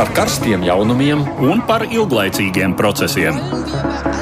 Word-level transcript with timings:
par 0.00 0.08
karstiem 0.16 0.62
jaunumiem 0.64 1.20
un 1.44 1.58
par 1.68 1.82
ilglaicīgiem 1.84 2.72
procesiem. 2.72 3.36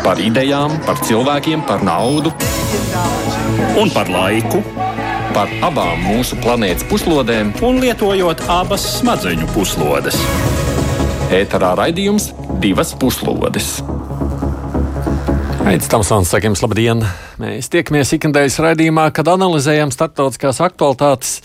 Par 0.02 0.18
idejām, 0.18 0.72
par 0.82 0.98
cilvēkiem, 1.06 1.60
par 1.68 1.84
naudu 1.86 2.32
un 3.78 3.92
par 3.94 4.10
laiku. 4.10 4.58
Par 5.36 5.52
abām 5.62 6.02
mūsu 6.02 6.34
planētas 6.42 6.82
puslodēm, 6.90 7.52
un 7.62 7.78
lietojot 7.84 8.42
abas 8.50 8.88
smadzeņu 8.96 9.46
puslodes. 9.54 10.18
Ēterā 11.38 11.76
raidījums 11.78 12.32
divas 12.58 12.90
puslodes. 12.98 13.76
Aizsmeļamies, 15.62 15.92
Tamsons, 15.94 16.34
sakiem, 16.34 16.58
labdien! 16.58 17.06
Mēs 17.38 17.70
tiekamies 17.70 18.16
ikdienas 18.18 18.58
raidījumā, 18.66 19.06
kad 19.14 19.30
analizējam 19.30 19.94
starptautiskās 19.94 20.58
aktualitātes 20.64 21.38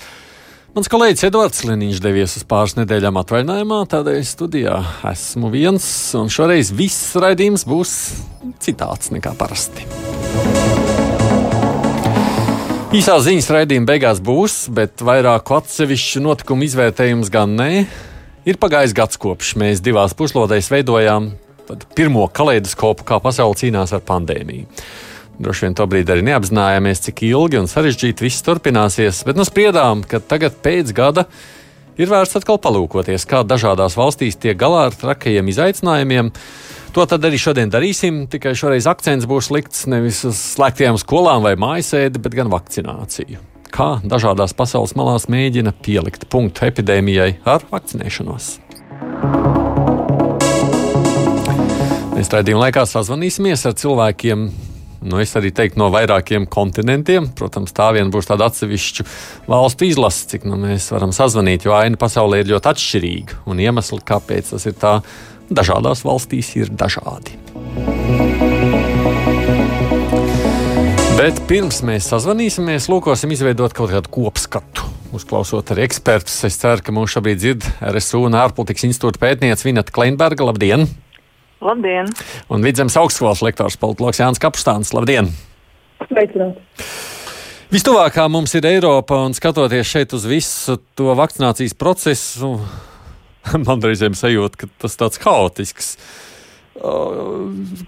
Mans 0.74 0.90
kolēģis 0.90 1.28
Edvards 1.28 1.60
Liniņš 1.70 2.00
devies 2.02 2.32
uz 2.40 2.44
pāris 2.50 2.71
nedēļām 2.80 3.20
atvaļinājumā, 3.22 3.76
tādēļ 3.92 4.23
studijā 4.26 4.80
esmu 5.05 5.52
viens, 5.54 5.86
un 6.18 6.32
šoreiz 6.34 6.72
viss 6.73 7.12
raidījums 7.22 7.62
būs 7.70 7.91
citāds 8.58 9.12
nekā 9.13 9.36
parasti. 9.38 9.86
Īsā 12.98 13.20
ziņas 13.22 13.52
raidījuma 13.54 13.91
beigās 13.91 14.23
būs, 14.26 14.58
bet 14.73 15.05
vairāku 15.05 15.59
atsevišķu 15.59 16.26
notikumu 16.26 16.66
izvērtējums 16.66 17.30
gan 17.38 17.54
nē. 17.62 17.70
Ir 18.49 18.58
pagājis 18.58 18.98
gads 18.98 19.21
kopš 19.21 19.54
mēs 19.62 19.85
divās 19.85 20.18
puslodēs 20.18 20.74
veidojām 20.74 21.35
pirmo 21.94 22.26
kaleidoskopu, 22.34 23.05
kā 23.05 23.21
pasaule 23.21 23.62
cīnās 23.62 23.94
ar 23.94 24.02
pandēmiju. 24.10 24.66
Droši 25.42 25.66
vien 25.66 25.76
tobrīd 25.78 26.10
arī 26.14 26.22
neapzinājāmies, 26.28 27.02
cik 27.08 27.23
ilgi 27.26 27.58
un 27.58 27.70
sarežģīti 27.70 28.26
viss 28.26 28.46
turpināsies, 28.46 29.24
bet 29.26 29.40
nu 29.40 29.46
spriedām, 29.48 30.04
ka 30.05 30.22
tagad 30.22 30.60
pēc 30.62 30.94
gada 30.94 31.26
ir 31.98 32.12
vērts 32.12 32.38
atkal 32.38 32.60
palūkoties, 32.62 33.26
kā 33.30 33.41
dažādās 33.48 33.98
valstīs 33.98 34.38
tiek 34.38 34.58
galā 34.60 34.88
ar 34.90 34.98
trakajiem 34.98 35.50
izaicinājumiem. 35.50 36.30
To 36.94 37.05
tad 37.10 37.26
arī 37.26 37.40
šodien 37.41 37.72
darīsim, 37.74 38.27
tikai 38.30 38.54
šoreiz 38.57 38.85
akcents 38.90 39.26
būs 39.30 39.49
likts 39.54 39.88
nevis 39.90 40.22
uz 40.30 40.38
slēgtajām 40.54 40.99
skolām 41.02 41.41
vai 41.46 41.55
mājasēdi, 41.57 42.22
bet 42.22 42.38
gan 42.38 42.54
vakcināciju. 42.54 43.41
Kā 43.74 43.96
dažādās 44.05 44.54
pasaules 44.54 44.94
malās 44.94 45.26
mēģina 45.34 45.74
pielikt 45.82 46.27
punktu 46.29 46.68
epidēmijai 46.68 47.40
ar 47.50 47.66
vakcinēšanos. 47.72 48.52
Mēs 52.13 52.29
raidījuma 52.29 52.68
laikā 52.68 52.85
sazvanīsimies 52.85 53.66
ar 53.66 53.74
cilvēkiem, 53.82 54.46
nu, 55.04 55.20
es 55.23 55.34
arī 55.40 55.51
teiktu, 55.55 55.79
no 55.82 55.90
vairākiem 55.93 56.48
kontinentiem. 56.51 57.29
Protams, 57.37 57.76
tā 57.76 57.91
vien 57.96 58.12
būs 58.13 58.29
tāda 58.29 58.48
atsevišķa 58.49 59.05
valstu 59.51 59.87
izlase, 59.90 60.27
cik 60.34 60.48
nu, 60.49 60.57
mēs 60.62 60.90
varam 60.93 61.13
sazvanīt, 61.15 61.68
jo 61.68 61.76
aina 61.77 61.99
pasaulē 61.99 62.41
ir 62.41 62.51
ļoti 62.54 62.71
atšķirīga. 62.73 63.43
Un 63.51 63.62
iemesli, 63.63 64.01
kāpēc 64.07 64.53
tas 64.53 64.68
ir 64.69 64.78
tā, 64.79 64.97
dažādās 65.53 66.03
valstīs 66.07 66.53
ir 66.59 66.72
dažādi. 66.72 67.38
Bet 71.13 71.38
pirms 71.47 71.84
mēs 71.85 72.09
sazvanīsimies, 72.09 72.90
lūkosim 72.91 73.31
izveidot 73.35 73.75
kaut 73.78 73.94
kādu 73.94 74.12
kopskatu. 74.12 74.90
Uzklausot 75.13 75.69
arī 75.75 75.85
ekspertus, 75.85 76.40
es 76.47 76.57
ceru, 76.57 76.81
ka 76.81 76.95
mūs 76.95 77.13
šobrīd 77.13 77.38
dzird 77.38 77.67
RSU 77.85 78.23
un 78.25 78.40
ārpolitikas 78.40 78.88
institūta 78.90 79.22
pētniece 79.22 79.67
Vineta 79.67 79.94
Kleinberga. 79.94 80.50
Labdien! 80.50 80.88
Labdien! 81.64 82.12
Un 82.52 82.64
Vidzemes 82.66 82.97
augstskolas 83.00 83.42
lektors 83.46 83.80
Politloks 83.80 84.19
Jānis 84.19 84.42
Kapustāns. 84.44 84.92
Labdien! 84.96 85.31
Sveicināt! 86.09 86.59
Vistuvākā 87.74 88.28
mums 88.30 88.53
ir 88.53 88.68
Eiropa, 88.69 89.18
un 89.25 89.34
skatoties 89.34 89.88
šeit 89.90 90.12
uz 90.14 90.28
visu 90.30 90.75
to 90.94 91.16
vakcinācijas 91.18 91.74
procesu, 91.80 92.52
man 93.66 93.81
reizēm 93.81 94.14
sajūta, 94.18 94.59
ka 94.62 94.69
tas 94.84 95.00
tāds 95.00 95.22
haotisks. 95.24 95.96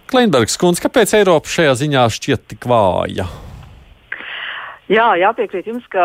Kleinbergs 0.10 0.58
kundze, 0.62 0.82
kāpēc 0.86 1.14
Eiropa 1.20 1.52
šajā 1.52 1.76
ziņā 1.84 2.06
šķiet 2.16 2.48
tik 2.54 2.70
vāja? 2.70 3.28
Jā, 4.86 5.06
jāpiekrīt 5.18 5.66
jums, 5.66 5.86
ka, 5.90 6.04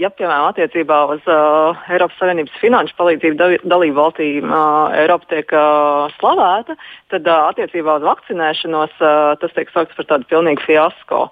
ja 0.00 0.08
piemēram 0.08 0.46
attiecībā 0.48 0.96
uz 1.12 1.26
uh, 1.28 1.82
Eiropas 1.92 2.16
Savienības 2.16 2.54
finanšu 2.56 2.96
palīdzību 2.96 3.36
da 3.36 3.48
dalību 3.68 3.98
valstīm 3.98 4.48
uh, 4.48 4.94
Eiropa 4.96 5.28
tiek 5.28 5.52
uh, 5.52 6.08
slavēta, 6.16 6.78
tad 7.12 7.28
uh, 7.28 7.50
attiecībā 7.50 7.98
uz 7.98 8.06
vakcinēšanos 8.08 8.96
uh, 8.96 9.34
tas 9.42 9.52
tiek 9.58 9.68
saukts 9.74 9.98
par 9.98 10.08
tādu 10.08 10.30
pilnīgu 10.32 10.64
fiasko. 10.64 11.26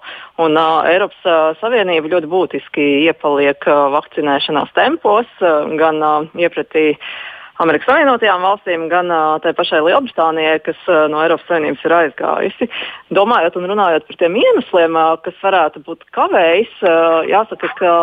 Un 0.45 0.53
uh, 0.53 0.85
Eiropas 0.91 1.25
uh, 1.25 1.57
Savienība 1.63 2.13
ļoti 2.13 2.29
būtiski 2.29 2.85
iepaliek 3.07 3.65
uh, 3.65 3.87
vakcinēšanās 3.97 4.77
tempos, 4.77 5.33
uh, 5.41 5.65
gan 5.81 5.97
uh, 5.97 6.29
iepratī 6.37 6.91
Amerikas 7.61 7.85
Savienotajām 7.85 8.41
valstīm, 8.41 8.87
gan 8.89 9.11
uh, 9.13 9.35
tai 9.43 9.51
pašai 9.53 9.83
Lielbritānijai, 9.85 10.57
kas 10.65 10.79
uh, 10.89 11.03
no 11.11 11.21
Eiropas 11.21 11.45
Savienības 11.45 11.83
ir 11.85 11.93
aizgājusi. 11.99 12.67
Domājot 13.13 13.59
un 13.59 13.67
runājot 13.69 14.07
par 14.07 14.17
tiem 14.21 14.39
iemesliem, 14.41 14.97
uh, 14.97 15.11
kas 15.21 15.37
varētu 15.43 15.83
būt 15.85 16.07
kavējis, 16.17 16.73
uh, 16.81 17.19
jāsaka, 17.29 17.69
ka 17.77 17.93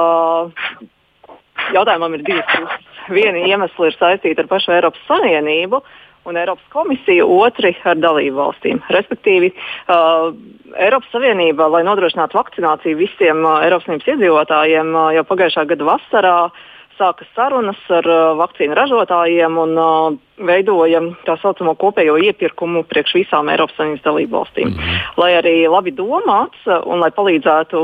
jautājumam 1.74 2.14
ir 2.14 2.24
divas 2.28 2.46
puses. 2.54 2.86
Viena 3.10 3.42
iemesla 3.42 3.90
ir 3.90 3.98
saistīta 3.98 4.44
ar 4.44 4.52
pašu 4.52 4.76
Eiropas 4.76 5.02
Savienību. 5.10 5.82
Un 6.28 6.36
Eiropas 6.36 6.66
komisija, 6.70 7.24
otri 7.24 7.72
ar 7.88 7.96
dalību 7.98 8.36
valstīm. 8.36 8.78
Respektīvi, 8.92 9.50
uh, 9.90 10.30
Eiropas 10.78 11.10
Savienība, 11.10 11.66
lai 11.74 11.80
nodrošinātu 11.88 12.38
vakcināciju 12.38 13.02
visiem 13.02 13.42
uh, 13.42 13.64
Eiropas 13.64 13.88
Savienības 13.88 14.12
iedzīvotājiem, 14.14 14.92
uh, 14.94 15.14
jau 15.16 15.24
pagājušā 15.32 15.64
gada 15.72 15.88
vasarā 15.96 16.36
uh, 16.46 16.68
sāka 17.00 17.26
sarunas 17.34 17.80
ar 17.92 18.06
uh, 18.06 18.34
vakcīnu 18.40 18.76
ražotājiem 18.76 19.56
un 19.62 19.72
uh, 19.80 20.18
veidoja 20.50 21.00
tā 21.24 21.36
saucamo 21.40 21.74
kopējo 21.80 22.18
iepirkumu 22.20 22.84
priekš 22.90 23.16
visām 23.22 23.48
Eiropas 23.52 23.78
Savienības 23.78 24.04
dalību 24.04 24.36
valstīm. 24.36 24.74
Mm. 24.76 25.00
Lai 25.20 25.32
arī 25.38 25.56
labi 25.72 25.94
domāts 25.96 26.68
un 26.68 27.02
lai 27.02 27.10
palīdzētu 27.16 27.82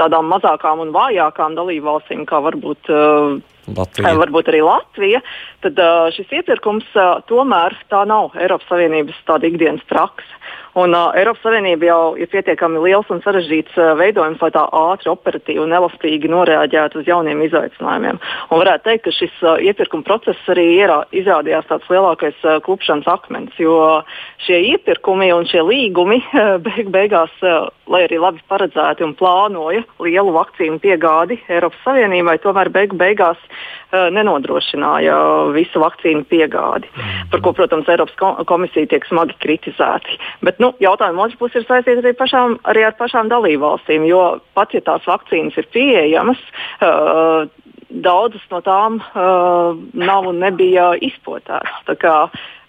tādām 0.00 0.28
mazākām 0.32 0.82
un 0.82 0.92
vājākām 0.94 1.54
dalību 1.54 1.86
valstīm, 1.86 2.26
kā 2.26 2.42
varbūt, 2.42 2.90
uh, 2.90 3.38
Latvija. 3.76 4.16
varbūt 4.18 4.50
arī 4.50 4.62
Latvija, 4.66 5.22
tad 5.62 5.78
šis 6.16 6.32
iepirkums 6.40 6.88
tomēr 7.30 7.76
tā 7.92 8.02
nav 8.10 8.34
Eiropas 8.34 8.66
Savienības 8.72 9.22
tāda 9.28 9.46
ikdienas 9.46 9.84
praksa. 9.86 10.42
Un, 10.72 10.94
uh, 10.96 11.10
Eiropas 11.12 11.42
Savienība 11.44 11.84
jau 11.84 12.14
ir 12.16 12.30
pietiekami 12.32 12.80
liels 12.80 13.10
un 13.12 13.18
sarežģīts 13.20 13.74
uh, 13.76 13.90
veidojums, 13.98 14.40
lai 14.40 14.48
tā 14.54 14.62
ātri, 14.72 15.10
operatīvi 15.12 15.60
un 15.60 15.74
elastīgi 15.76 16.30
noreaģētu 16.32 17.02
uz 17.02 17.10
jauniem 17.10 17.42
izaicinājumiem. 17.44 18.20
Un 18.48 18.62
varētu 18.62 18.86
teikt, 18.86 19.04
ka 19.04 19.12
šis 19.18 19.34
uh, 19.44 19.60
iepirkuma 19.60 20.06
process 20.06 20.48
arī 20.54 20.64
ierā, 20.78 21.02
izrādījās 21.12 21.68
tāds 21.68 21.92
lielākais 21.92 22.40
uh, 22.46 22.56
klupšanas 22.64 23.10
akmens, 23.12 23.58
jo 23.60 23.76
šie 24.46 24.62
iepirkumi 24.70 25.28
un 25.36 25.44
šie 25.50 25.60
līgumi 25.60 26.22
uh, 26.30 26.56
beig 26.66 26.88
beigās, 26.94 27.36
uh, 27.44 27.68
lai 27.92 28.04
arī 28.06 28.20
labi 28.22 28.42
paredzēti 28.48 29.04
un 29.06 29.14
plānoja 29.18 29.84
lielu 30.02 30.32
vakcīnu 30.34 30.80
piegādi 30.82 31.38
Eiropas 31.52 31.84
Savienībai, 31.84 32.38
tomēr 32.42 32.72
beig 32.72 32.96
beigās 32.98 33.40
uh, 33.44 34.08
nenodrošināja 34.14 35.16
visu 35.56 35.82
vakcīnu 35.82 36.24
piegādi, 36.30 36.88
par 37.32 37.44
ko, 37.44 37.54
protams, 37.56 37.90
Eiropas 37.92 38.44
komisija 38.48 38.88
tiek 38.88 39.06
smagi 39.10 39.36
kritizēti. 39.44 40.18
Bet, 40.40 40.60
Nu, 40.62 40.70
jautājuma 40.78 41.24
otrs 41.24 41.38
puses 41.40 41.64
ir 41.64 41.66
saistīts 41.66 42.04
arī, 42.04 42.12
pašām, 42.14 42.52
arī 42.70 42.84
ar 42.86 42.94
pašām 42.94 43.30
dalībvalstīm, 43.32 44.04
jo 44.06 44.22
pat 44.54 44.76
ja 44.76 44.82
tās 44.84 45.06
vakcīnas 45.08 45.56
ir 45.58 45.66
pieejamas, 45.74 46.38
uh, 46.84 47.48
daudzas 47.90 48.44
no 48.52 48.60
tām 48.64 49.00
uh, 49.02 49.74
nav 49.98 50.28
un 50.30 50.38
nebija 50.44 50.92
izpotētas. 51.02 51.82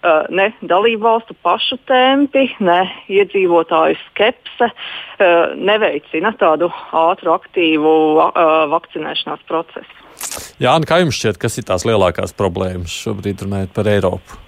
Uh, 0.04 0.26
ne 0.28 0.50
dalību 0.68 1.00
valstu 1.00 1.32
pašu 1.40 1.78
tempi, 1.88 2.42
ne 2.60 2.82
iedzīvotāju 3.08 3.96
skepse 4.10 4.68
uh, 4.68 5.54
neveicina 5.56 6.34
tādu 6.36 6.68
ātru, 6.92 7.32
aktīvu 7.32 7.94
uh, 8.20 8.44
vakcinēšanās 8.74 9.46
procesu. 9.48 10.00
Jā, 10.60 10.76
kā 10.84 11.00
jums 11.00 11.16
šķiet, 11.16 11.40
kas 11.40 11.56
ir 11.56 11.68
tās 11.72 11.88
lielākās 11.88 12.36
problēmas 12.36 12.92
šobrīd 13.00 13.46
runājot 13.46 13.72
par 13.72 13.88
Eiropu? 13.90 14.43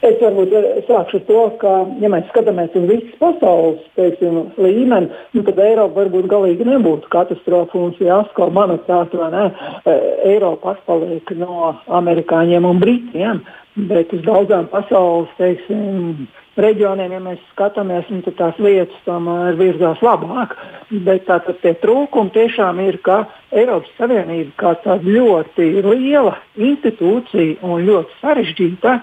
Es 0.00 0.16
varbūt 0.16 0.54
eh, 0.56 0.68
sākšu 0.88 1.18
ar 1.18 1.24
to, 1.28 1.40
ka, 1.60 1.70
ja 2.00 2.08
mēs 2.12 2.28
skatāmies 2.30 2.72
uz 2.78 2.86
visas 2.88 3.16
pasaules 3.20 3.82
teiksim, 3.98 4.38
līmeni, 4.56 5.10
nu, 5.36 5.44
tad 5.44 5.60
Eiropa 5.60 6.00
varbūt 6.00 6.28
galīgi 6.30 6.64
nebūtu 6.64 7.10
katastrofa 7.12 7.76
un 7.76 7.92
fiasko. 7.98 8.48
Manuprāt, 8.56 9.12
eh, 9.12 10.00
Eiropa 10.32 10.72
atpaliek 10.72 11.34
no 11.36 11.74
amerikāņiem 12.00 12.68
un 12.70 12.80
britiem, 12.80 13.44
bet 13.90 14.14
uz 14.16 14.24
daudzām 14.24 14.70
pasaules 14.72 15.28
teiksim, 15.36 16.24
reģioniem, 16.60 17.12
ja 17.14 17.20
mēs 17.22 17.44
skatāmies, 17.52 18.08
nu, 18.10 18.24
tad 18.24 18.36
tās 18.40 18.58
lietas 18.62 19.04
tomēr 19.06 19.56
virzās 19.60 20.00
labāk. 20.04 20.56
Bet 20.90 21.26
tātad 21.28 21.60
tie 21.62 21.76
trūkumi 21.82 22.32
tiešām 22.34 22.80
ir, 22.88 22.98
ka 23.04 23.22
Eiropas 23.52 23.92
Savienība 23.98 24.56
kā 24.60 24.74
tāda 24.84 25.04
ļoti 25.06 25.70
liela 25.84 26.36
institūcija 26.56 27.60
un 27.66 27.86
ļoti 27.86 28.20
sarežģīta 28.24 28.98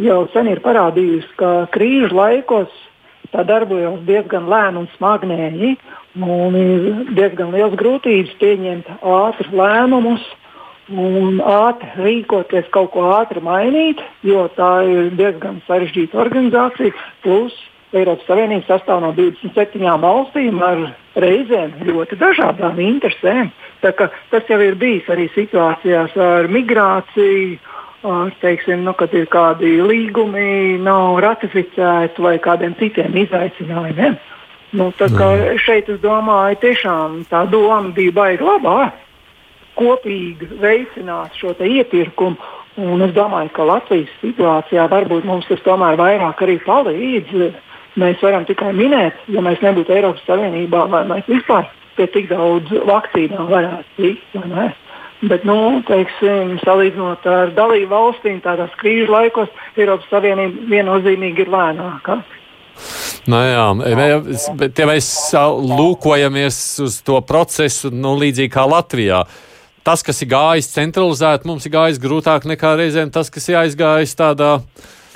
jau 0.00 0.22
sen 0.32 0.48
ir 0.52 0.62
parādījusi, 0.64 1.34
ka 1.40 1.52
krīžu 1.74 2.14
laikos 2.16 2.72
tā 3.32 3.44
darbojas 3.48 4.00
diezgan 4.08 4.48
lēni 4.50 4.82
un 4.82 4.88
smagnēji. 4.96 5.74
Un 6.20 6.56
ir 6.60 6.86
diezgan 7.16 7.52
liels 7.54 7.76
grūtības 7.80 8.36
pieņemt 8.40 8.94
ātrus 9.00 9.52
lēmumus. 9.56 10.24
un 10.92 11.38
ātri 11.40 11.88
rīkoties, 12.04 12.66
kaut 12.74 12.90
ko 12.92 13.04
ātri 13.14 13.40
mainīt, 13.40 14.00
jo 14.26 14.48
tā 14.56 14.82
ir 14.84 15.12
diezgan 15.16 15.62
sarežģīta 15.68 16.18
organizācija. 16.18 16.92
Plus 17.22 17.54
Eiropas 17.92 18.26
Savienība 18.26 18.66
sastāv 18.66 19.00
no 19.00 19.12
27 19.16 19.78
valstīm 20.02 20.60
ar 20.64 20.82
reizēm 21.22 21.74
ļoti 21.86 22.18
dažādām 22.20 22.80
interesēm. 22.82 23.52
Tas 23.80 24.48
jau 24.48 24.60
ir 24.64 24.78
bijis 24.80 25.08
arī 25.12 25.28
situācijās 25.34 26.16
ar 26.16 26.48
migrāciju. 26.52 27.58
Teiksim, 28.42 28.82
nu, 28.82 28.96
kad 28.98 29.12
ir 29.14 29.28
kādi 29.30 29.76
līgumi, 29.86 30.78
nav 30.82 31.20
ratificēti 31.22 32.22
vai 32.24 32.34
kādiem 32.42 32.74
citiem 32.80 33.14
izaicinājumiem. 33.22 34.16
Nu, 34.72 34.88
šeit 35.62 35.90
es 35.92 36.00
domāju, 36.02 36.58
tiešām 36.64 37.20
tā 37.30 37.44
doma 37.52 37.92
bija 37.94 38.14
baigta 38.16 38.48
labā 38.48 38.90
kopīgi 39.78 40.48
veicināt 40.62 41.36
šo 41.38 41.54
iepirkumu. 41.54 42.36
Un 42.80 43.04
es 43.04 43.12
domāju, 43.12 43.52
ka 43.52 43.66
Latvijas 43.68 44.10
situācijā 44.22 44.86
varbūt 44.88 45.26
mums 45.28 45.46
tas 45.46 45.60
tomēr 45.62 45.98
vairāk 46.00 46.40
arī 46.42 46.56
palīdz. 46.64 47.52
Mēs 48.00 48.22
varam 48.24 48.46
tikai 48.48 48.72
minēt, 48.72 49.18
ja 49.28 49.42
mēs 49.44 49.60
nebūtu 49.60 49.92
Eiropas 49.92 50.24
Savienībā, 50.24 50.86
vai 50.88 51.02
mēs 51.10 51.28
vispār 51.28 51.68
pie 51.98 52.06
tik 52.14 52.30
daudz 52.30 52.72
vakcīnām 52.88 53.50
varētu 53.52 53.98
tikt. 53.98 54.38
Bet, 55.22 55.44
nu, 55.46 55.56
teiksim, 55.86 56.56
salīdzinot 56.64 57.26
ar 57.30 57.52
dalību 57.54 57.92
valstīm, 57.92 58.40
tādās 58.42 58.72
krīžu 58.80 59.12
laikos, 59.12 59.50
Eiropas 59.78 60.08
Savienība 60.10 60.66
viennozīmīgi 60.72 61.44
ir 61.44 61.52
lēnāka. 61.52 62.16
Nu, 63.30 63.38
jā, 63.38 63.66
bet 64.58 64.80
ja 64.82 64.88
mēs 64.88 65.06
lūkojamies 65.78 66.58
uz 66.82 66.98
to 67.06 67.20
procesu, 67.26 67.92
nu, 67.94 68.16
līdzīgi 68.18 68.50
kā 68.50 68.64
Latvijā, 68.66 69.20
tas, 69.86 70.02
kas 70.02 70.24
ir 70.24 70.32
gājis 70.32 70.72
centralizēti, 70.72 71.46
mums 71.46 71.68
ir 71.68 71.74
gājis 71.76 72.02
grūtāk 72.02 72.48
nekā 72.50 72.74
reizēm 72.80 73.14
tas, 73.14 73.30
kas 73.30 73.46
ir 73.52 73.60
aizgājis 73.62 74.16
tādā 74.18 74.56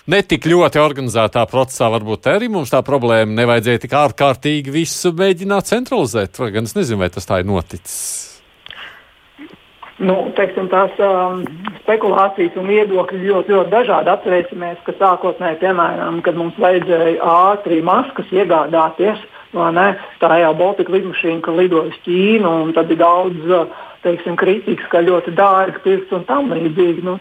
netik 0.07 0.47
ļoti 0.47 0.79
organizētā 0.83 1.43
procesā. 1.51 1.91
Varbūt 1.97 2.31
arī 2.31 2.53
mums 2.53 2.71
tā 2.71 2.85
problēma 2.87 3.41
nevajadzēja 3.41 3.83
tik 3.83 3.99
ārkārtīgi 4.05 4.75
visu 4.75 5.11
mēģināt 5.17 5.75
centralizēt. 5.75 6.39
Vai 6.39 6.53
gan 6.55 6.71
es 6.71 6.79
nezinu, 6.79 7.03
vai 7.03 7.11
tas 7.11 7.27
tā 7.27 7.43
ir 7.43 7.51
noticis. 7.51 8.36
Nu, 9.97 10.17
teiksim, 10.37 10.67
tās 10.69 10.93
um, 11.01 11.39
spekulācijas 11.81 12.57
un 12.61 12.67
viedokļi 12.69 13.23
ļoti, 13.31 13.55
ļoti 13.55 13.73
dažādi. 13.73 14.13
Atcerēsimies, 14.13 14.83
ka 14.85 14.93
sākotnēji, 14.99 15.63
piemēram, 15.63 16.21
kad 16.27 16.37
mums 16.37 16.59
vajadzēja 16.61 17.17
ātri 17.25 17.81
maskas 17.85 18.29
iegādāties, 18.35 19.23
tā 20.21 20.33
jau 20.43 20.53
Baltika 20.59 20.93
lidmašīna, 20.93 21.41
ka 21.41 21.55
lidoja 21.57 21.89
uz 21.89 21.97
Ķīnu, 22.05 22.53
un 22.67 22.75
tad 22.77 22.93
ir 22.93 23.01
daudz 23.01 23.49
uh, 23.49 23.73
teiksim, 24.05 24.37
kritikas, 24.37 24.87
ka 24.93 25.01
ļoti 25.01 25.33
dārgi 25.37 25.83
pirkt 25.85 26.13
un 26.13 26.27
tam 26.29 26.53
līdzīgi. 26.53 27.05
Nu, 27.07 27.17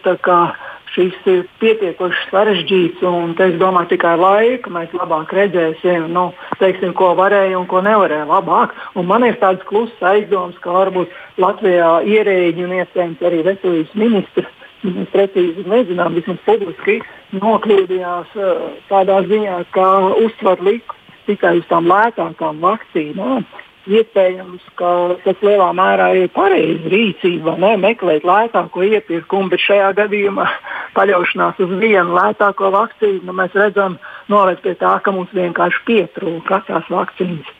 šis 0.96 1.16
ir 1.28 1.44
pietiekoši 1.60 2.28
sarežģīts, 2.30 3.04
un 3.06 3.34
es 3.44 3.56
domāju, 3.60 3.92
tikai 3.92 4.14
laika 4.20 4.72
mēs 4.72 4.94
labāk 4.96 5.34
redzēsim, 5.36 6.08
nu, 6.14 6.30
teiksim, 6.60 6.94
ko 6.96 7.12
varēja 7.18 7.58
un 7.60 7.68
ko 7.70 7.82
nevarēja 7.84 8.26
labāk. 8.30 8.74
Un 8.96 9.08
man 9.10 9.26
ir 9.28 9.38
tāds 9.42 9.64
kluss 9.68 9.92
aizdoms, 10.00 10.56
ka 10.64 10.72
varbūt 10.74 11.12
Latvijā 11.42 11.98
ierēģi 12.08 12.64
un 12.64 12.76
iespējams 12.80 13.26
arī 13.28 13.42
veselības 13.50 13.98
ministrs. 14.00 14.62
Mēs 14.86 15.08
precīzi 15.10 15.64
nezinām, 15.66 16.14
vismaz 16.14 16.38
publiski 16.46 17.00
nokļūdījās 17.34 18.36
uh, 18.38 18.66
tādā 18.90 19.22
ziņā, 19.26 19.62
ka 19.74 19.86
uztver 20.22 20.62
liku 20.62 20.94
tikai 21.26 21.56
uz 21.58 21.66
tām 21.70 21.88
lētākām 21.90 22.60
vakcīnām. 22.62 23.42
Iespējams, 23.86 24.64
ka 24.74 24.88
tas 25.22 25.42
lielā 25.46 25.68
mērā 25.78 26.08
ir 26.18 26.30
pareiza 26.34 26.90
rīcība, 26.90 27.54
ne 27.62 27.76
meklēt 27.78 28.24
lētāko 28.26 28.82
iepirkumu, 28.82 29.52
bet 29.52 29.62
šajā 29.62 29.92
gadījumā 30.00 30.46
paļaušanās 30.96 31.60
uz 31.62 31.74
vienu 31.78 32.16
lētāko 32.16 32.72
vakcīnu 32.74 33.22
nu, 33.28 33.36
mēs 33.38 33.54
redzam, 33.54 33.94
noved 34.32 34.58
pie 34.64 34.74
tā, 34.80 34.96
ka 35.04 35.14
mums 35.14 35.30
vienkārši 35.36 35.84
pietrūka 35.86 36.64
tās 36.66 36.90
vakcīnas. 36.90 37.52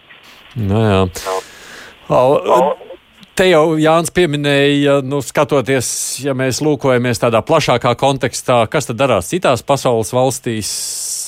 Nu 0.58 0.82
jā. 0.82 1.04
O, 2.10 2.24
te 3.38 3.46
jau 3.46 3.76
Jānis 3.78 4.10
pieminēja, 4.14 4.96
nu, 5.06 5.20
skatoties, 5.22 5.88
ja 6.24 6.34
mēs 6.38 6.58
lūkojamies 6.64 7.22
tādā 7.22 7.42
plašākā 7.46 7.94
kontekstā, 8.00 8.64
kas 8.72 8.90
tad 8.90 8.98
darās 8.98 9.30
citās 9.30 9.62
pasaules 9.66 10.10
valstīs, 10.16 10.72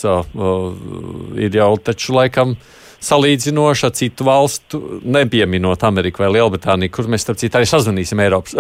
uh, 0.09 0.27
uh, 0.35 1.39
ir 1.39 1.55
jau 1.61 1.71
taču 1.87 2.19
laikam. 2.19 2.57
Uh, 2.59 2.75
salīdzinoši 3.05 3.87
ar 3.89 3.93
citu 3.97 4.27
valstu, 4.27 4.81
nepieminot 5.05 5.85
Ameriku 5.87 6.25
vai 6.25 6.33
Lielbritāniju, 6.37 6.93
kur 6.95 7.11
mēs 7.11 7.27
starp 7.27 7.41
citu 7.41 7.61
arī 7.61 7.69
sazvanīsim 7.71 8.23
Eiropas 8.25 8.57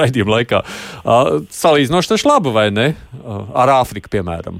raidījuma 0.00 0.38
laikā. 0.38 0.62
Uh, 1.02 1.36
salīdzinoši 1.54 2.14
taču 2.14 2.30
labu, 2.30 2.54
vai 2.56 2.68
ne? 2.74 2.90
Uh, 3.20 3.46
ar 3.54 3.76
Āfriku, 3.80 4.10
piemēram. 4.12 4.58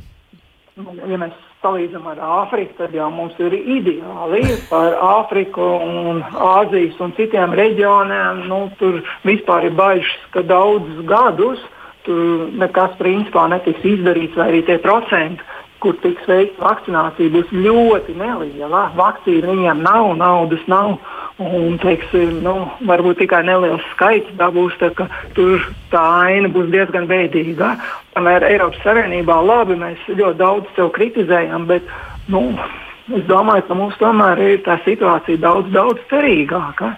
Nu, 0.76 0.94
ja 1.08 1.18
mēs 1.20 1.34
salīdzinām 1.64 2.10
ar 2.12 2.22
Āfriku, 2.42 2.76
tad 2.78 2.94
jau 2.94 3.08
mums 3.10 3.36
ir 3.42 3.54
ideāli 3.56 4.42
par 4.70 4.94
Āfriku 5.02 5.64
un 5.82 6.22
Āzijas 6.22 7.00
un 7.02 7.14
citiem 7.18 7.56
reģioniem. 7.56 8.44
Nu, 8.50 8.66
tur 8.80 9.00
vispār 9.26 9.70
ir 9.70 9.78
bažas, 9.78 10.12
ka 10.34 10.44
daudzus 10.46 11.02
gadus 11.08 11.62
tur 12.06 12.52
nekas 12.54 12.94
principā 13.00 13.48
netiks 13.50 13.82
izdarīts, 13.82 14.36
vai 14.38 14.52
arī 14.52 14.62
tie 14.68 14.76
procenti 14.82 15.42
kur 15.84 15.96
tiks 16.02 16.24
veikta 16.28 16.62
vakcinācija, 16.64 17.32
būs 17.34 17.52
ļoti 17.52 18.16
neliela. 18.18 18.86
Vakcīna 18.96 19.52
viņiem 19.52 19.82
nav, 19.84 20.10
naudas 20.18 20.64
nav. 20.70 20.96
Un, 21.36 21.76
teiksim, 21.82 22.38
nu, 22.44 22.54
varbūt 22.88 23.18
tikai 23.20 23.42
neliels 23.44 23.84
skaits 23.92 24.30
dabūs, 24.38 24.76
tā, 24.80 24.88
tur 25.36 25.66
tā 25.92 26.04
aina 26.30 26.48
būs 26.52 26.70
diezgan 26.72 27.08
veidīga. 27.10 27.74
Tomēr 28.14 28.46
Eiropas 28.48 28.80
Savienībā 28.84 29.36
labi 29.44 29.76
mēs 29.80 30.06
ļoti 30.08 30.40
daudz 30.40 30.70
sev 30.78 30.94
kritizējam, 30.96 31.66
bet 31.68 31.84
nu, 32.32 32.46
es 33.12 33.26
domāju, 33.28 33.66
ka 33.68 33.76
mums 33.76 34.00
tomēr 34.00 34.40
ir 34.46 34.64
tā 34.64 34.78
situācija 34.86 35.42
daudz, 35.44 35.68
daudz 35.76 36.00
cerīgāka. 36.12 36.94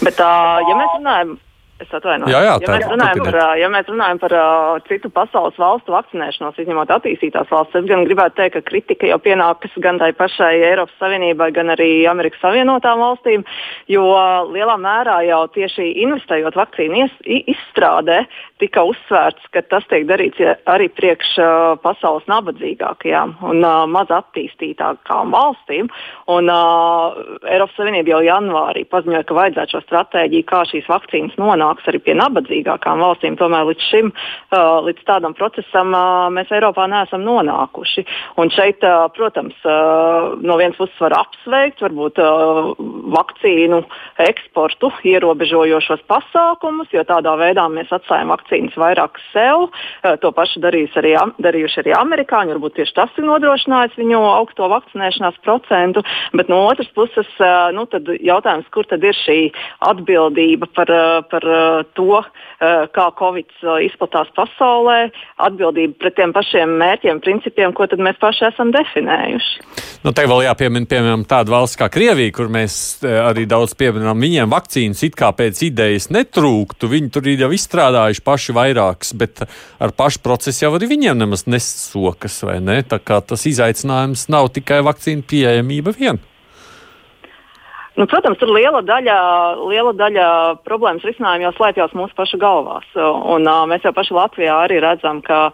Bet, 0.00 0.16
uh, 0.16 0.64
ja 0.64 0.80
mēs 0.80 0.96
runājam 0.96 1.36
Es 1.78 1.92
atvainojos. 1.94 2.32
Jā, 2.32 2.38
jā, 2.42 2.54
ja, 2.58 2.70
mēs 2.74 2.88
runājam 2.90 3.20
par, 3.22 3.36
ja 3.54 3.68
mēs 3.70 3.90
runājam 3.92 4.18
par 4.18 4.32
uh, 4.34 4.78
citu 4.88 5.10
pasaules 5.14 5.58
valstu 5.62 5.94
vakcinēšanos, 5.94 6.56
izņemot 6.58 6.90
attīstītās 6.90 7.52
valstis, 7.54 7.84
es 7.84 7.86
gan 7.86 8.02
gribētu 8.08 8.34
teikt, 8.40 8.56
ka 8.56 8.62
kritika 8.66 9.06
jau 9.06 9.18
pienākas 9.22 9.76
gan 9.84 10.00
tai 10.02 10.08
pašai 10.18 10.56
Eiropas 10.72 10.96
Savienībai, 10.98 11.52
gan 11.54 11.70
arī 11.70 12.02
Amerikas 12.10 12.42
Savienotām 12.42 12.98
valstīm, 12.98 13.44
jo 13.86 14.08
lielā 14.50 14.74
mērā 14.82 15.20
jau 15.28 15.44
tieši 15.54 15.86
investējot 16.02 16.58
vakcīnu 16.58 16.98
ies, 17.04 17.14
izstrādē, 17.54 18.24
tika 18.58 18.82
uzsvērts, 18.90 19.46
ka 19.54 19.62
tas 19.70 19.86
tiek 19.86 20.08
darīts 20.10 20.42
arī 20.66 20.90
priekš 20.90 21.36
uh, 21.38 21.78
pasaules 21.84 22.26
nabadzīgākajām 22.26 23.36
un 23.52 23.62
uh, 23.62 23.84
maz 23.86 24.10
attīstītākām 24.18 25.30
valstīm. 25.30 25.86
Un, 26.26 26.50
uh, 26.50 27.22
Eiropas 27.46 27.78
Savienība 27.78 28.16
jau 28.16 28.24
janvārī 28.26 28.82
paziņoja, 28.90 29.24
ka 29.30 29.40
vajadzētu 29.42 29.76
šo 29.76 29.84
stratēģiju, 29.86 30.50
kā 30.50 30.66
šīs 30.74 30.90
vakcīnas 30.90 31.38
nonākt 31.38 31.67
nonāks 31.68 31.88
arī 31.88 32.00
pie 32.02 32.14
nabadzīgākām 32.18 33.02
valstīm. 33.02 33.36
Tomēr 33.38 33.66
līdz 33.68 33.82
šim, 33.90 34.10
uh, 34.12 34.80
līdz 34.86 35.04
tādam 35.06 35.34
procesam, 35.36 35.92
uh, 35.92 36.28
mēs 36.32 36.50
Eiropā 36.50 36.88
neesam 36.88 37.22
nonākuši. 37.26 38.04
Un 38.38 38.50
šeit, 38.50 38.82
uh, 38.82 39.08
protams, 39.14 39.54
no 40.42 40.56
vienas 40.56 40.76
puses 40.78 40.96
var 41.00 41.14
apsveikt 41.18 41.80
varbūt 41.82 42.18
vakcīnu 43.12 43.80
eksportu 44.22 44.90
ierobežojošos 45.08 46.04
pasākumus, 46.08 46.90
jo 46.92 47.02
tādā 47.08 47.34
veidā 47.38 47.66
mēs 47.72 47.90
atstājam 47.92 48.30
vakcīnas 48.32 48.76
vairāk 48.78 49.18
sev. 49.32 49.68
To 50.22 50.32
pašu 50.32 50.62
arī, 50.68 50.84
darījuši 51.42 51.82
arī 51.82 51.94
amerikāņi. 51.98 52.54
Varbūt 52.54 52.78
tieši 52.78 52.96
tas 52.96 53.18
ir 53.18 53.26
nodrošinājis 53.28 53.98
viņu 53.98 54.22
augsto 54.30 54.68
vakcinēšanās 54.72 55.40
procentu. 55.44 56.04
Bet 56.38 56.50
no 56.52 56.62
otras 56.68 56.90
puses, 56.96 57.30
nu, 57.74 57.86
jautājums, 58.30 58.70
kur 58.74 58.88
tad 58.88 59.04
ir 59.04 59.18
šī 59.18 59.38
atbildība 59.90 60.70
par, 60.76 60.92
par 61.30 61.48
to, 61.96 62.22
eh, 62.22 62.86
kā 62.94 63.06
Covid 63.18 63.50
eh, 63.62 63.86
izplatās 63.88 64.30
pasaulē, 64.36 65.10
atbildība 65.48 65.98
pret 66.02 66.16
tiem 66.18 66.32
pašiem 66.36 66.76
mērķiem, 66.80 67.20
principiem, 67.24 67.74
ko 67.76 67.88
mēs 67.98 68.18
paši 68.20 68.48
esam 68.50 68.72
definējuši. 68.74 69.66
Nu, 70.04 70.12
te 70.14 70.26
vēl 70.30 70.44
jāpiemina, 70.46 70.86
piemēram, 70.86 71.26
tāda 71.28 71.52
valsts 71.52 71.78
kā 71.80 71.88
Krievija, 71.90 72.32
kur 72.34 72.50
mēs 72.52 73.02
arī 73.02 73.48
daudz 73.50 73.74
pieminām, 73.78 74.20
viņiem 74.22 74.52
vakcīnas 74.52 75.02
it 75.08 75.18
kā 75.18 75.32
pēc 75.34 75.62
idejas 75.66 76.08
netrūktu. 76.14 76.90
Viņi 76.92 77.12
tur 77.14 77.26
ir 77.26 77.42
jau 77.42 77.50
izstrādājuši 77.56 78.24
paši 78.24 78.56
vairākas, 78.56 79.12
bet 79.18 79.42
ar 79.44 79.94
pašu 79.98 80.22
procesu 80.22 80.64
jau 80.64 80.74
arī 80.78 80.90
viņiem 80.94 81.18
nemaz 81.18 81.48
nesokas, 81.50 82.40
vai 82.46 82.60
ne? 82.62 82.80
Tā 82.86 83.02
kā 83.02 83.20
tas 83.26 83.46
izaicinājums 83.50 84.28
nav 84.30 84.52
tikai 84.54 84.84
vakcīnu 84.86 85.26
pieejamība 85.26 85.96
vien. 85.98 86.22
Nu, 87.98 88.06
protams, 88.06 88.38
tur 88.38 88.52
liela 88.54 88.78
daļa, 88.86 89.14
liela 89.66 89.90
daļa 89.98 90.26
problēmas 90.62 91.02
risinājumu 91.02 91.48
jau 91.48 91.50
slēpjas 91.56 91.96
mūsu 91.98 92.14
pašu 92.14 92.38
galvās. 92.38 92.86
Un, 92.94 93.42
uh, 93.42 93.64
mēs 93.66 93.82
jau 93.82 93.90
paši 93.96 94.14
Latvijā 94.14 94.54
arī 94.68 94.76
redzam, 94.84 95.18
ka 95.26 95.48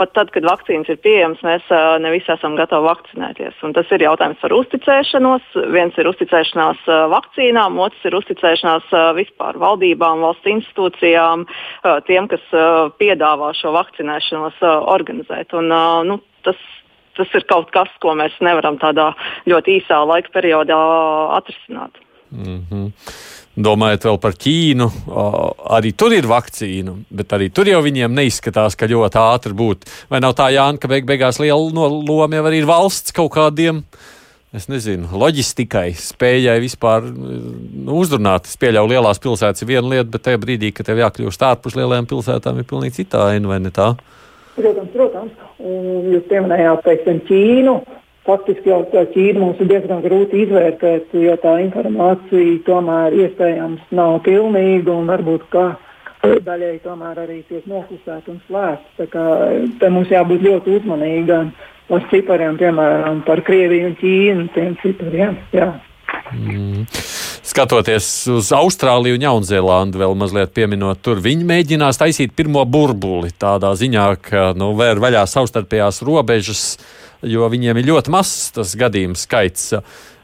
pat 0.00 0.14
tad, 0.16 0.30
kad 0.32 0.48
vakcīnas 0.48 0.88
ir 0.88 0.96
pieejamas, 1.04 1.42
mēs 1.44 1.68
uh, 1.68 1.98
ne 2.00 2.14
visi 2.14 2.32
esam 2.32 2.56
gatavi 2.56 2.88
vakcinēties. 2.88 3.60
Un 3.68 3.76
tas 3.76 3.92
ir 3.92 4.06
jautājums 4.06 4.40
par 4.40 4.56
uzticēšanos. 4.56 5.52
Viens 5.76 6.00
ir 6.00 6.08
uzticēšanās 6.08 6.88
uh, 6.88 7.04
vakcīnām, 7.12 7.76
otrs 7.84 8.08
ir 8.08 8.16
uzticēšanās 8.22 8.88
uh, 8.96 9.10
vispār 9.20 9.60
valdībām, 9.60 10.24
valsts 10.24 10.54
institūcijām, 10.56 11.44
uh, 11.44 12.00
tiem, 12.08 12.32
kas 12.32 12.48
uh, 12.56 12.88
piedāvā 12.96 13.52
šo 13.60 13.76
vakcinēšanos 13.76 14.64
uh, 14.64 14.78
organizēt. 14.96 15.52
Un, 15.52 15.68
uh, 15.68 16.00
nu, 16.08 16.22
tas, 16.48 16.56
tas 17.16 17.34
ir 17.34 17.46
kaut 17.50 17.72
kas, 17.74 17.90
ko 18.02 18.14
mēs 18.18 18.36
nevaram 18.44 18.78
tādā 18.80 19.10
ļoti 19.50 19.80
īsā 19.80 20.00
laika 20.06 20.32
periodā 20.34 20.78
atrisināt. 21.40 22.00
Mm 22.30 22.62
-hmm. 22.70 22.92
Domājot 23.58 24.04
vēl 24.06 24.18
par 24.22 24.36
Ķīnu, 24.38 24.86
arī 25.76 25.90
tur 25.98 26.12
ir 26.14 26.28
vakcīna, 26.30 26.94
bet 27.10 27.32
arī 27.34 27.50
tur 27.50 27.66
jau 27.66 27.80
viņiem 27.82 28.14
neizskatās, 28.14 28.76
ka 28.78 28.86
ļoti 28.86 29.18
ātri 29.18 29.52
būtu. 29.52 29.90
Vai 30.10 30.20
nav 30.20 30.36
tā, 30.38 30.46
Jānis, 30.54 30.78
ka 30.80 30.88
beig 30.88 31.04
beigās 31.08 31.40
liela 31.42 31.72
no 31.74 31.88
loma 31.88 32.36
jau 32.36 32.46
arī 32.46 32.62
ir 32.62 32.70
valsts 32.70 33.12
kaut 33.12 33.32
kādiem? 33.34 33.82
Es 34.50 34.66
nezinu, 34.66 35.06
loģistikai, 35.14 35.92
spējai 35.94 36.56
vispār 36.62 37.04
nu, 37.06 37.98
uzrunāt. 38.00 38.48
Es 38.50 38.56
pieļauju, 38.58 38.90
lielās 38.90 39.22
pilsētas 39.22 39.62
ir 39.62 39.68
viena 39.68 39.92
lieta, 39.92 40.08
bet 40.10 40.24
tajā 40.26 40.40
brīdī, 40.42 40.72
kad 40.74 40.88
tev 40.88 40.98
jākļūst 40.98 41.44
ārpus 41.46 41.78
lielajām 41.78 42.08
pilsētām, 42.10 42.58
ir 42.58 42.66
pilnīgi 42.66 43.02
cita 43.02 43.28
aina, 43.28 43.46
vai 43.52 43.60
ne 43.62 43.70
tā? 43.74 43.92
Protams, 44.56 44.90
protams. 44.94 45.39
Un 45.60 46.12
jūs 46.14 46.24
pieminējāt, 46.30 46.84
teiksim, 46.86 47.20
Ķīnu. 47.28 47.74
Faktiski 48.28 48.70
jau 48.70 48.80
Ķīnu 48.92 49.40
mums 49.40 49.60
ir 49.60 49.70
diezgan 49.70 50.02
grūti 50.04 50.44
izvērtēt, 50.44 51.12
jo 51.16 51.36
tā 51.42 51.56
informācija 51.64 52.58
tomēr 52.66 53.16
iespējams 53.24 53.94
nav 53.96 54.20
pilnīga 54.26 54.92
un 54.94 55.08
varbūt 55.10 55.46
kā 55.52 55.66
daļēji 56.20 56.82
tomēr 56.84 57.22
arī 57.22 57.38
tiek 57.48 57.64
noklusēta 57.68 58.34
un 58.34 58.40
kā 59.12 59.26
te 59.80 59.88
mums 59.88 60.12
jābūt 60.12 60.44
ļoti 60.44 60.76
uzmanīgiem 60.80 61.52
par 61.88 62.04
cipariem, 62.12 62.60
piemēram, 62.60 63.24
par 63.26 63.42
Krieviju 63.46 63.90
un 63.90 63.96
Ķīnu. 64.00 64.76
Cipariem, 64.84 65.40
jā. 65.56 65.72
Mm. 66.36 66.84
Skatoties 67.50 68.06
uz 68.30 68.52
Austrāliju 68.54 69.16
un 69.16 69.24
Jaunzēlandu, 69.24 69.98
vēl 69.98 70.12
mazliet 70.14 70.52
pieminot, 70.54 71.00
tur 71.02 71.18
viņi 71.18 71.42
mēģinās 71.48 71.98
taisīt 71.98 72.34
pirmo 72.38 72.62
burbuli 72.62 73.32
tādā 73.42 73.72
ziņā, 73.74 74.04
ka 74.22 74.42
nu, 74.54 74.68
vēr 74.78 75.00
vaļā 75.02 75.24
savstarpējās 75.26 75.98
robežas, 76.06 76.60
jo 77.26 77.48
viņiem 77.50 77.80
ir 77.80 77.88
ļoti 77.88 78.12
mazs 78.14 78.52
tas 78.54 78.76
gadījums 78.78 79.24
skaits. 79.26 79.72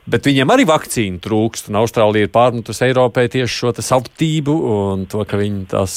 Bet 0.06 0.28
viņiem 0.28 0.52
arī 0.54 0.68
vakcīna 0.71 1.18
trūkst, 1.25 1.66
un 1.66 1.80
Austrālija 1.80 2.28
ir 2.28 2.30
pārmetusi 2.30 2.85
Eiropai 2.87 3.25
tieši 3.33 3.56
šo 3.56 3.73
savtību 3.75 4.54
un 4.76 5.02
to, 5.11 5.25
ka 5.26 5.40
viņi 5.40 5.64
tās 5.73 5.97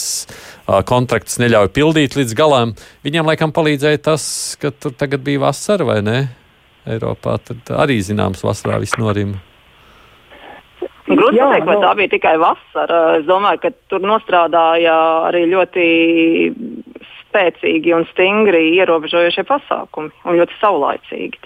kontraktus 0.90 1.38
neļauj 1.44 1.70
pildīt 1.76 2.18
līdz 2.18 2.34
galam. 2.40 2.74
Viņiem 3.06 3.30
laikam 3.30 3.54
palīdzēja 3.54 4.02
tas, 4.10 4.26
ka 4.58 4.74
tur 4.74 4.98
tagad 4.98 5.22
bija 5.28 5.44
vasara 5.46 5.86
vai 5.92 6.00
ne? 6.02 6.18
Eiropā 6.90 7.38
tad 7.52 7.70
arī 7.86 8.00
zināms 8.02 8.42
vasarā 8.42 8.82
viss 8.82 8.98
norima. 8.98 9.44
Grūti 11.10 11.40
pateikt, 11.42 11.66
vai 11.66 11.76
no. 11.78 11.82
tā 11.82 11.94
bija 11.98 12.14
tikai 12.14 12.36
vasara. 12.42 13.00
Es 13.18 13.26
domāju, 13.26 13.64
ka 13.64 13.72
tur 13.90 14.04
nostrādāja 14.06 14.96
arī 15.30 15.46
ļoti 15.50 15.88
spēcīgi 17.30 17.94
un 17.96 18.06
stingri 18.12 18.74
ierobežojošie 18.80 19.46
pasākumi 19.48 20.12
un 20.26 20.38
ļoti 20.40 20.58
saulaicīgi. 20.60 21.40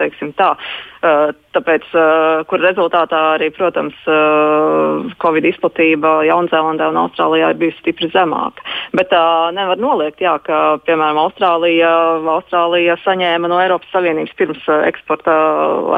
Uh, 1.03 1.33
tāpēc, 1.55 1.85
uh, 1.97 2.43
kur 2.47 2.63
rezultātā 2.63 3.19
arī, 3.35 3.49
protams, 3.55 3.95
uh, 4.07 5.03
Covid 5.21 5.47
izplatība 5.49 6.15
Jaunzēlandē 6.27 6.87
un 6.93 7.01
Austrālijā 7.03 7.51
ir 7.51 7.59
bijusi 7.59 7.81
stipri 7.81 8.09
zemāka. 8.13 8.63
Bet 8.95 9.11
tā 9.11 9.23
nevar 9.55 9.81
noliegt, 9.81 10.23
jā, 10.23 10.37
ka, 10.45 10.79
piemēram, 10.87 11.19
Austrālija, 11.25 11.91
Austrālija 12.37 12.97
saņēma 13.03 13.51
no 13.51 13.59
Eiropas 13.63 13.91
Savienības 13.93 14.35
pirms 14.39 14.67
eksporta 14.89 15.35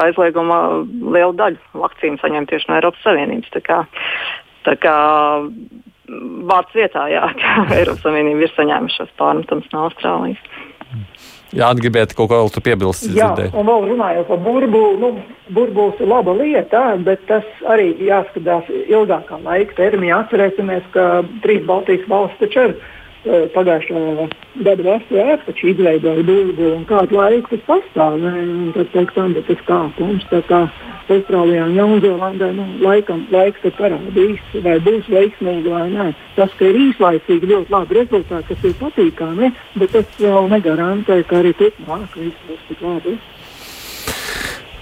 aizlieguma 0.02 0.60
lielu 1.16 1.36
daļu 1.38 1.82
vakcīnu 1.86 2.22
saņēma 2.22 2.50
tieši 2.50 2.70
no 2.70 2.80
Eiropas 2.80 3.06
Savienības. 3.06 3.52
Tā 3.54 3.62
kā, 3.66 3.82
tā 4.66 4.74
kā 4.82 4.96
vārds 6.48 6.76
vietā, 6.76 7.06
jā, 7.12 7.24
ka 7.40 7.68
Eiropas 7.76 8.04
Savienība 8.04 8.46
ir 8.46 8.54
saņēmusi 8.56 9.00
šos 9.00 9.16
pārmetumus 9.20 9.72
no 9.74 9.86
Austrālijas. 9.88 10.42
Jā, 11.54 11.68
gribētu 11.78 12.16
kaut 12.18 12.30
ko 12.30 12.60
piebilst. 12.62 13.06
Jā, 13.14 13.28
un 13.54 13.68
vēl 13.68 13.86
runājot 13.92 14.26
par 14.28 14.40
burbuli, 14.42 14.96
nu, 14.98 15.10
burbulis 15.54 16.00
ir 16.02 16.10
laba 16.10 16.34
lieta, 16.36 16.82
bet 17.06 17.22
tas 17.30 17.46
arī 17.70 17.92
jāskatās 18.02 18.68
ilgākā 18.90 19.38
laika 19.44 19.78
termiņā. 19.78 20.18
Atcerēsimies, 20.24 20.88
ka 20.94 21.06
trīs 21.44 21.62
Baltijas 21.68 22.08
valsts 22.10 22.42
taču 22.42 22.66
ir 22.66 22.76
pagājušā 23.54 24.28
gada 24.66 24.86
vasarā 24.86 25.36
taču 25.46 25.70
izveidoja 25.72 26.24
burbuļu 26.26 26.74
un 26.78 26.84
kādu 26.88 27.18
laiku 27.18 27.56
tas 27.56 27.64
pastāv. 27.70 28.20
Tad 28.76 28.92
teiksim, 28.94 29.34
bet 29.36 29.48
tas 29.50 29.64
kāpums, 29.68 30.26
tā 30.30 30.42
kā 30.50 30.66
Austrālijā 31.06 31.68
un 31.68 31.76
Jaunzēlandē, 31.78 32.48
nu, 32.56 32.64
laikam, 32.82 33.22
laiks 33.30 33.62
tad 33.62 33.76
parādīs, 33.78 34.42
vai 34.64 34.74
būs 34.82 35.06
veiksmīgi 35.12 35.70
vai 35.70 35.84
nē. 35.92 36.08
Tas, 36.34 36.50
ka 36.58 36.66
ir 36.66 36.80
īslaicīgi 36.88 37.52
ļoti 37.52 37.74
labi 37.76 38.00
rezultāti, 38.00 38.48
kas 38.50 38.66
ir 38.66 38.74
patīkami, 38.80 39.52
bet 39.78 39.94
tas 39.94 40.18
vēl 40.18 40.50
negarantē, 40.56 41.22
ka 41.30 41.42
arī 41.44 41.54
turpmāk 41.60 42.18
viss 42.18 42.46
būs 42.48 42.68
tik 42.70 42.82
labi. 42.82 43.18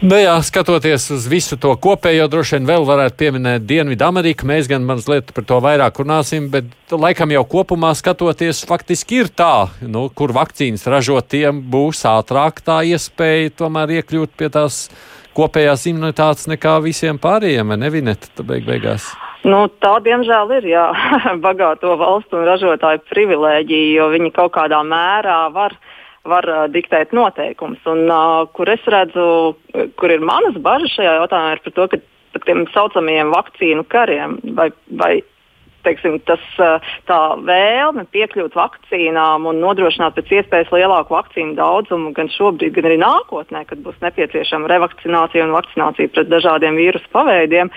Nu 0.02 0.16
jā, 0.18 0.34
skatoties 0.42 1.06
uz 1.14 1.26
visu 1.30 1.54
to 1.60 1.70
kopējo, 1.78 2.26
droši 2.28 2.56
vien 2.56 2.64
vēl 2.66 2.82
varētu 2.88 3.14
pieminēt 3.20 3.62
Dienvidu 3.68 4.02
Ameriku. 4.08 4.46
Mēs 4.50 4.66
gan 4.68 4.82
mazliet 4.88 5.30
par 5.36 5.46
to 5.46 5.60
vairāk 5.62 6.00
runāsim, 6.02 6.48
bet 6.50 6.66
laikam 6.90 7.30
jau 7.30 7.44
kopumā 7.52 7.92
skatoties, 7.94 8.64
faktiski 8.66 9.22
ir 9.22 9.30
tā, 9.30 9.68
nu, 9.86 10.08
kur 10.10 10.34
vakcīnas 10.34 10.88
ražotiem 10.90 11.62
būs 11.70 12.02
ātrāk 12.10 12.58
tā 12.66 12.80
iespēja 12.90 13.54
tomēr 13.62 14.00
iekļūt 14.00 14.34
pie 14.34 14.50
tās 14.58 14.88
kopējās 15.38 15.86
imunitātes 15.92 16.50
nekā 16.50 16.80
visiem 16.82 17.22
pārējiem, 17.22 17.76
nevinet, 17.78 18.26
beig 18.42 18.66
beigās. 18.66 19.12
Nu, 19.46 19.68
tā, 19.78 20.00
diemžēl, 20.02 20.56
ir 20.58 20.70
jā, 20.74 20.88
bagāto 21.46 21.94
valstu 22.02 22.42
un 22.42 22.48
ražotāju 22.50 23.06
privilēģija, 23.14 23.90
jo 24.00 24.10
viņi 24.18 24.34
kaut 24.34 24.56
kādā 24.58 24.82
mērā 24.82 25.44
var 25.54 25.78
uh, 25.78 25.93
var 26.28 26.48
uh, 26.48 26.64
diktēt 26.72 27.12
noteikumus. 27.16 27.82
Un 27.90 28.08
uh, 28.08 28.46
kur 28.56 28.70
es 28.72 28.82
redzu, 28.90 29.54
kur 30.00 30.14
ir 30.14 30.24
manas 30.24 30.56
bažas 30.64 30.94
šajā 30.96 31.18
jautājumā, 31.20 31.54
ir 31.56 31.64
par 31.66 31.76
to, 31.76 31.88
ka 31.92 32.44
tiem 32.48 32.64
saucamajiem 32.74 33.30
vakcīnu 33.34 33.86
kariem 33.92 34.40
vai, 34.56 34.70
vai 34.98 35.14
teiksim, 35.84 36.18
tas, 36.28 36.42
tā 37.08 37.18
vēlme 37.44 38.06
piekļūt 38.14 38.56
vakcīnām 38.56 39.48
un 39.50 39.60
nodrošināt 39.62 40.16
pēc 40.16 40.32
iespējas 40.38 40.72
lielāku 40.74 41.14
vakcīnu 41.14 41.56
daudzumu 41.58 42.14
gan 42.16 42.30
šobrīd, 42.32 42.74
gan 42.76 42.88
arī 42.88 42.98
nākotnē, 43.02 43.64
kad 43.68 43.82
būs 43.84 44.00
nepieciešama 44.04 44.70
revakcinācija 44.72 45.44
un 45.46 45.54
vakcinācija 45.56 46.12
pret 46.14 46.30
dažādiem 46.32 46.78
vīrusu 46.80 47.10
paveidiem, 47.14 47.72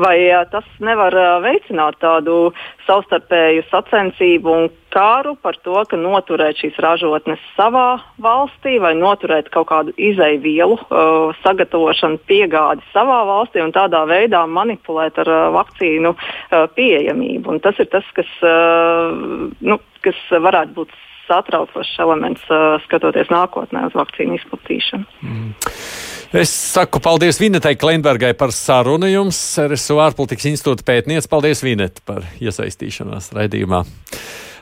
vai 0.00 0.16
tas 0.52 0.68
nevar 0.80 1.16
veicināt 1.44 2.00
tādu 2.02 2.54
savstarpēju 2.86 3.64
sacensību 3.70 4.52
un 4.52 4.70
karu 4.92 5.34
par 5.40 5.56
to, 5.64 5.76
ka 5.88 5.98
noturēt 5.98 6.60
šīs 6.60 6.78
ražotnes 6.82 7.40
savā 7.56 8.02
valstī 8.22 8.76
vai 8.82 8.92
noturēt 8.98 9.48
kaut 9.54 9.70
kādu 9.70 9.94
izaivielu 9.96 10.76
uh, 10.78 11.32
sagatavošanu, 11.44 12.20
piegādi 12.28 12.84
savā 12.92 13.22
valstī 13.28 13.62
un 13.64 13.72
tādā 13.74 14.04
veidā 14.10 14.44
manipulēt 14.46 15.20
ar 15.24 15.32
uh, 15.32 15.46
vakcīnu 15.56 16.14
uh, 16.14 16.66
pieejamību. 16.76 17.56
Un 17.56 17.62
tas 17.64 17.80
ir 17.82 17.88
tas, 17.92 18.06
kas, 18.16 18.30
uh, 18.44 19.16
nu, 19.60 19.80
kas 20.04 20.20
varētu 20.30 20.76
būt 20.82 20.96
satraucošs 21.28 21.98
elements, 22.02 22.44
uh, 22.50 22.76
skatoties 22.86 23.32
nākotnē 23.32 23.86
uz 23.88 23.96
vakcīnu 23.96 24.40
izplatīšanu. 24.40 25.08
Mm. 25.22 25.54
Es 26.32 26.48
saku 26.48 26.96
paldies 26.96 27.36
Vinetai 27.36 27.74
Kleinbergai 27.76 28.30
par 28.32 28.54
sarunu 28.56 29.04
jums, 29.10 29.36
RSU 29.60 29.98
ārpolitikas 30.00 30.46
institūta 30.48 30.86
pētniec. 30.88 31.26
Paldies, 31.28 31.60
Vinet, 31.60 31.98
par 32.08 32.24
iesaistīšanos 32.40 33.26
raidījumā. 33.36 33.82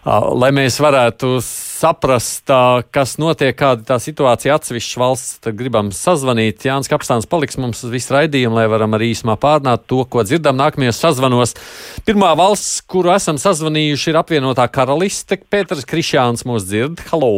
Lai 0.03 0.49
mēs 0.57 0.81
varētu 0.83 1.37
saprast, 1.45 2.51
kas 2.91 3.13
notiek, 3.23 3.55
kāda 3.55 3.87
tā 3.87 3.99
situācija 4.03 4.57
atsevišķas 4.59 4.99
valsts, 4.99 5.37
tad 5.45 5.55
gribam 5.61 5.93
sazvanīt. 5.95 6.67
Jānis 6.67 6.91
Kapstāns 6.91 7.29
paliks 7.31 7.61
mums 7.63 7.85
uz 7.87 7.93
visu 7.95 8.17
raidījumu, 8.17 8.59
lai 8.59 8.67
varam 8.73 8.99
arī 8.99 9.13
īsumā 9.13 9.37
pārnāt 9.39 9.87
to, 9.87 10.01
ko 10.11 10.25
dzirdam 10.27 10.59
nākamajos 10.59 10.99
sazvanos. 11.05 11.55
Pirmā 12.03 12.33
valsts, 12.41 12.81
kuru 12.83 13.15
esam 13.15 13.39
sazvanījuši, 13.39 14.11
ir 14.11 14.19
apvienotā 14.25 14.67
karaliste. 14.75 15.39
Pēters 15.39 15.87
Krišjāns 15.87 16.43
mūs 16.51 16.67
dzird. 16.67 17.07
Halo! 17.13 17.31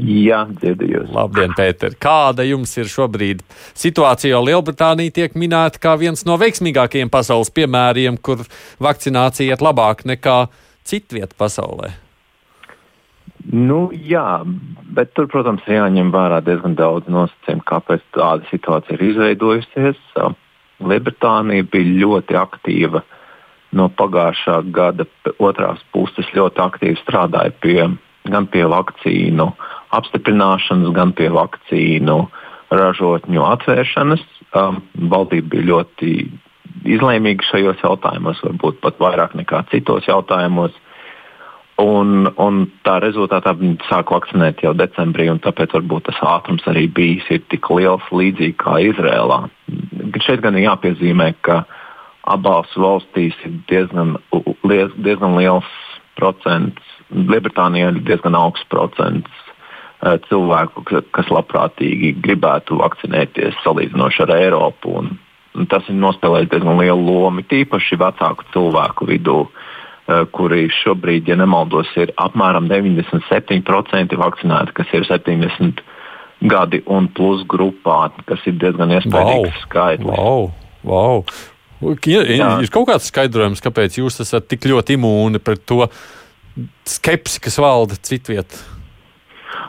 Jā, 0.00 0.44
dzirdējos. 0.60 1.10
Labdien, 1.12 1.52
Pēter. 1.56 1.96
Kāda 2.00 2.44
jums 2.46 2.72
ir 2.80 2.88
šobrīd 2.88 3.42
situācija? 3.76 4.32
Jo 4.32 4.42
Lielbritānija 4.46 5.12
tiek 5.20 5.34
minēta 5.36 5.82
kā 5.82 5.96
viens 6.00 6.24
no 6.28 6.38
veiksmīgākajiem 6.40 7.10
pasaules 7.12 7.52
piemēriem, 7.52 8.16
kur 8.22 8.46
vakcinācija 8.80 9.52
iet 9.52 9.64
labāk 9.64 10.06
nekā 10.08 10.44
citvieta 10.88 11.36
pasaulē. 11.38 11.92
Nu, 13.50 13.88
jā, 13.92 14.42
bet 14.92 15.14
tur, 15.16 15.28
protams, 15.32 15.64
ir 15.68 15.78
jāņem 15.78 16.12
vērā 16.12 16.42
diezgan 16.44 16.76
daudz 16.76 17.08
nosacījumu, 17.08 17.64
kāpēc 17.68 18.04
tāda 18.16 18.46
situācija 18.50 18.98
ir 18.98 19.06
izveidojusies. 19.10 20.00
Lielbritānija 20.80 21.66
bija 21.72 21.96
ļoti 22.04 22.36
aktīva 22.40 23.02
no 23.76 23.88
pagājušā 23.96 24.60
gada 24.74 25.06
otrās 25.38 25.82
puses, 25.94 26.28
ļoti 26.36 26.62
aktīvi 26.64 27.00
strādāja 27.00 27.52
pie, 27.62 27.82
gan 28.28 28.48
pie 28.50 28.64
vakcīnu 28.68 29.48
apstiprināšanas, 29.96 30.92
gan 30.94 31.14
pie 31.16 31.30
vakcīnu 31.34 32.20
ražotņu 32.70 33.46
atvēršanas. 33.46 34.22
Um, 34.54 34.80
valdība 35.10 35.54
bija 35.54 35.68
ļoti 35.70 36.14
izlēmīga 36.90 37.46
šajos 37.46 37.82
jautājumos, 37.84 38.40
varbūt 38.46 38.80
pat 38.82 38.98
vairāk 39.02 39.36
nekā 39.38 39.64
citos 39.70 40.06
jautājumos. 40.08 40.74
Un, 41.80 42.28
un 42.36 42.64
tā 42.84 42.98
rezultātā 43.00 43.54
viņi 43.56 43.78
sāk 43.88 44.10
vakcinēt 44.12 44.60
jau 44.66 44.74
decembrī, 44.76 45.30
un 45.32 45.40
tāpēc 45.40 45.72
varbūt 45.78 46.10
tas 46.10 46.18
ātrums 46.28 46.66
arī 46.68 46.84
bijis 46.92 47.28
tik 47.48 47.70
liels, 47.72 48.04
līdzīgi 48.12 48.56
kā 48.60 48.76
Izrēlā. 48.90 49.46
Šeit 50.20 50.42
gan 50.44 50.58
ir 50.58 50.66
jāpiezīmē, 50.66 51.30
ka 51.46 51.62
abās 52.28 52.74
valstīs 52.76 53.38
ir 53.48 53.56
diezgan, 53.70 54.18
diezgan 55.00 55.38
liels 55.38 55.70
procents. 56.20 56.84
Lielbritānijā 57.10 57.94
ir 57.94 58.02
diezgan 58.06 58.36
augsts 58.38 58.68
procents 58.70 59.39
cilvēku, 60.00 60.84
kas 61.12 61.28
labprātīgi 61.28 62.14
gribētu 62.24 62.78
vakcinēties 62.80 63.58
salīdzinoši 63.64 64.22
ar 64.24 64.32
Eiropu. 64.36 64.94
Un, 65.02 65.10
un 65.58 65.68
tas 65.68 65.84
ir 65.92 65.98
nospēlējis 66.00 66.52
diezgan 66.54 66.80
lielu 66.80 67.04
lomu, 67.04 67.44
tīpaši 67.50 67.98
vecāku 68.00 68.48
cilvēku 68.54 69.10
vidū. 69.10 69.42
Eh, 70.10 70.24
kuri 70.34 70.64
šobrīd, 70.80 71.28
ja 71.30 71.36
nemaldos, 71.38 71.90
ir 72.00 72.10
apmēram 72.18 72.66
97% 72.70 74.16
vakcinēti, 74.18 74.74
kas 74.74 74.94
ir 74.96 75.04
70 75.06 75.82
gadi 76.50 76.80
un 76.90 77.06
plus 77.14 77.44
grupā, 77.46 78.08
kas 78.26 78.42
ir 78.48 78.56
diezgan 78.58 78.96
iespaidīgs 78.96 79.52
wow. 79.52 79.62
skaitlis. 79.66 80.16
Wow. 80.16 80.50
Wow. 80.88 81.22
Ir, 82.08 82.32
ir 82.32 82.72
kaut 82.72 82.88
kāds 82.88 83.06
skaidrojums, 83.12 83.62
kāpēc 83.62 84.00
jūs 84.00 84.18
esat 84.24 84.48
tik 84.50 84.66
ļoti 84.68 84.98
imūni 84.98 85.40
pret 85.44 85.62
to 85.68 85.84
skepsi, 86.88 87.40
kas 87.44 87.60
valda 87.62 88.00
citvietā? 88.00 88.79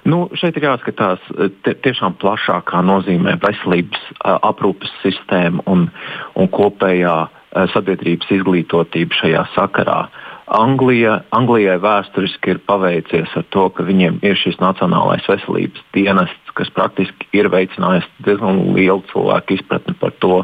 Nu, 0.05 0.25
šeit 0.37 0.57
ir 0.57 0.67
jāskatās 0.69 1.21
tie, 1.65 1.75
tiešām 1.85 2.17
plašākā 2.21 2.81
nozīmē 2.85 3.37
veselības 3.41 4.01
uh, 4.13 4.37
aprūpes 4.51 4.91
sistēma 5.03 5.63
un, 5.69 5.87
un 6.35 6.49
kopējā 6.51 7.15
uh, 7.25 7.65
sabiedrības 7.73 8.31
izglītotība 8.37 9.21
šajā 9.21 9.45
sakarā. 9.55 10.03
Anglija, 10.51 11.21
Anglijai 11.31 11.77
vēsturiski 11.79 12.55
ir 12.55 12.59
paveicies 12.67 13.31
ar 13.39 13.45
to, 13.55 13.69
ka 13.71 13.85
viņiem 13.87 14.17
ir 14.25 14.35
šis 14.35 14.57
Nacionālais 14.59 15.23
veselības 15.29 15.85
dienests, 15.95 16.55
kas 16.59 16.71
praktiski 16.75 17.29
ir 17.37 17.47
veicinājis 17.53 18.09
diezgan 18.25 18.59
lielu 18.75 18.99
cilvēku 19.13 19.55
izpratni 19.55 19.95
par 20.01 20.11
to, 20.19 20.41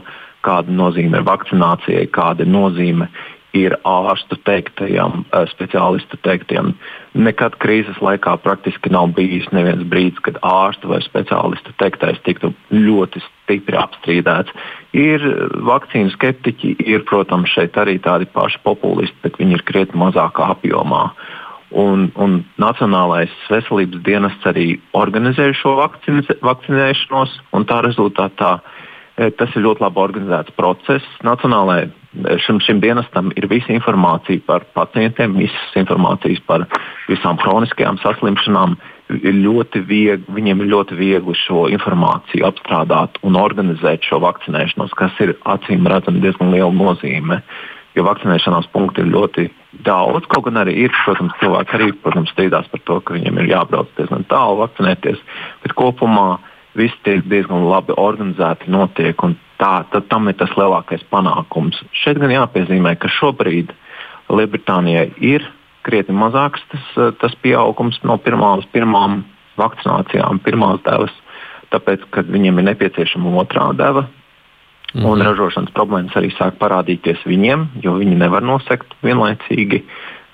kāda 0.47 0.71
nozīme 0.71 1.19
ir 1.19 1.27
vakcinācijai, 1.27 2.05
kāda 2.15 2.47
nozīme 2.47 3.09
ir 3.57 3.75
ārstu 3.87 4.37
teiktajam, 4.47 5.25
eh, 5.31 5.45
speciālistu 5.51 6.19
teiktajam. 6.25 6.73
Nekad 7.17 7.57
krīzes 7.61 7.97
laikā 8.03 8.35
praktiski 8.43 8.91
nav 8.93 9.13
bijis 9.17 9.47
neviens 9.51 9.87
brīdis, 9.89 10.21
kad 10.21 10.37
ārsta 10.45 10.89
vai 10.91 10.99
speciālistu 11.01 11.73
teiktais 11.81 12.19
tiktu 12.25 12.53
ļoti 12.71 13.23
stipri 13.25 13.77
apstrīdēts. 13.79 14.53
Ir 14.93 15.25
vakcīnu 15.67 16.13
skeptiķi, 16.13 16.75
ir, 16.85 17.03
protams, 17.09 17.49
šeit 17.49 17.77
arī 17.79 17.97
tādi 17.99 18.29
paši 18.29 18.61
populisti, 18.63 19.17
bet 19.23 19.37
viņi 19.41 19.59
ir 19.59 19.65
krietni 19.65 19.99
mazākā 20.01 20.51
apjomā. 20.55 21.11
Un, 21.75 22.11
un 22.15 22.45
Nacionālais 22.57 23.33
veselības 23.51 24.03
dienests 24.05 24.45
arī 24.47 24.79
organizē 24.95 25.51
šo 25.53 25.75
vakcinēšanos, 25.77 27.33
un 27.51 27.65
tā 27.67 27.81
rezultātā 27.83 28.59
eh, 29.17 29.31
tas 29.35 29.51
ir 29.55 29.65
ļoti 29.65 29.83
labi 29.83 30.03
organizēts 30.05 30.55
process. 30.55 31.03
Nacionālajai 31.27 31.89
šim, 32.45 32.59
šim 32.63 32.81
dienestam 32.83 33.31
ir 33.37 33.47
visa 33.49 33.73
informācija 33.73 34.41
par 34.47 34.65
pacientiem, 34.77 35.35
visas 35.37 35.77
informācijas 35.79 36.41
par 36.47 36.65
visām 37.09 37.39
kroniskajām 37.41 37.99
saslimšanām. 38.03 38.77
Viegli, 39.07 40.17
viņiem 40.35 40.61
ir 40.63 40.71
ļoti 40.73 40.97
viegli 40.99 41.35
šo 41.39 41.67
informāciju 41.71 42.43
apstrādāt 42.49 43.15
un 43.23 43.37
organizēt 43.39 44.03
šo 44.03 44.19
vakcinēšanos, 44.25 44.95
kas 44.99 45.15
ir 45.23 45.37
acīm 45.47 45.87
redzami 45.87 46.23
diezgan 46.25 46.51
liela 46.51 46.73
nozīme. 46.75 47.39
Jo 47.95 48.03
vakcinēšanās 48.05 48.67
punkti 48.73 49.01
ir 49.01 49.13
ļoti 49.13 49.47
daudz. 49.87 50.27
Kaut 50.29 50.45
gan 50.49 50.59
arī 50.61 50.75
ir, 50.83 50.91
protams, 51.05 51.33
cilvēki 51.39 51.77
arī 51.77 51.87
protams, 52.03 52.33
strīdās 52.35 52.67
par 52.69 52.83
to, 52.85 52.99
ka 53.01 53.15
viņiem 53.15 53.39
ir 53.41 53.49
jābrauc 53.55 53.89
diezgan 53.97 54.27
tālu 54.29 54.59
vakcinēties. 54.59 55.23
Bet 55.63 55.73
kopumā 55.79 56.37
viss 56.77 56.99
tiek 57.07 57.25
diezgan 57.31 57.65
labi 57.71 57.95
organizēti 57.97 58.69
notiek. 58.69 59.23
Tā, 59.57 59.71
tad, 59.91 60.05
tam 60.11 60.29
ir 60.29 60.37
tas 60.37 60.51
lielākais 60.53 61.01
panākums. 61.09 61.79
Šeit 61.97 62.19
gan 62.21 62.33
jāpiezīmē, 62.33 62.93
ka 63.01 63.09
šobrīd 63.09 63.73
Lielbritānijai 64.29 65.07
ir 65.23 65.47
krietni 65.87 66.13
mazāks 66.17 66.61
tas, 66.69 67.15
tas 67.21 67.33
pieaugums 67.41 67.97
no 68.03 68.19
pirmām, 68.21 68.61
pirmām 68.73 69.23
vakcinācijām, 69.57 70.43
pirmās 70.45 70.83
devas, 70.85 71.13
tāpēc, 71.73 72.03
ka 72.11 72.21
viņiem 72.27 72.59
ir 72.59 72.67
nepieciešama 72.69 73.33
otrā 73.41 73.71
deva. 73.77 74.05
-hmm. 74.93 75.05
Un 75.05 75.21
ražošanas 75.21 75.73
problēmas 75.75 76.15
arī 76.17 76.31
sāk 76.35 76.57
parādīties 76.61 77.23
viņiem, 77.27 77.67
jo 77.83 77.97
viņi 77.99 78.17
nevar 78.17 78.45
nosegt 78.45 78.93
vienlaicīgi 79.05 79.83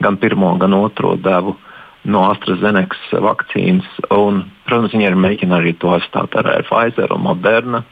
gan 0.03 0.17
pirmo, 0.17 0.55
gan 0.61 0.73
otro 0.77 1.15
devu. 1.15 1.57
No 2.03 2.25
AstraZenekas 2.33 2.99
vakcīnas. 3.23 3.87
Un, 4.11 4.43
protams, 4.67 4.91
viņi 4.91 5.07
arī 5.07 5.19
mēģina 5.23 5.59
arī 5.61 5.71
to 5.79 5.93
aizstāt 5.95 6.35
ar 6.35 6.49
Pfizer 6.67 7.13
un 7.15 7.23
Moderna. 7.23 7.83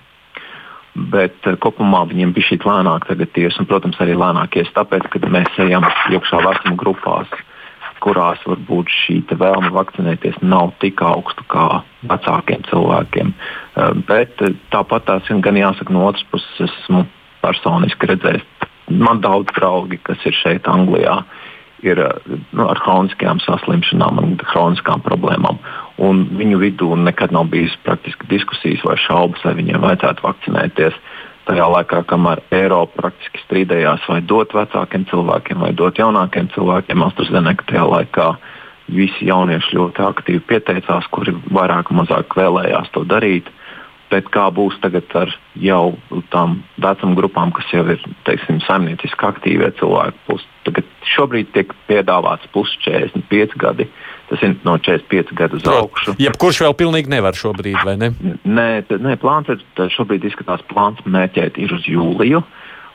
Bet 0.95 1.47
uh, 1.47 1.55
kopumā 1.61 2.03
viņiem 2.09 2.33
bija 2.35 2.51
šī 2.51 2.59
lēnāk 2.65 3.07
tagad 3.07 3.37
ies, 3.39 3.57
un, 3.59 3.67
protams, 3.69 3.99
arī 4.03 4.17
lēnāk 4.19 4.57
ies 4.59 4.71
tāpēc, 4.75 5.07
ka 5.11 5.21
mēs 5.31 5.61
ejam 5.63 5.87
iekšā 6.11 6.41
vecuma 6.43 6.75
grupās, 6.79 7.31
kurās 8.03 8.41
varbūt 8.49 8.89
šī 8.91 9.19
vēlme 9.29 9.71
vakcinēties 9.75 10.41
nav 10.41 10.73
tik 10.81 11.03
augsta 11.05 11.45
kā 11.53 11.67
vecākiem 12.09 12.65
cilvēkiem. 12.69 13.31
Uh, 13.31 13.93
bet 14.07 14.43
uh, 14.43 14.55
tāpat 14.73 15.07
tās 15.07 15.31
ir 15.31 15.39
gan 15.45 15.59
jāsaka 15.59 15.95
no 15.95 16.09
otras 16.09 16.27
puses, 16.33 16.75
esmu 16.83 17.05
personiski 17.41 18.11
redzējis. 18.11 18.43
Man 18.91 19.21
daudz 19.23 19.53
draugi, 19.55 20.01
kas 20.03 20.19
ir 20.27 20.35
šeit 20.35 20.67
Anglijā, 20.67 21.21
uh, 21.21 21.50
ir 21.85 21.99
eh, 21.99 22.37
nu, 22.51 22.67
ar 22.67 22.79
chroniskām 22.83 23.41
saslimšanām 23.43 24.21
un 24.21 24.37
chroniskām 24.51 25.03
problēmām. 25.05 25.59
Un 26.01 26.23
viņu 26.37 26.61
vidū 26.61 26.93
nekad 26.97 27.33
nav 27.35 27.49
bijis 27.53 27.75
praktiski 27.85 28.29
diskusijas 28.29 28.85
vai 28.87 28.97
šaubas, 29.01 29.43
vai 29.45 29.57
viņiem 29.59 29.83
vajadzētu 29.83 30.25
vakcinēties. 30.25 30.97
Tajā 31.49 31.65
laikā, 31.73 32.03
kamēr 32.09 32.43
Eiropa 32.53 33.01
praktiski 33.01 33.41
strīdējās, 33.41 34.05
vai 34.09 34.19
dot 34.21 34.53
vecākiem 34.53 35.07
cilvēkiem, 35.09 35.63
vai 35.65 35.71
dot 35.73 35.97
jaunākiem 35.97 36.51
cilvēkiem, 36.53 37.05
AstraZeneca 37.07 37.65
tajā 37.71 37.85
laikā 37.89 38.27
visi 38.91 39.25
jaunieši 39.29 39.77
ļoti 39.77 40.05
aktīvi 40.05 40.43
pieteicās, 40.51 41.07
kuri 41.13 41.33
vairāk 41.49 41.89
vai 41.89 42.03
mazāk 42.03 42.37
vēlējās 42.37 42.93
to 42.93 43.03
darīt. 43.09 43.49
Bet 44.11 44.27
kā 44.27 44.49
būs 44.51 44.75
tagad 44.83 45.07
ar 45.15 45.29
jau 45.55 45.93
tām 46.33 46.57
vecuma 46.83 47.15
grupām, 47.15 47.53
kas 47.55 47.69
jau 47.71 47.85
ir 47.93 48.01
teiksim, 48.27 48.57
saimnieciski 48.65 49.27
aktīvie 49.27 49.69
cilvēki? 49.79 50.17
Plus, 50.27 50.43
tagad 50.67 50.89
šobrīd 51.13 51.53
tiek 51.55 51.71
piedāvāts 51.87 52.49
plus 52.51 52.73
45 52.83 53.55
gadi. 53.61 53.87
Tas 54.27 54.43
ir 54.43 54.57
no 54.67 54.75
45 54.79 55.31
gadu 55.35 55.59
uz 55.59 55.67
augšu. 55.67 56.15
Jebkurš 56.19 56.59
vēl 56.65 56.75
pilnīgi 56.79 57.11
nevar 57.11 57.35
šobrīd, 57.39 57.77
vai 57.87 57.95
ne? 57.99 58.11
Nē, 58.43 58.67
nē 58.91 59.15
plāns 59.21 59.51
ir, 59.51 59.63
šobrīd 59.95 60.27
izskatās 60.27 60.63
plāns 60.67 60.99
mērķēt 61.07 61.59
ir 61.63 61.71
uz 61.75 61.87
jūliju. 61.87 62.43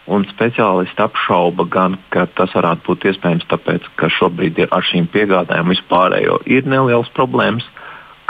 Un 0.06 0.22
speciālisti 0.30 1.02
apšauba 1.02 1.64
gan, 1.72 1.96
ka 2.14 2.28
tas 2.38 2.52
varētu 2.54 2.84
būt 2.86 3.08
iespējams 3.10 3.48
tāpēc, 3.50 3.88
ka 3.98 4.12
šobrīd 4.20 4.60
ar 4.68 4.84
šīm 4.86 5.08
piegādēm 5.10 5.72
vispārējo 5.72 6.38
ir 6.46 6.68
nelielas 6.70 7.10
problēmas, 7.16 7.66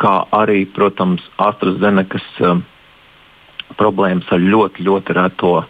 kā 0.00 0.22
arī, 0.38 0.62
protams, 0.72 1.24
AstraZenekas 1.42 2.24
um, 2.48 2.64
problēmas 3.80 4.28
ar 4.32 4.42
ļoti, 4.42 4.84
ļoti 4.86 5.16
reto 5.16 5.52
uh, 5.60 5.66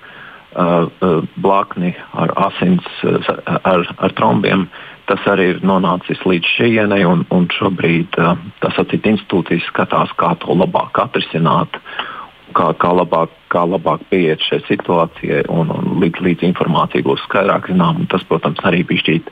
uh, 0.57 1.23
blakni, 1.37 1.95
ar 2.13 2.33
asins, 2.49 2.87
uh, 3.05 3.33
ar, 3.63 3.87
ar 3.99 4.15
trombiem. 4.19 4.67
Tas 5.07 5.23
arī 5.31 5.53
ir 5.55 5.63
nonācis 5.63 6.23
līdz 6.27 6.53
šejienei, 6.57 7.05
un, 7.07 7.23
un 7.31 7.47
šobrīd 7.55 8.19
uh, 8.19 8.35
tas 8.63 8.79
atcīt 8.83 9.07
institūcijas 9.07 9.69
skatās, 9.71 10.13
kā 10.19 10.35
to 10.43 10.57
labāk 10.59 10.99
atrisināt, 11.05 11.79
kā, 12.57 12.73
kā 12.81 12.91
labāk, 12.97 13.33
kā 13.53 13.63
labāk 13.69 14.03
pieiet 14.11 14.43
šai 14.49 14.63
situācijai, 14.67 15.45
un, 15.53 15.71
un 15.71 16.01
līdz, 16.03 16.25
līdz 16.27 16.49
informācija 16.51 17.07
būs 17.07 17.23
skaidrāk 17.29 17.71
zinām. 17.71 18.05
Tas, 18.11 18.27
protams, 18.27 18.63
arī 18.67 18.83
pišķīt 18.89 19.31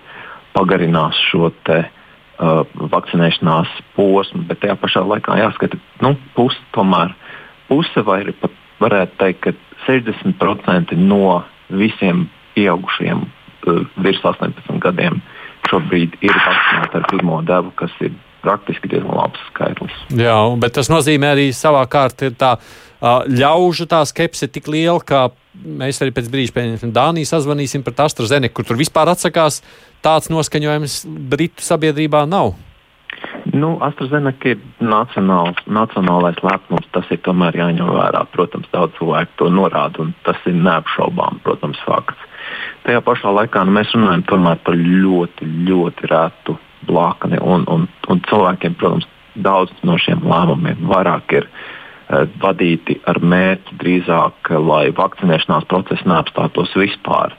pagarinās 0.55 1.19
šo 1.33 1.51
te, 1.67 1.83
uh, 1.89 2.63
vakcinēšanās 2.95 3.71
posmu, 3.97 4.45
bet 4.49 4.63
tajā 4.63 4.79
pašā 4.81 5.03
laikā 5.07 5.39
jāskata, 5.43 5.79
nu, 6.05 6.15
pusi 6.37 6.63
tomēr 6.75 7.15
puse 7.69 8.05
vai 8.07 8.23
pat 8.41 8.53
varētu 8.83 9.19
teikt, 9.21 9.41
ka 9.45 9.55
60% 9.87 10.97
no 10.99 11.43
visiem 11.73 12.27
pieaugušiem 12.55 13.25
uh, 13.25 13.83
virs 14.05 14.23
18 14.25 14.81
gadiem 14.83 15.21
šobrīd 15.71 16.19
ir 16.25 16.35
vakcinēti 16.35 16.99
ar 17.01 17.07
pirmo 17.11 17.41
devu, 17.47 17.73
kas 17.79 17.93
ir 18.05 18.13
praktiski 18.45 18.91
diezgan 18.93 19.17
labs 19.17 19.41
skaitlis. 19.49 19.95
Jā, 20.13 20.37
bet 20.61 20.77
tas 20.77 20.91
nozīmē 20.93 21.33
arī 21.33 21.47
savā 21.57 21.81
kārtā 21.91 22.29
ir 22.29 22.37
tā 22.41 22.55
uh, 22.59 23.25
ļaužu 23.25 23.89
tā 23.91 24.03
skepse 24.09 24.51
tik 24.53 24.69
liela, 24.73 25.01
ka 25.01 25.31
mēs 25.55 26.03
arī 26.05 26.13
pēc 26.15 26.29
brīža 26.33 26.57
pēc 26.57 26.85
Dānijas 26.93 27.33
sazvanīsim 27.35 27.85
par 27.87 27.97
AstraZeneku, 28.07 28.59
kur 28.59 28.69
tur 28.69 28.81
vispār 28.81 29.15
atsakās. 29.15 29.63
Tāds 30.05 30.29
noskaņojums 30.29 31.01
Britu 31.33 31.65
sabiedrībā 31.65 32.27
nav. 32.29 32.53
Nu, 33.55 33.75
AstraZeneca 33.85 34.55
ir 34.55 34.61
nacionāls, 34.81 35.59
nacionālais 35.67 36.39
lepnums. 36.45 36.87
Tas 36.95 37.09
ir 37.13 37.21
tomēr 37.27 37.57
jāņem 37.59 37.91
vērā. 37.97 38.25
Protams, 38.33 38.71
daudz 38.73 38.97
cilvēku 38.99 39.39
to 39.41 39.51
norāda, 39.53 40.05
un 40.05 40.15
tas 40.27 40.39
ir 40.49 40.57
neapšaubām, 40.59 41.43
protams, 41.45 41.81
fakts. 41.87 42.31
Tajā 42.85 43.01
pašā 43.05 43.33
laikā 43.33 43.65
nu, 43.65 43.75
mēs 43.79 43.93
runājam 43.97 44.25
par 44.65 44.77
ļoti, 44.79 45.49
ļoti 45.69 46.11
retu 46.11 46.59
blakni, 46.89 47.41
un, 47.41 47.65
un, 47.71 47.87
un 48.13 48.21
cilvēkiem, 48.29 48.77
protams, 48.81 49.09
daudz 49.35 49.73
no 49.83 49.97
šiem 49.99 50.23
lēmumiem 50.29 50.85
vairāk 50.91 51.33
ir 51.39 51.49
uh, 51.49 52.27
vadīti 52.43 52.99
ar 53.09 53.21
mērķi 53.25 53.79
drīzāk, 53.81 54.53
lai 54.61 54.85
vakcinēšanās 54.95 55.67
process 55.71 56.05
neapstātos 56.09 56.75
vispār. 56.79 57.35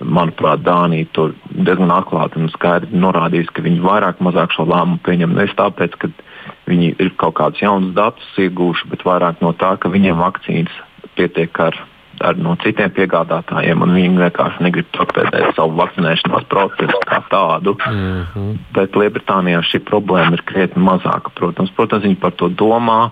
Manuprāt, 0.00 0.60
Dānija 0.66 1.08
tur 1.16 1.34
diezgan 1.50 1.92
atklāti 1.94 2.40
un 2.40 2.50
skaidri 2.52 3.00
norādījusi, 3.00 3.52
ka 3.56 3.64
viņi 3.64 3.84
vairāk 3.84 4.20
mazāk 4.24 4.52
šo 4.52 4.66
lēmumu 4.68 5.00
pieņem 5.06 5.34
nevis 5.38 5.56
tāpēc, 5.56 5.96
ka 6.02 6.10
viņi 6.68 6.94
ir 7.00 7.12
kaut 7.20 7.38
kādus 7.40 7.62
jaunus 7.64 7.94
datus 7.96 8.40
iegūši, 8.42 8.90
bet 8.92 9.04
vairāk 9.08 9.40
no 9.44 9.54
tā, 9.56 9.76
ka 9.80 9.92
viņiem 9.92 10.20
vakcīnas 10.20 10.80
pietiek 11.16 11.60
ar 11.60 11.78
ar 12.24 12.36
no 12.40 12.54
citiem 12.62 12.92
piegādātājiem, 12.96 13.82
un 13.84 13.92
viņi 13.92 14.20
vienkārši 14.20 14.64
negrib 14.64 14.88
torpēdēt 14.96 15.56
savu 15.56 15.76
vakcinēšanās 15.80 16.46
procesu 16.48 17.00
kā 17.08 17.20
tādu. 17.32 17.76
Mm 17.86 18.22
-hmm. 18.32 18.58
Bet 18.72 18.96
Lielbritānijā 18.96 19.60
šī 19.60 19.82
problēma 19.84 20.32
ir 20.32 20.42
krietni 20.42 20.82
mazāka. 20.82 21.30
Protams, 21.34 21.70
protams 21.76 22.04
viņi 22.04 22.16
par 22.20 22.32
to 22.32 22.48
domā. 22.48 23.10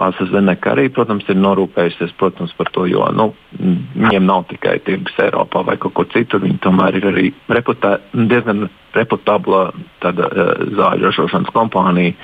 ASV 0.00 0.36
arī, 0.72 0.88
protams, 0.94 1.26
ir 1.28 1.36
norūpējusies 1.36 2.14
protams, 2.18 2.52
par 2.56 2.70
to, 2.74 2.86
jo 2.88 3.06
nu, 3.12 3.30
viņiem 3.60 4.26
nav 4.26 4.46
tikai 4.50 4.78
tirgus 4.86 5.18
Eiropā 5.20 5.64
vai 5.66 5.76
kaut 5.80 5.94
kur 5.98 6.08
citur. 6.12 6.42
Viņi 6.44 6.60
tomēr 6.64 6.96
ir 7.00 7.08
arī 7.10 7.26
reputē, 7.48 7.98
diezgan 8.14 8.68
reputabla 8.96 9.70
tāda, 10.02 10.28
uh, 10.30 10.52
zāļu 10.78 11.08
ražošanas 11.08 11.52
kompānija, 11.54 12.16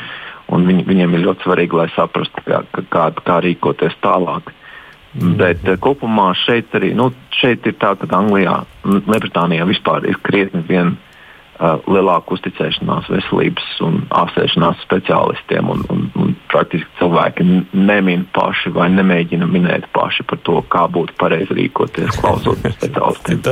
un 0.52 0.68
viņi, 0.68 0.86
viņiem 0.88 1.16
ir 1.16 1.26
ļoti 1.26 1.46
svarīgi, 1.46 1.80
lai 1.80 1.88
saprastu, 1.94 2.44
kā, 2.46 2.62
kā, 2.92 3.08
kā 3.26 3.40
rīkoties 3.44 3.98
tālāk. 4.04 4.52
Mm. 5.16 5.36
Bet 5.40 5.64
uh, 5.68 5.78
kopumā 5.80 6.32
šeit 6.46 6.74
arī 6.76 6.94
nu, 6.96 7.10
šeit 7.36 7.66
ir 7.68 7.76
tā, 7.80 7.94
ka 8.00 8.08
Anglijā 8.18 8.62
Lielbritānijā 8.84 9.68
vispār 9.68 10.08
ir 10.08 10.18
krietni 10.24 10.64
vien 10.68 10.96
uh, 10.96 11.78
lielāka 11.88 12.36
uzticēšanās 12.36 13.08
veselības 13.12 13.68
un 13.86 14.02
ārstēšanās 14.12 14.82
speciālistiem. 14.84 15.70
Un, 15.72 15.84
un, 15.92 16.04
un 16.20 16.34
praktiski 16.50 16.88
cilvēki 17.00 17.46
nemin 17.76 18.24
paši 18.34 18.72
vai 18.74 18.88
nemēģina 18.94 19.48
minēt 19.50 19.88
paši 19.94 20.26
par 20.28 20.40
to, 20.46 20.60
kā 20.72 20.86
būtu 20.92 21.16
pareizi 21.20 21.56
rīkoties, 21.56 22.18
klausoties 22.20 22.74
speciālistiem. 22.78 23.42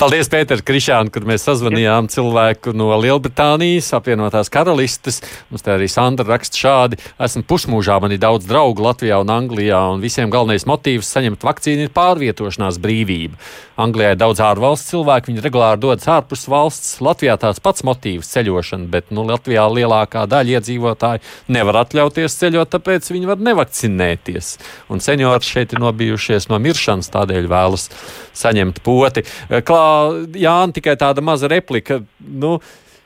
Paldies, 0.00 0.30
Pēter, 0.32 0.62
Krišān, 0.66 1.12
kad 1.14 1.26
mēs 1.28 1.46
sazvanījām 1.48 2.08
Jā. 2.08 2.14
cilvēku 2.16 2.74
no 2.76 2.90
Lielbritānijas, 3.00 3.92
apvienotās 3.96 4.52
karalistes. 4.52 5.20
Mums 5.50 5.66
te 5.66 5.74
arī 5.74 5.88
Sandra 5.90 6.28
raksta 6.34 6.60
šādi. 6.60 7.00
Esmu 7.20 7.44
pusmūžā, 7.50 8.00
man 8.02 8.14
ir 8.14 8.22
daudz 8.22 8.48
draugu 8.50 8.84
Latvijā 8.84 9.20
un 9.22 9.32
Anglijā, 9.34 9.80
un 9.94 10.04
visiem 10.04 10.32
galvenais 10.32 10.66
motīvs 10.68 11.10
saņemt 11.16 11.44
vakcīnu 11.46 11.86
ir 11.86 11.94
pārvietošanās 11.96 12.80
brīvība. 12.82 13.38
Anglijā 13.80 14.12
ir 14.14 14.20
daudz 14.20 14.42
ārvalstu 14.44 14.96
cilvēku, 14.96 15.30
viņi 15.30 15.44
regulāri 15.44 15.80
dodas 15.80 16.08
ārpus 16.10 16.44
valsts. 16.50 16.98
Latvijā 17.04 17.36
tāds 17.40 17.62
pats 17.64 17.84
motīvs 17.86 18.28
ceļošana, 18.34 18.88
bet 18.92 19.08
nu, 19.14 19.24
Latvijā 19.28 19.64
lielākā 19.72 20.26
daļa 20.28 20.58
iedzīvotāju 20.58 21.24
nevar 21.54 21.80
atļauties 21.84 22.36
ceļot, 22.42 22.49
tāpēc 22.50 23.06
viņi 23.12 23.30
var 23.30 23.40
nevakcinēties. 23.46 24.52
Un 24.90 25.02
seniori 25.04 25.46
šeit 25.46 25.74
ir 25.74 25.82
nobijušies 25.82 26.50
no 26.50 26.58
miršanas, 26.62 27.12
tādēļ 27.14 27.48
vēlas 27.50 27.88
saņemt 28.36 28.82
poti. 28.86 29.24
Klā, 29.48 29.88
Jāni, 30.34 30.76
tikai 30.76 30.98
tāda 31.00 31.24
maza 31.24 31.50
replika. 31.50 32.02
Nu, 32.20 32.58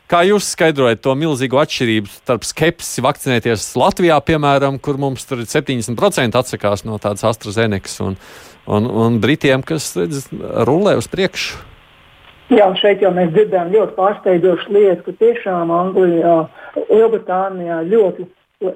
Kā 0.04 0.18
jūs 0.28 0.50
skaidrojat 0.52 1.00
to 1.00 1.14
milzīgo 1.16 1.57
atšķirību 1.62 2.11
starp 2.12 2.42
skepsi 2.44 3.00
vakcinēties 3.02 3.70
Latvijā, 3.80 4.18
piemēram, 4.20 4.76
kur 4.76 4.98
mums 5.00 5.24
tur 5.24 5.40
ir 5.40 5.48
70% 5.48 6.37
atsakās 6.37 6.85
no 6.85 6.98
tādas 7.00 7.24
AstraZenekas 7.24 7.96
un, 8.04 8.18
un, 8.68 8.85
un 8.85 9.16
Britiem, 9.22 9.64
kas 9.64 9.94
redz, 9.96 10.26
rulē 10.68 10.98
uz 11.00 11.09
priekšu. 11.09 11.57
Jā, 12.52 12.68
šeit 12.76 13.00
jau 13.00 13.14
mēs 13.16 13.33
dzirdējām 13.33 13.72
ļoti 13.72 13.96
pārsteidzošu 13.96 14.74
lietu, 14.76 15.07
ka 15.07 15.16
tiešām 15.22 15.72
Anglijā, 15.72 16.37
Lielbritānijā 16.90 17.80
ļoti 17.88 18.28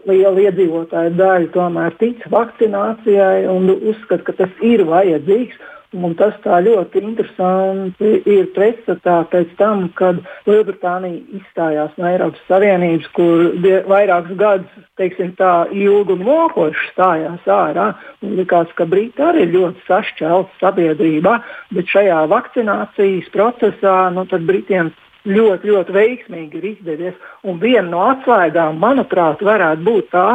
liela 0.09 0.45
iedzīvotāja 0.49 1.15
daļa 1.17 1.51
tomēr 1.55 1.97
tic 2.03 2.23
vakcinācijai 2.33 3.49
un 3.51 3.73
uzskata, 3.79 4.25
ka 4.29 4.39
tas 4.45 4.63
ir 4.65 4.87
vajadzīgs. 4.89 5.59
Un 5.97 6.13
tas 6.13 6.35
tā 6.45 6.59
ļoti 6.61 7.01
interesanti 7.01 8.11
ir 8.29 8.51
pretstatā 8.53 9.23
pēc 9.33 9.55
tam, 9.57 9.87
kad 9.97 10.19
Lielbritānija 10.45 11.23
izstājās 11.39 11.95
no 11.97 12.11
Eiropas 12.11 12.43
Savienības, 12.45 13.07
kur 13.17 13.47
vairākus 13.89 14.37
gadus 14.37 14.85
teiksim, 15.01 15.33
tā, 15.41 15.65
ilgi 15.73 16.13
un 16.13 16.27
mokoši 16.29 16.91
stājās 16.91 17.49
ārā. 17.49 17.89
Likās, 18.21 18.69
ka 18.77 18.85
Briti 18.85 19.25
arī 19.25 19.47
ir 19.47 19.55
ļoti 19.55 19.87
sašķelti 19.89 20.61
sabiedrībā, 20.61 21.39
bet 21.73 21.89
šajā 21.97 22.21
vakcinācijas 22.37 23.33
procesā 23.33 23.97
nu, 24.13 24.29
Britiem 24.29 24.93
ļoti, 25.29 25.71
ļoti 25.71 25.95
veiksmīgi 25.95 26.59
ir 26.59 26.67
izdevies. 26.73 27.23
Un 27.47 27.61
viena 27.63 27.87
no 27.89 28.03
atslēgām, 28.13 28.81
manuprāt, 28.83 29.43
varētu 29.45 29.85
būt 29.87 30.11
tā, 30.15 30.29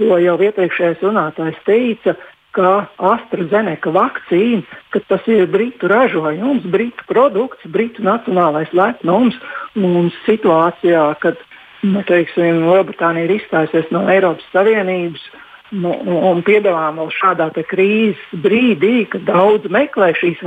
ko 0.00 0.18
jau 0.20 0.36
iepriekšējais 0.40 1.04
runātājs 1.04 1.58
teica, 1.66 2.16
ka 2.56 2.70
AstraZeneca 3.12 3.92
vakcīna, 3.94 4.64
ka 4.90 5.02
tas 5.10 5.26
ir 5.30 5.46
britu 5.50 5.90
ražojums, 5.90 6.64
britu 6.72 7.06
produkts, 7.10 7.68
britu 7.70 8.02
nacionālais 8.06 8.72
lepnums. 8.74 9.36
Un 9.78 10.10
situācijā, 10.24 11.04
kad 11.22 11.38
nu, 11.86 12.02
teiksim, 12.08 12.64
Lielbritānija 12.66 13.28
ir 13.28 13.36
izstājusies 13.38 13.92
no 13.94 14.06
Eiropas 14.10 14.48
Savienības, 14.54 15.22
Nu, 15.70 15.92
un 16.02 16.40
piedāvājam 16.42 16.96
vēl 16.98 17.10
šādā 17.14 17.46
krīzes 17.70 18.40
brīdī, 18.42 19.04
kad 19.12 19.22
daudz 19.28 19.68
meklē 19.70 20.08
šīs 20.18 20.40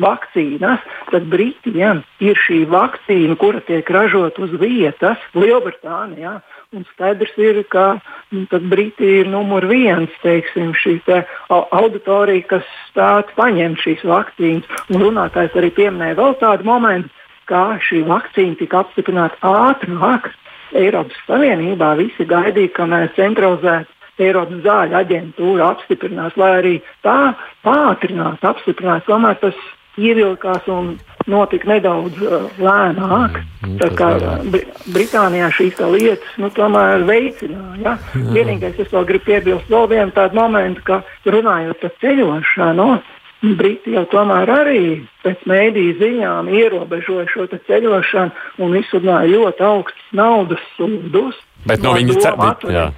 vakcīnas, 0.00 0.80
tad 1.10 1.26
Britiem 1.28 2.00
ir 2.24 2.40
šī 2.46 2.62
vakcīna, 2.70 3.36
kura 3.36 3.60
tiek 3.66 3.84
ražota 3.92 4.46
uz 4.46 4.54
vietas 4.56 5.20
Lielbritānijā. 5.36 6.38
Un 6.72 6.86
skaidrs 6.94 7.36
ir, 7.36 7.60
ka 7.68 7.98
nu, 8.32 8.46
Briti 8.72 9.04
ir 9.20 9.28
numur 9.28 9.66
viens, 9.68 10.12
teiksim, 10.24 10.72
šī 10.72 10.96
te 11.04 11.20
auditorija, 11.50 12.46
kas 12.54 12.74
spētu 12.88 13.36
paņemt 13.36 13.84
šīs 13.84 14.08
vakcīnas. 14.08 14.84
Un 14.88 15.04
runātājs 15.04 15.60
arī 15.60 15.74
pieminēja 15.76 16.16
vēl 16.22 16.36
tādu 16.40 16.70
momentu, 16.70 17.12
kā 17.50 17.76
šī 17.84 18.06
vakcīna 18.08 18.56
tika 18.62 18.84
apstiprināta 18.86 19.36
ātrāk. 19.44 20.32
Eiropas 20.72 21.24
Savienībā 21.26 21.96
visi 21.98 22.24
gaidīja, 22.30 22.76
kamēr 22.76 23.10
centralizēti 23.16 23.99
Eiropas 24.20 24.62
zāļu 24.64 24.96
aģentūra 25.00 25.68
apstiprinās, 25.74 26.36
lai 26.40 26.50
arī 26.60 26.74
tā 27.06 27.18
pātrinās, 27.66 28.40
apstiprinās. 28.52 29.06
Tomēr 29.08 29.38
tas 29.42 29.58
ievilkās 30.00 30.66
un 30.70 30.94
notika 31.30 31.68
nedaudz 31.70 32.18
uh, 32.22 32.48
lēnāk. 32.62 33.40
Mm, 33.64 33.76
tā 33.80 33.90
kā 33.98 34.10
Br 34.50 34.66
Britānijā 34.94 35.50
šīs 35.54 35.80
lietas 35.92 36.36
nu, 36.40 36.50
tomēr 36.54 37.04
veicināja. 37.08 37.78
Ja? 37.84 37.96
Vienīgais, 38.34 38.78
es 38.80 38.92
vēl 38.92 39.08
gribu 39.08 39.30
piebilst 39.30 39.70
vēl 39.72 39.88
vienu 39.90 40.14
tādu 40.16 40.38
momentu, 40.40 40.84
ka 40.86 41.02
runājot 41.28 41.82
par 41.82 41.96
ceļošanu. 42.04 42.90
Briti 43.56 43.94
jau 43.94 44.02
tomēr 44.12 44.50
arī 44.52 44.80
pēc 45.24 45.46
mēdīju 45.48 45.94
ziņām 45.96 46.50
ierobežoja 46.52 47.24
šo 47.32 47.46
ceļošanu 47.54 48.64
un 48.66 48.74
izsludināja 48.76 49.30
ļoti 49.32 49.64
augstus 49.64 50.10
naudas 50.12 50.66
sūdus. 50.76 51.38
Bet 51.64 51.80
no, 51.80 51.94
no 51.94 51.96
viņa 51.96 52.18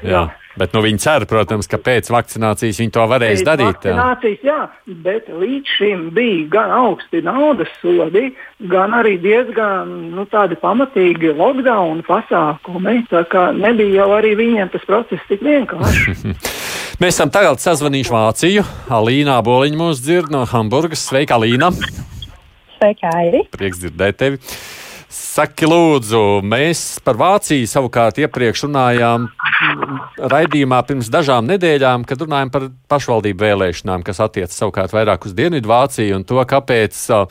jā. 0.03 0.25
Bet 0.61 0.75
nu, 0.77 0.83
viņi 0.85 1.01
cer, 1.01 1.25
protams, 1.29 1.69
ka 1.71 1.79
pēc 1.81 2.11
vakcinācijas 2.13 2.81
viņi 2.83 2.93
to 2.93 3.05
varēs 3.09 3.41
pēc 3.41 3.47
darīt. 3.49 3.87
Vakcinācijas, 3.87 4.43
jā. 4.45 4.57
jā, 4.59 4.97
bet 5.07 5.31
līdz 5.33 5.77
šim 5.79 6.03
bija 6.13 6.49
gan 6.53 6.75
augsti 6.77 7.23
naudas 7.25 7.71
sodi, 7.81 8.35
gan 8.73 8.93
arī 8.99 9.15
diezgan 9.23 9.95
nu, 10.13 10.27
pamatīgi 10.29 11.33
lockdown 11.39 12.05
pasākumi. 12.09 12.99
Tā 13.09 13.25
kā 13.33 13.49
nebija 13.57 14.03
jau 14.03 14.11
arī 14.19 14.35
viņiem 14.43 14.75
tas 14.75 14.85
process 14.89 15.25
tik 15.31 15.41
vienkāršs. 15.47 16.27
Mēs 17.03 17.17
esam 17.17 17.33
tagad 17.33 17.59
sazvanījuši 17.63 18.13
Vāciju. 18.13 18.67
Alīna 18.93 19.41
Boliņa 19.43 19.81
mūs 19.81 20.05
dzird 20.05 20.31
no 20.35 20.45
Hamburgas. 20.47 21.09
Sveika, 21.09 21.41
Alīna! 21.41 21.73
Sveika, 22.77 23.17
Airi! 23.17 23.47
Prieks 23.57 23.81
dzirdēt 23.81 24.21
tevi! 24.21 24.39
Saki, 25.13 25.67
lūdzu, 25.69 26.41
mēs 26.41 26.97
par 27.05 27.19
Vāciju 27.21 27.69
savukārt 27.69 28.17
iepriekš 28.23 28.63
runājām 28.65 29.27
raidījumā 30.33 30.79
pirms 30.89 31.11
dažām 31.13 31.45
nedēļām, 31.51 32.07
kad 32.09 32.23
runājam 32.25 32.51
par 32.53 32.65
pašvaldību 32.89 33.45
vēlēšanām, 33.45 34.05
kas 34.07 34.23
attiecas 34.25 34.57
savukārt 34.57 34.95
vairāk 34.95 35.27
uz 35.29 35.35
Dienvidu 35.37 35.69
Vāciju 35.69 36.17
un 36.17 36.25
to, 36.29 36.39
kāpēc 36.49 37.01
uh, 37.13 37.27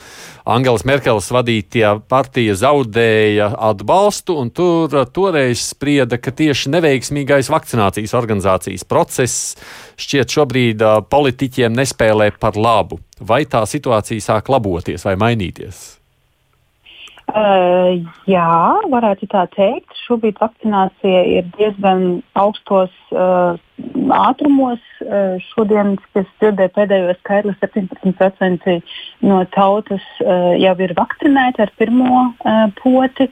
Angelas 0.46 0.86
Merkeles 0.86 1.30
vadītie 1.34 1.86
partija 2.12 2.58
zaudēja 2.60 3.52
atbalstu, 3.72 4.38
un 4.44 4.52
tur 4.54 4.94
uh, 4.94 5.08
toreiz 5.10 5.63
sprieda, 5.72 6.20
ka 6.22 6.34
tieši 6.38 6.74
neveiksmīgais 6.76 7.50
vakcinācijas 7.54 8.13
organizācijas 8.17 8.86
process 8.86 9.56
šķiet 10.02 10.38
šobrīd 10.38 10.86
uh, 10.86 11.00
politiķiem 11.10 11.74
nespēlē 11.82 12.30
par 12.38 12.60
labu. 12.60 13.02
Vai 13.22 13.44
tā 13.50 13.65
situācija 13.70 14.22
sāk 14.32 14.54
laboties 14.54 15.06
vai 15.10 15.17
mainīties? 15.17 16.00
Uh, 17.32 18.02
jā, 18.28 18.48
varētu 18.91 19.30
tā 19.32 19.46
teikt. 19.54 19.94
Šobrīd 20.04 20.39
vakcinācija 20.41 21.22
ir 21.38 21.48
diezgan 21.56 22.20
augstos 22.36 22.91
uh, 23.15 23.56
ātrumos. 24.17 24.84
Uh, 25.06 25.38
šodien, 25.54 25.96
kas 26.12 26.28
dzirdēju 26.41 26.74
pēdējo 26.76 27.15
skaitli, 27.22 27.56
17% 27.63 28.78
no 29.24 29.39
tautas 29.56 30.04
uh, 30.26 30.52
jau 30.60 30.76
ir 30.84 30.96
vakcinēti 30.98 31.63
ar 31.63 31.74
pirmo 31.80 32.28
uh, 32.28 32.67
poti. 32.82 33.32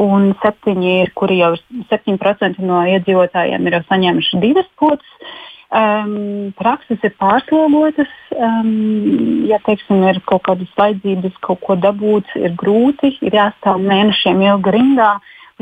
Un 0.00 0.30
septiņi 0.40 0.92
ir, 1.02 1.10
kuri 1.18 1.42
jau 1.42 1.52
7% 1.90 2.62
no 2.64 2.84
iedzīvotājiem 2.88 3.66
ir 3.68 3.82
saņēmuši 3.90 4.44
divas 4.46 4.70
potes. 4.80 5.10
Uh, 5.18 5.50
Um, 5.70 6.50
prakses 6.58 6.98
ir 7.06 7.12
pārslogotas, 7.22 8.10
um, 8.34 9.44
ja 9.46 9.60
teiksim, 9.62 10.00
ir 10.10 10.18
kaut 10.26 10.42
kādas 10.48 10.72
vajadzības, 10.74 11.36
kaut 11.46 11.60
ko 11.62 11.76
dabūt, 11.78 12.26
ir 12.42 12.56
grūti, 12.58 13.12
ir 13.22 13.36
jāstāv 13.38 13.78
mēnešiem 13.84 14.42
ilgi 14.48 14.74
rindā. 14.74 15.12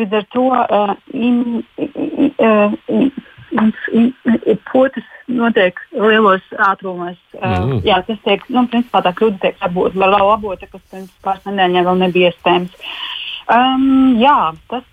Līdz 0.01 0.17
ar 0.17 0.27
to 0.33 0.47
uh, 0.55 0.95
in, 1.13 1.61
in, 1.77 2.33
in, 2.89 3.13
potas 4.73 5.05
notiek 5.29 5.77
lielos 5.93 6.45
ātrumos. 6.57 7.21
Uh, 7.37 7.45
mm. 7.45 7.81
Jā, 7.85 8.01
tas 8.09 8.21
tiek, 8.25 8.45
nu, 8.49 8.65
principā 8.73 9.05
tā 9.05 9.13
kļūda 9.17 9.43
tiek 9.45 9.61
labota, 9.61 10.09
labota 10.09 10.69
kas 10.71 10.85
pirms 10.89 11.13
pāris 11.25 11.45
nedēļām 11.51 11.89
vēl 11.91 12.05
nebija 12.07 12.33
iespējams. 12.33 12.89
Um, 13.49 14.17
jā, 14.21 14.39
tas 14.73 14.89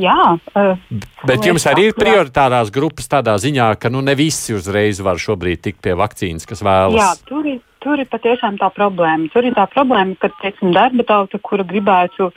jā. 0.00 0.16
Uh, 0.54 0.80
Bet 1.28 1.46
jums 1.46 1.66
arī 1.70 1.90
ir 1.90 1.96
prioritārās 1.98 2.72
grupas 2.74 3.08
tādā 3.10 3.36
ziņā, 3.40 3.72
ka 3.80 3.92
nu, 3.92 4.02
ne 4.04 4.16
visi 4.18 4.56
uzreiz 4.56 5.02
var 5.04 5.20
šobrīd 5.22 5.62
tikt 5.66 5.82
pie 5.84 5.96
vakcīnas, 5.98 6.48
kas 6.48 6.64
vēlas. 6.64 6.98
Jā, 6.98 7.12
tur 7.28 7.46
ir, 7.48 7.62
tur 7.84 8.02
ir 8.02 8.10
patiešām 8.10 8.58
tā 8.60 8.72
problēma. 8.74 9.30
Tur 9.34 9.48
ir 9.48 9.56
tā 9.58 9.68
problēma, 9.72 10.18
ka 10.20 10.32
teiksim, 10.42 10.74
darba 10.76 11.06
tauta, 11.08 11.40
kura 11.42 11.66
gribētu. 11.68 12.32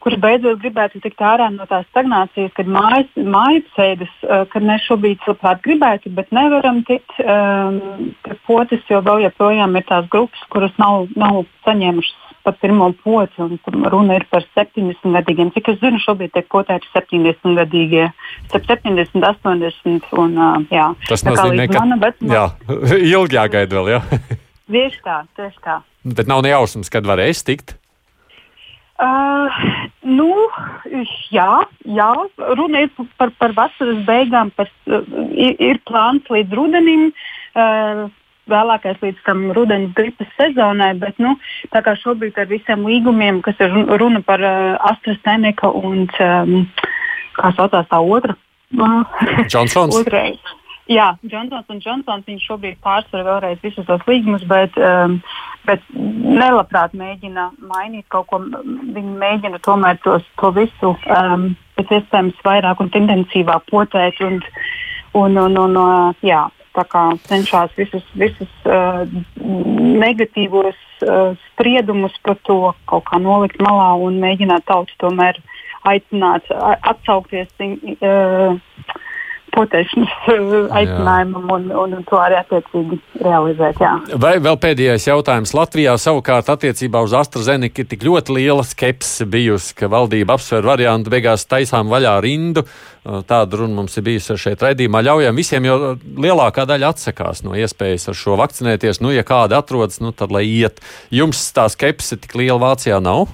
Kuri 0.00 0.16
beidzot 0.16 0.62
gribētu 0.62 0.96
tikt 1.04 1.20
ārā 1.20 1.50
no 1.52 1.66
tās 1.68 1.84
stagnācijas, 1.90 2.54
kad 2.56 2.68
mājas, 2.72 3.10
mājas 3.20 3.66
sēdes, 3.74 4.14
uh, 4.24 4.46
kad 4.48 4.64
mēs 4.64 4.86
šobrīd 4.88 5.26
labprāt 5.28 5.60
gribētu, 5.66 6.12
bet 6.16 6.32
nevaram 6.32 6.80
tikt 6.88 7.18
um, 7.20 8.08
pie 8.24 8.38
potes, 8.48 8.80
jo 8.88 9.02
vēl 9.04 9.26
joprojām 9.26 9.76
ir 9.76 9.84
tās 9.90 10.08
grupas, 10.08 10.46
kuras 10.48 10.72
nav, 10.80 11.04
nav 11.20 11.42
saņēmušas 11.68 12.29
par 12.44 12.56
pirmo 12.60 12.90
poci, 13.04 13.40
un 13.42 13.58
runa 13.92 14.16
ir 14.18 14.26
par 14.30 14.44
70 14.56 15.14
gadīgiem. 15.16 15.50
Cik 15.54 15.72
es 15.72 15.80
zinu, 15.82 16.00
šobrīd 16.02 16.32
tiek 16.34 16.48
potēti 16.52 16.88
70 16.94 17.58
gadīgie, 17.58 18.06
starp 18.48 18.68
70, 18.70 19.26
80. 19.26 20.08
Un, 20.20 20.38
uh, 20.38 20.56
jā. 20.72 20.86
Tas 21.08 21.24
nozīmē, 21.26 21.68
ka 21.72 21.84
vecumā... 21.90 22.38
jā, 22.38 22.46
ilgi 23.14 23.38
jāgaida 23.40 23.78
vēl. 23.78 23.92
Jā. 23.96 24.00
tieši 24.76 25.04
tā, 25.06 25.20
tieši 25.38 25.62
tā. 25.66 25.80
Bet 26.16 26.30
nav 26.30 26.44
nejausmas, 26.46 26.92
kad 26.92 27.08
varēs 27.08 27.44
tikt. 27.46 27.76
Uh, 29.00 29.48
nu, 30.04 30.28
jā, 31.32 31.62
jā, 31.88 32.10
runa 32.58 32.82
ir 32.84 32.90
par, 33.16 33.32
par 33.40 33.54
vasaras 33.56 34.02
beigām. 34.04 34.52
Par, 34.52 34.68
ir, 35.32 35.54
ir 35.56 35.80
plāns 35.88 36.28
līdz 36.28 36.56
rudenim. 36.56 37.06
Uh, 37.56 38.08
vēlākais 38.50 39.00
līdz 39.04 39.24
tam 39.26 39.48
rudenī 39.56 39.90
gripas 39.96 40.30
sezonai, 40.36 40.92
bet 41.00 41.18
nu, 41.22 41.36
tā 41.74 41.82
kā 41.86 41.96
šobrīd 41.98 42.38
ar 42.38 42.50
visiem 42.50 42.86
līgumiem, 42.88 43.42
kas 43.46 43.58
ir 43.62 43.74
runa 44.00 44.22
par 44.26 44.44
uh, 44.44 44.76
AstraZeneca 44.92 45.72
un 45.80 46.06
um, 46.06 46.56
kā 47.38 47.52
saucās 47.56 47.90
tā 47.90 48.00
otra? 48.00 48.36
Johnsons. 49.50 49.96
Otrais. 50.00 50.56
Jā, 50.90 51.12
Johnsons 51.22 51.68
un 51.70 51.78
Johnsons 51.84 52.26
viņš 52.26 52.44
šobrīd 52.48 52.78
pārsver 52.82 53.22
vēlreiz 53.22 53.60
visus 53.62 53.86
tos 53.86 54.02
līgumus, 54.10 54.42
bet, 54.50 54.74
um, 54.74 55.20
bet 55.68 55.84
nelabprāt 55.94 56.96
mēģina 56.98 57.46
mainīt 57.62 58.08
kaut 58.10 58.26
ko. 58.32 58.40
Viņi 58.42 59.14
mēģina 59.20 59.60
tomēr 59.62 60.00
tos, 60.02 60.26
to 60.42 60.50
visu 60.56 60.96
um, 60.96 61.52
pēc 61.78 61.94
iespējams 62.00 62.42
vairāk 62.46 62.82
un 62.82 62.90
intensīvāk 63.02 63.70
potēt. 63.70 64.18
Un, 64.26 64.40
un, 65.14 65.38
un, 65.44 65.60
un, 65.62 65.78
jā, 66.26 66.42
cenšas 67.26 67.70
visus, 67.76 68.04
visus 68.14 68.50
uh, 68.66 69.02
negatīvos 69.36 70.78
uh, 71.02 71.36
spriedumus 71.50 72.14
par 72.22 72.36
to 72.46 72.74
kaut 72.86 73.04
kā 73.10 73.18
nolikt 73.18 73.60
malā 73.60 73.94
un 74.00 74.20
mēģināt 74.22 74.66
tautu 74.66 74.92
tomēr 74.98 75.40
aicināt, 75.90 76.44
atsaukties. 76.82 77.48
Uh, 77.58 78.58
potēšanas 79.54 80.12
aicinājumam 80.80 81.50
un, 81.56 81.66
un, 81.70 81.96
un 81.98 82.06
to 82.08 82.18
arī 82.20 82.38
attiecīgi 82.40 83.00
realizēt. 83.24 83.80
Jā. 83.82 83.92
Vai 84.20 84.36
vēl 84.42 84.58
pēdējais 84.60 85.08
jautājums? 85.10 85.54
Latvijā 85.56 85.96
savukārt 86.00 86.50
attiecībā 86.52 87.02
uz 87.06 87.14
AstraZeneca 87.16 87.86
tik 87.90 88.06
ļoti 88.06 88.36
liela 88.38 88.64
skepse 88.66 89.26
bijusi, 89.30 89.74
ka 89.78 89.90
valdība 89.92 90.36
apsver 90.36 90.66
variantu 90.66 91.12
beigās 91.14 91.46
taisām 91.50 91.92
vaļā 91.92 92.16
rindu. 92.24 92.66
Tāda 93.00 93.56
runa 93.56 93.78
mums 93.78 93.96
ir 93.96 94.04
bijusi 94.04 94.36
šeit 94.40 94.60
raidījumā. 94.60 95.00
Ļaujam 95.06 95.38
visiem, 95.40 95.64
jo 95.64 95.94
lielākā 96.20 96.66
daļa 96.68 96.92
atsakās 96.92 97.40
no 97.46 97.56
iespējas 97.56 98.10
ar 98.12 98.18
šo 98.18 98.36
vakcinēties. 98.40 99.00
Nu, 99.00 99.14
ja 99.14 99.24
kāda 99.26 99.62
atrodas, 99.64 100.02
nu, 100.04 100.12
tad 100.12 100.34
lai 100.34 100.44
iet. 100.50 100.82
Jums 101.14 101.46
tā 101.56 101.64
skepse 101.72 102.20
tik 102.20 102.36
liela 102.36 102.60
Vācijā 102.60 103.00
nav? 103.00 103.30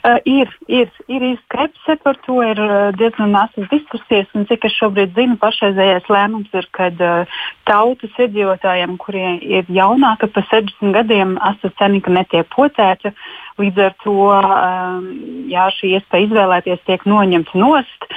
Uh, 0.00 0.16
ir, 0.24 0.48
ir, 0.68 0.88
ir 1.12 1.24
skepse 1.44 1.96
par 2.00 2.16
to, 2.24 2.38
ir 2.40 2.60
uh, 2.64 2.88
diezgan 2.96 3.34
asas 3.36 3.66
diskusijas, 3.68 4.30
un 4.32 4.46
cik 4.48 4.64
es 4.64 4.76
šobrīd 4.78 5.12
zinu, 5.16 5.36
pašreizējais 5.42 6.08
lēmums 6.08 6.56
ir, 6.56 6.68
ka 6.76 6.88
uh, 6.88 7.40
tautas 7.68 8.16
iedzīvotājiem, 8.24 8.96
kuriem 9.02 9.38
ir 9.44 9.68
jaunāka 9.68 10.30
par 10.32 10.46
60 10.48 10.96
gadiem, 10.96 11.36
AstraZeneca 11.50 12.14
netiek 12.16 12.48
potēta. 12.54 13.12
Līdz 13.60 13.82
ar 13.90 13.96
to 14.00 14.16
um, 14.32 15.08
jā, 15.52 15.66
šī 15.76 15.94
iespēja 15.98 16.30
izvēlēties 16.30 16.86
tiek 16.88 17.04
noņemta 17.04 17.60
nost. 17.60 18.08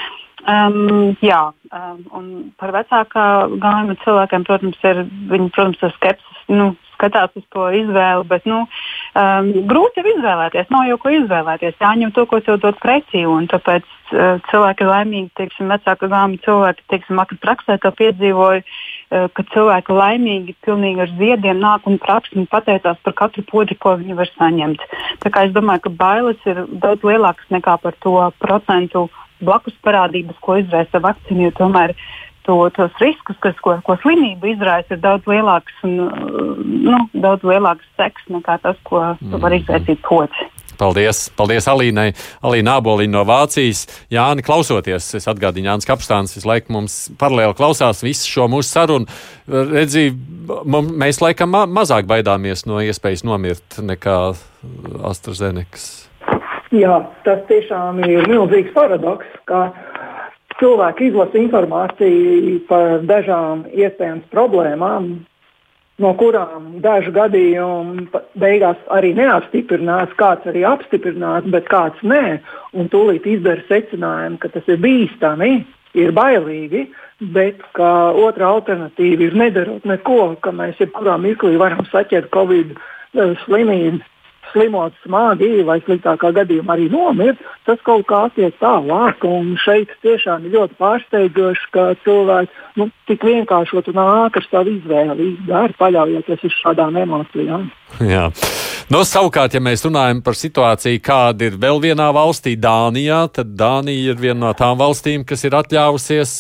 Um, 0.44 1.18
jā, 1.24 1.42
um, 1.72 2.00
un 2.16 2.32
par 2.60 2.72
vecākā 2.76 3.28
gājuma 3.64 4.00
cilvēkiem, 4.04 4.48
protams, 4.48 4.80
ir, 4.88 5.04
viņi, 5.32 5.52
protams, 5.56 5.84
ar 5.84 5.94
skepsis 5.98 6.34
nu, 6.52 6.74
skatās 7.04 7.36
uz 7.36 7.44
to 7.52 7.68
izvēli, 7.76 8.24
bet 8.30 8.48
nu, 8.48 8.64
um, 8.64 9.52
grūti 9.68 10.00
ir 10.00 10.10
izvēlēties. 10.16 10.70
Nav 10.72 10.88
jau 10.88 10.98
ko 11.04 11.12
izvēlēties. 11.12 11.76
Jāņem 11.84 12.14
to, 12.16 12.26
ko 12.30 12.40
tev 12.44 12.62
dod 12.64 12.80
pretī. 12.80 13.26
Tāpēc 13.52 13.84
uh, 13.84 14.40
cilvēki 14.50 14.86
ir 14.86 14.92
laimīgi, 14.92 15.32
teiksim, 15.40 15.72
vecāka 15.74 16.10
gāma 16.12 16.40
cilvēki, 16.46 16.88
teiksim, 16.94 17.22
praksē 17.44 17.78
to 17.84 17.92
piedzīvoju, 18.00 18.64
uh, 18.64 19.28
ka 19.36 19.46
cilvēki 19.52 19.98
laimīgi 20.00 20.56
pilnīgi 20.64 21.04
ar 21.04 21.16
ziediem 21.20 21.60
nāk 21.60 21.90
un 21.90 22.00
praksa 22.02 22.40
un 22.40 22.48
pateicās 22.48 23.02
par 23.04 23.18
katru 23.20 23.44
podi, 23.50 23.76
ko 23.76 23.98
viņi 24.00 24.18
var 24.18 24.32
saņemt. 24.38 24.88
Tā 25.24 25.34
kā 25.34 25.48
es 25.48 25.56
domāju, 25.56 25.88
ka 25.88 25.98
bailes 26.00 26.48
ir 26.50 26.64
daudz 26.72 27.04
lielākas 27.04 27.52
nekā 27.54 27.78
par 27.84 28.00
to 28.06 28.16
procentu 28.40 29.10
blakus 29.44 29.76
parādības, 29.84 30.38
ko 30.40 30.56
izraisa 30.62 31.02
vakcīna. 31.04 31.52
Tomēr 31.58 31.92
to, 32.48 32.58
tos 32.76 32.98
riskus, 33.02 33.38
kas, 33.44 33.56
ko, 33.64 33.78
ko 33.86 33.98
slimība 34.04 34.52
izraisa, 34.54 34.96
ir 34.96 35.04
daudz 35.04 35.28
lielāks 35.30 35.86
un 35.88 35.96
nu, 36.88 37.00
daudz 37.14 37.46
lielāks 37.48 37.88
seks 38.00 38.28
nekā 38.34 38.60
tas, 38.64 38.80
ko 38.88 39.02
mm. 39.14 39.40
var 39.44 39.56
izraisīt 39.56 40.04
poci. 40.06 40.50
Paldies, 40.78 41.28
paldies 41.38 41.68
Alīnai, 41.70 42.10
Alīna 42.46 42.78
Aboliņa 42.80 43.14
no 43.14 43.24
Vācijas. 43.30 43.86
Jāni, 44.12 44.44
klausoties, 44.46 45.12
es 45.20 45.30
atgādinu, 45.30 45.70
Jānis 45.70 45.88
Kapstāns 45.88 46.34
visu 46.36 46.50
laiku 46.50 46.74
mums 46.74 46.98
paralēli 47.20 47.56
klausās 47.58 48.02
visu 48.04 48.30
šo 48.30 48.48
mūsu 48.52 48.72
sarunu. 48.72 49.20
Redzi, 49.48 50.10
mēs 51.04 51.22
laikam 51.24 51.54
ma 51.54 51.68
mazāk 51.70 52.10
baidāmies 52.10 52.66
no 52.70 52.82
iespējas 52.84 53.26
nomirt 53.28 53.80
nekā 53.86 54.18
AstraZenekas. 55.12 55.92
Jā, 56.74 57.04
tas 57.22 57.44
tiešām 57.46 58.00
ir 58.08 58.26
milzīgs 58.32 58.74
paradoks, 58.74 59.30
ka 59.46 59.68
cilvēki 60.60 61.10
izlasa 61.10 61.40
informāciju 61.42 62.58
par 62.70 63.04
dažām 63.10 63.64
iespējamām 63.72 64.24
problēmām, 64.34 65.08
no 66.04 66.12
kurām 66.18 66.80
dažu 66.84 67.14
gadījumu 67.16 68.08
beigās 68.40 68.80
arī 68.94 69.14
neapstiprinās, 69.18 70.14
kāds 70.20 70.50
arī 70.50 70.66
apstiprinās, 70.68 71.46
bet 71.54 71.70
kāds 71.72 72.02
nē. 72.02 72.40
Un 72.74 72.90
tūlīt 72.94 73.28
izdara 73.30 73.64
secinājumu, 73.70 74.40
ka 74.42 74.50
tas 74.56 74.70
ir 74.72 74.82
bīstami, 74.84 75.52
ir 75.94 76.16
bailīgi, 76.18 76.88
bet 77.34 77.62
ka 77.78 77.92
otra 78.18 78.50
alternatīva 78.56 79.30
ir 79.30 79.38
nedarot 79.38 79.86
neko, 79.86 80.34
ka 80.42 80.52
mēs 80.56 80.82
jebkurā 80.82 81.20
mirklī 81.22 81.56
varam 81.62 81.86
saķert 81.92 82.34
Covid 82.34 82.74
slimību 83.46 84.02
slimot 84.52 84.96
smagi 85.04 85.64
vai 85.68 85.80
sliktākā 85.84 86.34
gadījumā 86.36 86.76
arī 86.76 86.90
nomirt, 86.92 87.42
tas 87.68 87.80
kaut 87.88 88.06
kā 88.10 88.26
attiek 88.30 88.56
tālāk. 88.62 89.24
Un 89.28 89.54
šeit 89.62 89.94
tiešām 90.06 90.48
ir 90.48 90.58
ļoti 90.58 90.78
pārsteidzoši, 90.82 91.70
ka 91.76 91.88
cilvēki 92.04 92.82
nu, 92.82 92.90
tik 93.10 93.26
vienkāršot 93.30 93.92
un 93.94 94.04
ātri 94.04 94.46
savu 94.50 94.76
izvēli 94.78 95.34
izdara, 95.34 95.74
paļaujoties 95.80 96.46
uz 96.50 96.60
šādām 96.62 97.00
emocijām. 97.04 97.70
Jā. 98.02 98.30
No, 98.92 99.00
nu, 99.00 99.06
savukārt, 99.08 99.54
ja 99.56 99.62
mēs 99.64 99.86
runājam 99.86 100.20
par 100.26 100.36
situāciju, 100.38 101.02
kāda 101.04 101.48
ir 101.48 101.58
vēl 101.62 101.80
vienā 101.84 102.10
valstī, 102.14 102.56
Dānijā, 102.60 103.24
tad 103.34 103.54
Dānija 103.58 104.12
ir 104.12 104.20
viena 104.20 104.40
no 104.48 104.54
tām 104.58 104.78
valstīm, 104.82 105.24
kas 105.28 105.46
ir 105.48 105.56
atļāvusies 105.58 106.34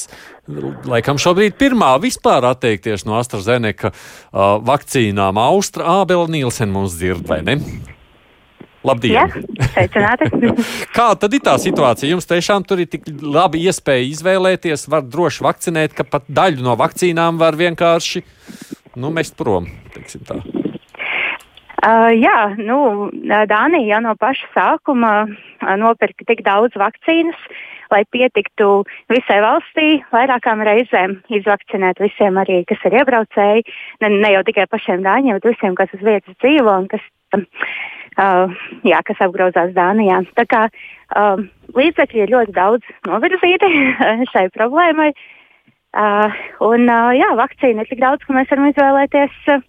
laikam 0.47 1.19
šobrīd 1.21 1.55
pirmā 1.59 1.93
vispār 2.03 2.43
atteikties 2.49 3.05
no 3.07 3.15
AstraZeneca 3.19 3.93
uh, 3.93 4.59
vakcīnām. 4.65 5.39
Austra 5.39 6.01
Ābela 6.01 6.27
Nīlsen 6.31 6.71
mums 6.73 6.97
dzird, 6.97 7.25
vai 7.29 7.41
ne? 7.45 7.57
Labdien! 8.83 9.31
Sveicināti! 9.71 10.27
Kā 10.97 11.13
tad 11.15 11.35
ir 11.35 11.43
tā 11.45 11.55
situācija? 11.61 12.11
Jums 12.11 12.27
tiešām 12.27 12.65
tur 12.67 12.83
ir 12.83 12.89
tik 12.91 13.07
labi 13.23 13.63
iespēja 13.63 14.09
izvēlēties, 14.09 14.89
var 14.91 15.05
droši 15.07 15.45
vakcinēt, 15.47 15.95
ka 15.95 16.03
pat 16.03 16.27
daļu 16.27 16.65
no 16.65 16.75
vakcīnām 16.79 17.39
var 17.39 17.55
vienkārši 17.59 18.25
nu, 18.99 19.13
mest 19.15 19.37
prom. 19.39 19.69
Uh, 21.83 22.11
jā, 22.15 22.37
nu, 22.59 23.09
Dānija 23.47 23.95
jau 23.95 24.01
no 24.03 24.17
paša 24.19 24.51
sākuma 24.51 25.13
uh, 25.23 25.73
nopirka 25.79 26.27
tik 26.27 26.43
daudz 26.43 26.75
vakcīnas, 26.79 27.39
lai 27.93 28.03
pietiktu 28.11 28.83
visai 29.11 29.39
valstī 29.43 29.87
vairākām 30.13 30.63
reizēm 30.65 31.19
izvakcinēt 31.39 32.01
visiem 32.03 32.39
arī, 32.41 32.61
kas 32.69 32.81
ir 32.87 32.97
iebraucēji, 33.01 33.65
ne, 34.03 34.13
ne 34.17 34.33
jau 34.35 34.43
tikai 34.47 34.67
pašiem 34.71 35.05
dāņiem, 35.05 35.39
bet 35.39 35.51
visiem, 35.53 35.77
kas 35.79 35.93
uz 35.95 36.05
vietas 36.05 36.37
dzīvo 36.41 36.77
un 36.83 36.89
kas, 36.91 37.05
uh, 37.37 38.63
jā, 38.87 39.01
kas 39.07 39.21
apgrozās 39.25 39.73
Dānijā. 39.77 40.23
Tā 40.37 40.47
kā 40.49 40.65
uh, 40.69 41.45
līdzekļi 41.77 42.25
ir 42.25 42.33
ļoti 42.33 42.57
daudz 42.57 42.93
novirzīti 43.09 43.71
šai 44.33 44.49
problēmai. 44.57 45.11
Uh, 45.93 46.39
un 46.65 46.87
uh, 46.89 47.11
jā, 47.13 47.29
vakcīna 47.37 47.83
ir 47.83 47.91
tik 47.91 48.01
daudz, 48.01 48.25
ka 48.25 48.33
mēs 48.33 48.49
varam 48.49 48.71
izvēlēties 48.71 49.35
uh, 49.53 49.65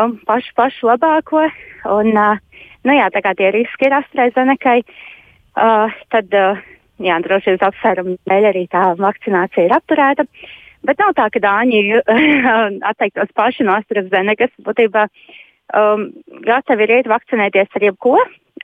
um, 0.00 0.16
pašu, 0.28 0.54
pašu 0.56 0.88
labāko. 0.88 1.44
Un, 1.92 2.12
uh, 2.16 2.68
nu 2.88 2.96
jā, 2.96 3.10
tā 3.12 3.20
kā 3.24 3.34
tie 3.36 3.50
riski 3.52 3.88
ir 3.88 3.98
AstraZenekai, 3.98 4.78
uh, 5.60 5.92
tad 6.14 6.32
uh, 6.38 6.62
jā, 7.00 7.20
drošības 7.24 7.64
apsvērumu 7.68 8.18
dēļ 8.28 8.48
arī 8.50 8.66
tā 8.72 8.90
vakcinācija 8.98 9.68
ir 9.68 9.76
apturēta. 9.76 10.26
Bet 10.82 10.98
nav 10.98 11.14
tā, 11.14 11.28
ka 11.30 11.40
Dāņi 11.42 12.02
atteiktos 12.90 13.30
paši 13.38 13.66
no 13.66 13.76
AstraZenekas. 13.78 14.50
Būtībā 14.66 15.06
um, 15.78 16.08
gatavi 16.42 16.88
ir 16.88 16.96
iet 16.98 17.10
vakcinēties 17.10 17.76
ar 17.78 17.86
jebko. 17.90 18.16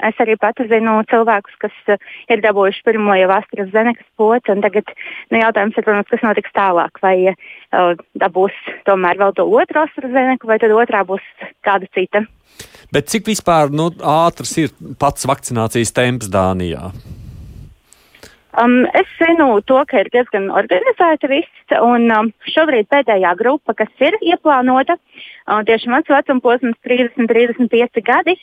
Es 0.04 0.18
arī 0.22 0.36
pati 0.38 0.66
zinu 0.70 0.98
cilvēkus, 1.10 1.54
kas 1.62 1.74
uh, 1.90 2.10
ir 2.30 2.42
dabūjuši 2.42 2.84
pirmo 2.86 3.14
jau 3.18 3.30
AstraZenekas 3.34 4.06
potu, 4.18 4.54
un 4.54 4.62
tagad 4.62 4.90
nu, 5.30 5.38
jautājums 5.40 5.78
ir, 5.78 5.86
protams, 5.86 6.10
kas 6.10 6.26
notiks 6.26 6.54
tālāk. 6.54 7.00
Vai 7.02 7.14
uh, 7.30 7.94
dabūs 8.18 8.58
tomēr 8.86 9.18
vēl 9.22 9.34
to 9.38 9.46
otru 9.46 9.84
AstraZeneku, 9.86 10.50
vai 10.50 10.58
tad 10.62 10.74
otrā 10.74 11.04
būs 11.06 11.24
kāda 11.66 11.90
cita. 11.94 12.26
Bet 12.94 13.10
cik 13.12 13.30
vispār 13.30 13.70
nu, 13.74 13.90
ātrs 14.02 14.56
ir 14.58 14.74
pats 14.98 15.26
vakcinācijas 15.28 15.94
temps 15.94 16.30
Dānijā? 16.32 16.90
Um, 18.56 18.86
es 18.96 19.08
zinu 19.20 19.60
to, 19.68 19.76
ka 19.84 20.00
ir 20.00 20.08
diezgan 20.12 20.48
organizēta 20.48 21.28
viss, 21.28 21.72
un 21.84 22.08
um, 22.08 22.30
šobrīd 22.48 22.88
pēdējā 22.88 23.34
grupa, 23.36 23.74
kas 23.76 23.90
ir 24.00 24.14
ieplānota, 24.24 24.96
uh, 24.96 25.60
tieši 25.68 25.90
mans 25.92 26.08
vecuma 26.08 26.40
posms 26.40 26.78
30, 26.86 27.28
35 27.28 28.00
gadi, 28.06 28.38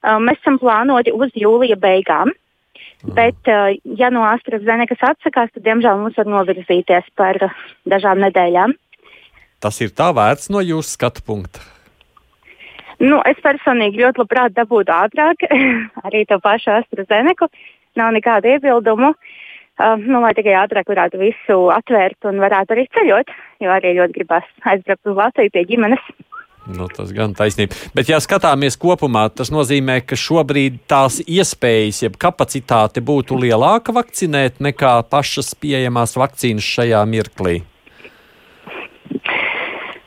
um, 0.00 0.24
mēs 0.24 0.40
esam 0.40 0.56
plānoti 0.62 1.12
uz 1.12 1.34
jūlija 1.36 1.76
beigām. 1.76 2.32
Mm. 3.04 3.12
Bet, 3.18 3.50
uh, 3.52 3.74
ja 4.00 4.08
no 4.12 4.24
AstraZenekas 4.30 5.04
atsakās, 5.10 5.52
tad, 5.52 5.64
diemžēl, 5.66 6.00
mums 6.00 6.16
var 6.16 6.30
novirzīties 6.32 7.12
par 7.20 7.36
uh, 7.44 7.60
dažām 7.84 8.24
nedēļām. 8.24 8.72
Tas 9.60 9.76
ir 9.84 9.92
tā 9.92 10.08
vērts 10.16 10.48
no 10.54 10.64
jūsu 10.64 10.96
skatu 10.96 11.26
punkta. 11.26 11.60
Nu, 13.00 13.20
es 13.28 13.36
personīgi 13.44 14.00
ļoti 14.00 14.24
labprāt 14.24 14.56
dabūtu 14.56 14.96
ātrāk 14.96 15.44
arī 16.08 16.24
to 16.32 16.40
pašu 16.40 16.72
AstraZeneku. 16.78 17.52
Nav 17.98 18.12
nekādu 18.16 18.52
iebildumu. 18.54 19.12
Uh, 19.12 19.16
uh, 19.16 19.46
nu, 20.02 20.20
lai 20.20 20.32
tikai 20.36 20.56
ātrāk 20.60 20.90
varētu 20.90 21.20
visu 21.20 21.60
atvērt 21.74 22.28
un 22.28 22.42
varētu 22.42 22.76
arī 22.76 22.88
ceļot, 22.96 23.32
jo 23.64 23.70
arī 23.72 23.94
ļoti 23.98 24.18
gribas 24.18 24.48
aizbraukt 24.68 25.12
uz 25.12 25.16
Latviju 25.16 25.54
pie 25.54 25.64
ģimenes. 25.70 26.10
Nu, 26.70 26.86
tas 26.92 27.10
gan 27.16 27.32
taisnība. 27.34 27.74
Bet, 27.96 28.10
ja 28.12 28.20
skatāmies 28.22 28.76
kopumā, 28.78 29.24
tas 29.32 29.50
nozīmē, 29.50 30.00
ka 30.06 30.18
šobrīd 30.18 30.82
tās 30.90 31.18
iespējas, 31.24 32.02
jeb 32.04 32.18
kapacitāte 32.20 33.02
būtu 33.02 33.38
lielāka 33.40 33.94
vakcinēt 33.96 34.60
nekā 34.62 35.00
pašas 35.10 35.54
pieejamās 35.58 36.14
vakcīnas 36.20 36.66
šajā 36.76 37.02
mirklī. 37.10 37.60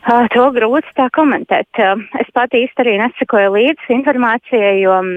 Uh, 0.04 0.28
to 0.36 0.46
grūti 0.56 0.92
tā 1.00 1.08
komentēt. 1.16 1.70
Uh, 1.80 2.04
es 2.22 2.30
pati 2.36 2.66
īsti 2.66 2.84
arī 2.84 2.98
nesakoju 3.02 3.54
līdzi 3.56 3.96
informācijai, 3.98 4.76
jo 4.84 4.98
um, 5.00 5.14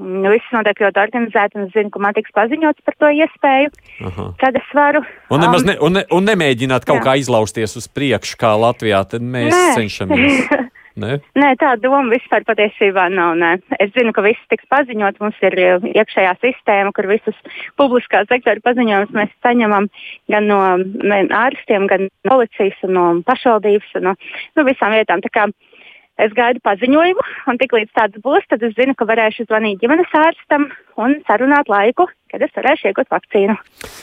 viss 0.00 0.54
notiek 0.54 0.82
ļoti 0.84 1.02
organizēti, 1.02 1.58
un 1.58 1.68
es 1.68 1.74
zinu, 1.76 1.92
ka 1.92 2.02
man 2.02 2.16
tiks 2.16 2.32
paziņots 2.36 2.86
par 2.86 2.96
to 3.02 3.12
iespēju, 3.20 3.70
Aha. 4.08 4.26
kad 4.40 4.58
es 4.58 4.74
varu. 4.76 5.04
Un, 5.30 5.44
um, 5.44 5.56
ne, 5.66 5.76
un, 5.78 5.96
ne, 5.98 6.04
un 6.10 6.28
nemēģināt 6.30 6.88
kaut 6.88 7.02
jā. 7.02 7.06
kā 7.08 7.16
izlausties 7.20 7.76
uz 7.80 7.88
priekšu, 7.90 8.38
kā 8.40 8.54
Latvijā, 8.58 9.02
tad 9.08 9.24
mēs 9.24 9.54
Nē. 9.54 9.72
cenšamies. 9.78 10.44
Ne? 11.00 11.16
Nē, 11.38 11.52
tā 11.60 11.70
doma 11.80 12.10
vispār 12.10 12.44
patiesībā 12.44 13.06
nav. 13.14 13.36
Nē. 13.38 13.52
Es 13.80 13.92
zinu, 13.94 14.12
ka 14.12 14.24
viss 14.26 14.50
tiks 14.50 14.66
paziņots. 14.72 15.20
Mums 15.22 15.38
ir 15.46 15.56
iekšējā 15.94 16.34
sistēma, 16.42 16.92
kur 16.96 17.08
visus 17.08 17.38
publiskā 17.80 18.24
sektora 18.28 18.60
paziņojumus 18.66 19.14
mēs 19.16 19.32
saņemam 19.46 19.86
gan 20.32 20.50
no 20.50 20.60
ārstiem, 21.40 21.86
gan 21.90 22.08
no 22.10 22.34
policijas, 22.34 22.76
un 22.88 22.96
no 22.98 23.06
pašvaldības 23.26 23.94
un 24.00 24.10
no 24.10 24.16
nu, 24.18 24.66
visām 24.68 24.96
vietām. 24.96 25.22
Tā 25.24 25.32
kā 25.32 25.46
Es 26.20 26.32
gaidu 26.36 26.60
paziņojumu, 26.66 27.22
un 27.48 27.58
tiklīdz 27.60 27.94
tāds 27.96 28.18
būs, 28.20 28.44
tad 28.50 28.64
es 28.66 28.74
zinu, 28.76 28.92
ka 28.98 29.06
varēšu 29.08 29.46
zvanīt 29.46 29.80
ģimenes 29.80 30.10
ārstam 30.20 30.66
un 31.00 31.14
sarunāt 31.24 31.70
laiku, 31.72 32.10
kad 32.28 32.42
es 32.44 32.52
varēšu 32.56 32.90
iegūt 32.90 33.08
vakcīnu. 33.14 33.56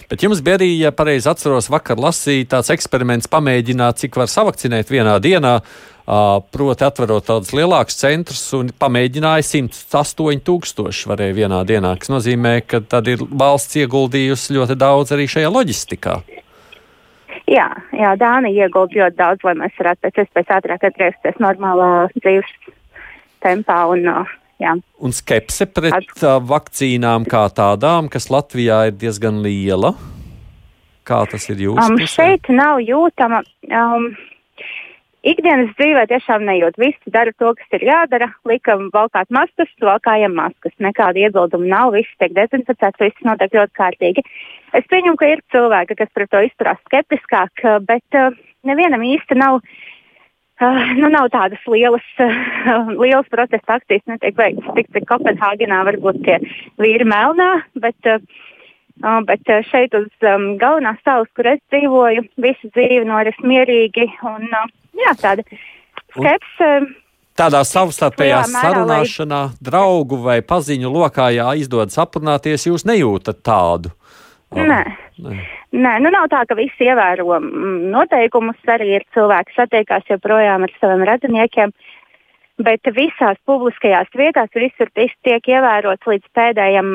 Bet 0.10 0.26
jums 0.26 0.42
bija 0.42 0.58
arī, 0.58 0.72
ja 0.80 0.94
pareizi 0.96 1.30
atceros, 1.30 1.70
vakar 1.70 2.02
lasīja 2.02 2.48
tāds 2.56 2.72
eksperiments, 2.74 3.30
pamēģināt, 3.30 4.02
cik 4.02 4.18
var 4.18 4.32
savakcinēt 4.34 4.90
vienā 4.94 5.20
dienā. 5.22 5.60
Proti, 6.08 6.86
atverot 6.88 7.26
tādus 7.28 7.52
lielākus 7.52 8.00
centrus 8.00 8.46
un 8.56 8.70
pamēģināja 8.72 9.44
108 9.44 10.40
tūkstoši 10.48 11.10
varēja 11.12 11.36
vienā 11.44 11.62
dienā, 11.68 11.92
kas 12.00 12.14
nozīmē, 12.14 12.62
ka 12.64 12.80
tad 12.80 13.12
ir 13.12 13.26
valsts 13.28 13.76
ieguldījusi 13.84 14.56
ļoti 14.56 14.80
daudz 14.80 15.12
arī 15.14 15.28
šajā 15.36 15.52
loģistikā. 15.52 16.22
Jā, 17.48 17.68
jā 17.96 18.12
Dānija 18.20 18.68
iegulda 18.68 19.00
ļoti 19.00 19.18
daudz, 19.20 19.46
lai 19.48 19.56
mēs 19.62 19.78
varētu 19.80 20.04
pēc 20.04 20.20
iespējas 20.24 20.52
ātrāk 20.58 20.84
atgriezties 20.90 21.40
normālā 21.44 21.92
dzīves 22.20 22.52
tempā. 23.46 23.80
Un, 23.94 24.10
jā. 24.60 24.76
un 24.76 25.16
skepse 25.16 25.70
pret 25.72 25.96
At... 25.96 26.26
vakcīnām 26.50 27.28
kā 27.30 27.46
tādām, 27.56 28.12
kas 28.12 28.30
Latvijā 28.34 28.88
ir 28.92 28.98
diezgan 29.00 29.40
liela. 29.46 29.96
Kā 31.08 31.22
tas 31.32 31.48
ir 31.48 31.62
jūsu? 31.64 31.86
Um, 31.86 32.02
šeit 32.04 32.50
nav 32.52 32.82
jūtama. 32.84 33.40
Um, 33.72 34.10
ikdienas 35.28 35.74
dzīvē 35.78 36.06
tiešām 36.10 36.46
nejūt. 36.48 36.78
Visi 36.82 37.14
dara 37.14 37.34
to, 37.40 37.52
kas 37.58 37.78
ir 37.78 37.86
jādara. 37.88 38.30
Likam 38.48 38.88
valkāt 38.94 39.30
maskas, 39.34 39.72
valkājam 39.84 40.36
maskas. 40.38 40.76
Nekāda 40.84 41.26
iebilduma 41.26 41.68
nav. 41.74 41.94
Viss 41.98 42.20
tiek 42.22 42.34
dezinficēts, 42.38 43.02
viss 43.04 43.28
notiek 43.28 43.54
ļoti 43.60 43.78
kārtīgi. 43.80 44.24
Es 44.78 44.88
pieņemu, 44.92 45.20
ka 45.20 45.30
ir 45.34 45.44
cilvēki, 45.54 46.00
kas 46.00 46.14
pret 46.16 46.32
to 46.34 46.44
izturās 46.48 46.82
skeptiskāk, 46.88 47.64
bet 47.88 48.20
uh, 48.20 48.36
nevienam 48.68 49.06
īsti 49.08 49.40
nav. 49.40 49.62
Uh, 50.58 50.82
nu, 50.98 51.12
nav 51.14 51.30
tādas 51.30 51.62
lielas, 51.70 52.06
uh, 52.24 52.88
lielas 52.98 53.28
protesta 53.30 53.78
akcijas, 53.78 54.02
netiek 54.10 54.38
veikts 54.40 54.72
tik, 54.74 54.88
cik 54.96 55.06
Kopenhāgenā 55.06 55.84
varbūt 55.92 56.24
tie 56.26 56.40
vīri 56.82 57.06
melnā, 57.06 57.52
bet, 57.78 58.10
uh, 58.10 58.18
uh, 59.04 59.20
bet 59.28 59.52
uh, 59.52 59.64
šeit 59.72 59.96
uz 59.98 60.08
um, 60.28 60.54
galvenās 60.62 61.02
salas, 61.06 61.30
kur 61.38 61.50
es 61.54 61.62
dzīvoju, 61.74 62.28
visa 62.44 62.72
dzīve 62.76 63.04
noris 63.08 63.38
mierīgi 63.44 64.08
un 64.28 64.48
uh, 64.48 64.72
jā, 64.98 65.14
tāda 65.22 65.46
skepse. 66.16 66.72
Tādā 67.38 67.62
savstarpējā 67.70 68.42
sarunāšanā, 68.50 69.42
lai... 69.52 69.62
draugu 69.62 70.18
vai 70.24 70.40
paziņu 70.42 70.90
lokā, 70.90 71.30
ja 71.36 71.52
izdodas 71.54 72.00
aprunāties, 72.02 72.66
jūs 72.66 72.88
nejūtat 72.90 73.44
tādu. 73.46 73.94
Oh, 74.56 74.64
nē. 74.64 74.80
Nē. 75.20 75.36
nē, 75.76 75.94
nu 76.04 76.12
nav 76.14 76.30
tā, 76.32 76.44
ka 76.48 76.56
visi 76.58 76.88
ievēro 76.88 77.28
mm, 77.36 77.92
noteikumus. 77.92 78.58
Arī 78.72 78.94
ir 78.96 79.06
cilvēki, 79.16 79.54
kas 79.54 79.66
attiekās 79.66 80.10
joprojām 80.10 80.66
ar 80.68 80.74
saviem 80.80 81.04
radiniekiem. 81.10 81.74
Bet 82.64 82.90
visās 82.96 83.38
publiskajās 83.46 84.10
vietās 84.18 84.50
visur 84.56 84.90
tiek 84.96 85.52
ievērots 85.52 86.10
līdz 86.10 86.32
pēdējiem. 86.38 86.94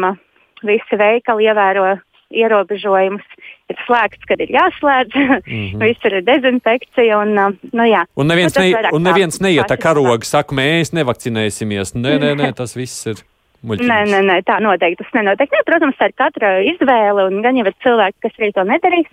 Visi 0.66 0.98
veikali 0.98 1.48
ievēro 1.50 1.96
ierobežojumus. 2.32 3.24
Ir 3.70 3.80
slēgts, 3.86 4.26
kad 4.28 4.40
ir 4.42 4.52
jāslēdz, 4.52 5.16
mm 5.16 5.42
-hmm. 5.48 5.82
visur 5.86 6.16
ir 6.18 6.24
dezinfekcija. 6.26 7.18
Un, 7.18 7.34
uh, 7.38 7.58
nu, 7.72 7.88
jā. 7.88 8.04
un 8.16 8.26
neviens, 8.26 8.56
nu, 8.56 8.64
ne, 8.64 8.88
un 8.92 9.02
neviens 9.02 9.40
neiet 9.40 9.70
ar 9.70 9.78
karogu, 9.78 10.24
saka, 10.24 10.54
mēs 10.54 10.92
nevakcinēsimies. 10.96 11.94
Nē, 11.94 12.16
nē, 12.22 12.32
nē, 12.40 12.52
tas 12.60 12.76
viss 12.76 13.06
ir. 13.06 13.22
Muļķības. 13.62 13.88
Nē, 13.88 13.98
nē, 14.10 14.20
nē, 14.26 14.36
tā 14.42 14.56
noteikti 14.58 15.04
tas 15.04 15.12
nenotiek. 15.14 15.52
Nē, 15.54 15.60
protams, 15.66 15.94
tā 15.94 16.08
ir 16.10 16.14
katra 16.18 16.48
izvēle, 16.66 17.28
un 17.30 17.42
gan 17.42 17.56
jau 17.56 17.66
ir 17.66 17.76
cilvēki, 17.84 18.18
kas 18.24 18.40
arī 18.40 18.50
to 18.56 18.64
nedarīs. 18.66 19.12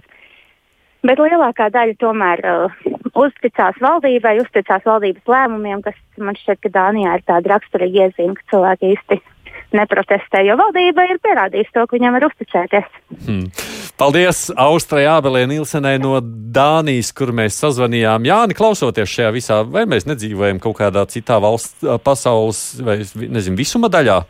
Bet 1.05 1.19
lielākā 1.21 1.69
daļa 1.69 1.95
tomēr 2.01 2.41
uh, 2.49 2.71
uzticās 3.13 3.77
valdībai, 3.79 4.39
uzticās 4.41 4.83
valdības 4.83 5.29
lēmumiem, 5.29 5.83
kas 5.85 5.95
man 6.17 6.35
šķiet, 6.35 6.59
ka 6.63 6.69
Dānijā 6.69 7.13
ir 7.19 7.23
tāda 7.29 7.53
raksturīga 7.53 8.09
iezīme, 8.09 8.35
ka 8.35 8.49
cilvēki 8.51 8.91
īsti 8.95 9.19
neprotestē, 9.77 10.41
jo 10.47 10.55
valdība 10.59 11.05
ir 11.09 11.19
pierādījusi 11.23 11.73
to, 11.75 11.85
ka 11.85 11.97
viņam 11.97 12.15
var 12.17 12.25
uzticēties. 12.29 12.87
Hmm. 13.25 13.45
Paldies 13.99 14.45
Austrai 14.55 15.03
Ābelē 15.11 15.43
Nilsenai 15.49 15.97
no 16.01 16.19
Dānijas, 16.23 17.11
kur 17.15 17.33
mēs 17.35 17.57
sazvanījām. 17.59 18.27
Jāni, 18.29 18.55
klausoties 18.57 19.11
šajā 19.11 19.33
visā, 19.35 19.59
vai 19.67 19.83
mēs 19.89 20.07
nedzīvojam 20.09 20.61
kaut 20.63 20.79
kādā 20.79 21.03
citā 21.11 21.39
valsts, 21.43 21.83
pasaules 22.05 22.63
vai 22.85 23.01
nezinu, 23.03 23.57
visuma 23.59 23.91
daļā? 23.91 24.21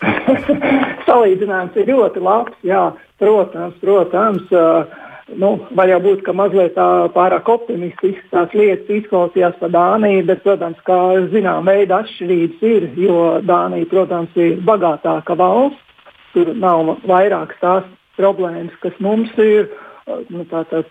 Salīdzinājums 1.10 1.76
ir 1.82 1.92
ļoti 1.92 2.24
labs, 2.24 2.56
jā, 2.64 2.86
protams, 3.20 3.76
protams. 3.82 4.48
Uh, 4.54 5.08
nu, 5.38 5.50
var 5.76 5.90
jau 5.90 6.00
būt, 6.02 6.22
ka 6.26 6.34
mazliet 6.36 6.78
pārāk 7.14 7.48
optimistiski 7.52 8.22
tās 8.32 8.54
lietas 8.56 8.90
izklausījās 9.00 9.58
par 9.60 9.72
Dāniju, 9.74 10.24
bet, 10.28 10.42
protams, 10.46 10.80
kā 10.86 10.98
zinām, 11.32 11.68
veida 11.68 12.00
atšķirības 12.02 12.64
ir, 12.70 12.88
jo 13.04 13.20
Dānija, 13.46 13.88
protams, 13.90 14.34
ir 14.40 14.58
bagātāka 14.66 15.36
valsts. 15.38 15.86
Tur 16.30 16.52
nav 16.54 16.92
vairāk 17.10 17.56
tās 17.58 17.86
problēmas, 18.18 18.74
kas 18.82 18.94
mums 19.02 19.32
ir. 19.42 19.70
Nu, 20.30 20.42
tātad, 20.50 20.88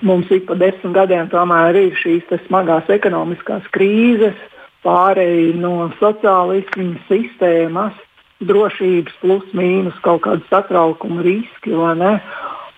mums 0.00 0.30
ik 0.32 0.46
pa 0.48 0.56
desmit 0.56 0.94
gadiem 0.96 1.28
tomēr 1.32 1.76
ir 1.76 1.96
šīs 2.00 2.30
smagās 2.46 2.88
ekonomiskās 2.92 3.66
krīzes, 3.74 4.38
pārēj 4.86 5.52
no 5.60 5.90
sociālismu 5.98 6.94
sistēmas, 7.10 7.96
drošības 8.42 9.18
plus 9.22 9.52
mīnus 9.56 9.98
kaut 10.06 10.24
kādu 10.26 10.46
satraukumu 10.50 11.22
riski. 11.26 11.74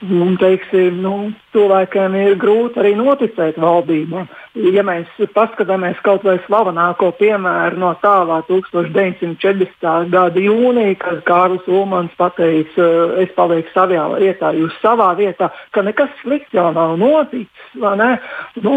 Un, 0.04 0.34
teiksim, 0.36 0.98
nu, 1.00 1.30
cilvēkiem 1.54 2.16
ir 2.18 2.34
grūti 2.36 2.80
arī 2.82 2.90
noticēt 2.98 3.56
valdībām. 3.62 4.26
Ja 4.74 4.82
mēs 4.84 5.08
paskatāmies 5.32 6.00
kaut 6.04 6.26
vai 6.26 6.34
slavenāko 6.44 7.08
piemēru 7.16 7.80
no 7.80 7.92
tālā 8.02 8.42
1940. 8.50 10.10
gada 10.12 10.42
jūnija, 10.44 10.98
kad 11.00 11.22
Kārlis 11.28 11.68
Ulmans 11.70 12.12
pateica, 12.20 12.88
es 13.22 13.32
palieku 13.38 13.72
savā 13.72 14.08
vietā, 14.18 14.50
jūs 14.58 14.76
savā 14.82 15.12
vietā, 15.16 15.48
ka 15.72 15.84
nekas 15.86 16.12
slikts 16.20 16.52
jau 16.52 16.68
nav 16.76 16.98
noticis. 17.00 17.70
Vai, 17.80 17.96
nu, 18.60 18.74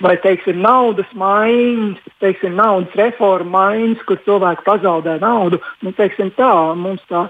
vai 0.00 0.14
teiksim, 0.24 0.62
naudas 0.64 1.10
maiņas, 1.12 2.00
teiksim, 2.24 2.56
naudas 2.56 2.96
reforma 2.96 3.66
maiņas, 3.66 4.06
kur 4.08 4.22
cilvēki 4.24 4.64
pazaudē 4.64 5.18
naudu. 5.20 5.60
Nu, 5.84 5.92
teiksim, 5.96 6.32
tā, 6.38 6.54
mums 6.80 7.04
tā 7.12 7.26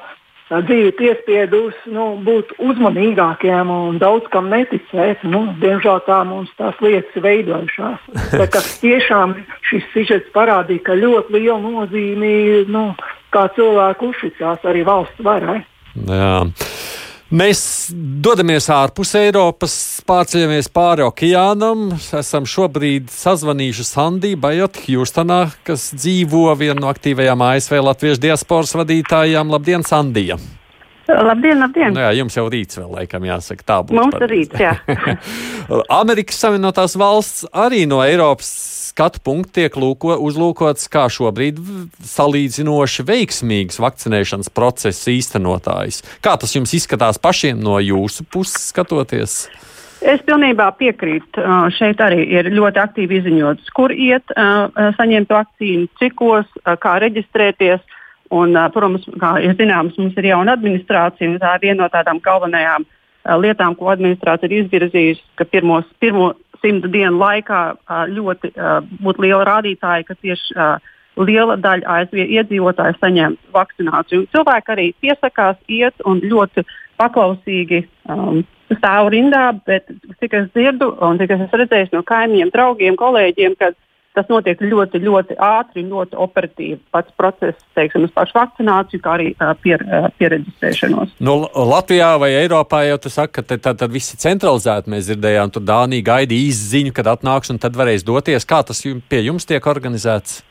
dzīve 0.50 0.92
piespiedusi 0.98 1.90
nu, 1.90 2.06
būt 2.22 2.52
uzmanīgākiem 2.62 3.70
un 3.72 3.98
daudz 3.98 4.28
kam 4.30 4.50
neticēt. 4.52 5.24
Nu, 5.26 5.42
diemžēl 5.62 6.02
tā 6.06 6.20
mums 6.28 6.52
tās 6.60 6.78
lietas 6.84 7.18
ir 7.18 7.24
veidojušās. 7.26 8.06
Tiešām 8.84 9.34
šis 9.66 9.88
sižets 9.94 10.30
parādīja, 10.36 10.84
ka 10.86 10.98
ļoti 10.98 11.34
liela 11.38 11.58
nozīme 11.64 12.30
ir, 12.46 12.70
nu, 12.70 12.88
kā 13.34 13.48
cilvēku 13.58 14.12
uzticās 14.14 14.62
arī 14.70 14.86
valsts 14.86 15.26
varai. 15.26 15.64
Jā. 16.06 16.44
Mēs 17.26 17.60
dodamies 18.22 18.68
ārpus 18.70 19.10
Eiropas, 19.18 19.72
pārceļamies 20.06 20.68
pāri 20.70 21.02
okeānam. 21.02 21.88
Esam 22.14 22.46
šobrīd 22.46 23.08
sazvanījuši 23.10 23.86
Sandiju 23.88 24.38
Bajotu 24.44 24.84
Hjūstonā, 24.84 25.40
kas 25.66 25.88
dzīvo 25.98 26.52
viena 26.54 26.78
no 26.84 26.92
aktīvajām 26.92 27.42
ASV 27.48 27.80
Latviešu 27.82 28.22
diasporas 28.28 28.76
vadītājām. 28.78 29.50
Labdien, 29.50 29.82
Sandija! 29.82 30.38
Labdien, 30.38 30.65
labdien! 31.08 31.92
Nu 31.94 32.02
jā, 32.02 32.12
jums 32.18 32.36
jau 32.38 32.46
rīts 32.52 32.78
vēl, 32.80 32.88
laikam, 33.00 33.26
jāsaka, 33.28 33.66
tā 33.66 33.78
būs. 33.86 33.98
Mums 33.98 34.16
ir 34.22 34.32
rīts, 34.32 34.58
jā. 34.60 34.74
Amerikas 36.02 36.40
Savienotās 36.42 36.96
valsts 36.98 37.46
arī 37.52 37.84
no 37.90 38.02
Eiropas 38.04 38.50
skatu 38.96 39.20
punkts 39.20 39.52
tiek 39.58 39.74
lūko, 39.76 40.14
uzlūkots 40.24 40.88
kā 40.88 41.04
šobrīd 41.12 41.60
salīdzinoši 42.08 43.04
veiksmīgs 43.10 43.80
vakcinēšanas 43.82 44.48
procesa 44.56 45.12
īstenotājs. 45.12 46.00
Kā 46.24 46.38
tas 46.40 46.56
jums 46.56 46.72
izskatās 46.78 47.20
pašiem 47.20 47.60
no 47.60 47.76
jūsu 47.82 48.24
puses 48.32 48.70
skatoties? 48.70 49.44
Es 50.06 50.20
pilnībā 50.24 50.68
piekrītu. 50.78 51.42
Šeit 51.76 52.00
arī 52.04 52.24
ir 52.38 52.50
ļoti 52.52 52.80
aktīvi 52.82 53.20
izziņots, 53.20 53.70
kur 53.76 53.92
iet, 53.92 54.32
saņemt 54.96 55.32
vakcīnu, 55.32 55.88
cikos, 56.00 56.48
kā 56.82 56.96
reģistrēties. 57.02 57.84
Un, 58.34 58.56
protams, 58.74 59.04
kā 59.20 59.36
ir 59.44 59.54
zināms, 59.58 59.98
mums 60.00 60.16
ir 60.18 60.30
jauna 60.32 60.56
administrācija, 60.56 61.28
un 61.30 61.38
tā 61.42 61.54
ir 61.56 61.68
viena 61.68 61.84
no 61.84 61.90
tādām 61.92 62.18
galvenajām 62.24 62.86
lietām, 63.42 63.74
ko 63.78 63.90
administrācija 63.92 64.50
ir 64.50 64.64
izvirzījusi, 64.64 65.22
ka 65.38 65.46
pirmos, 65.50 65.86
pirmo 66.02 66.32
simtu 66.62 66.90
dienu 66.90 67.18
laikā 67.20 67.60
ļoti 68.10 68.52
būtu 69.02 69.24
liela 69.24 69.44
rādītāja, 69.46 70.06
ka 70.08 70.16
tieši 70.18 70.56
liela 71.16 71.56
daļa 71.56 72.00
ASV 72.00 72.18
iedzīvotāju 72.24 72.98
saņem 73.00 73.38
vakcināciju. 73.54 74.26
Cilvēki 74.34 74.74
arī 74.74 74.90
piesakās, 75.00 75.56
iet 75.68 76.04
un 76.04 76.20
ļoti 76.24 76.66
paklausīgi 77.00 77.82
um, 78.10 78.42
stāv 78.76 79.10
rindā, 79.14 79.48
bet 79.66 79.88
cik 80.20 80.36
es 80.36 80.46
dzirdu 80.52 80.90
un 81.04 81.20
cik 81.20 81.32
es 81.34 81.46
esmu 81.46 81.62
redzējis 81.62 81.94
no 81.94 82.02
kaimiņiem, 82.06 82.52
draugiem, 82.52 82.98
kolēģiem, 83.00 83.56
kad 83.60 83.76
tas 84.16 84.28
notiek 84.32 84.60
ļoti, 84.64 85.00
ļoti 85.04 85.36
ātri 85.42 85.84
un 85.84 85.92
ļoti 85.92 86.18
operatīvi. 86.24 86.78
Pats 86.94 87.12
process, 87.20 87.60
teiksim, 87.76 88.06
uz 88.08 88.14
pašu 88.16 88.38
vakcināciju, 88.38 89.02
kā 89.04 89.14
arī 89.18 89.28
uh, 89.34 89.52
pier, 89.62 89.84
uh, 89.84 90.08
pieregistrēšanos. 90.20 91.14
Nu, 91.26 91.38
Latvijā 91.74 92.14
vai 92.22 92.32
Eiropā 92.40 92.82
jau 92.88 92.98
tas 93.04 93.18
saka, 93.20 93.42
ka 93.42 93.56
tad, 93.56 93.78
tad 93.82 93.92
viss 93.92 94.14
ir 94.14 94.22
centralizēti. 94.24 94.92
Mēs 94.92 95.10
dzirdējām, 95.10 95.52
tur 95.54 95.66
Dānija 95.68 96.08
gaida 96.10 96.36
īsziņu, 96.36 96.96
kad 96.96 97.12
atnāks 97.16 97.52
un 97.52 97.60
tad 97.62 97.76
varēs 97.78 98.06
doties. 98.06 98.48
Kā 98.48 98.62
tas 98.66 98.84
jums, 98.86 99.04
pie 99.10 99.22
jums 99.28 99.48
tiek 99.48 99.72
organizēts? 99.72 100.42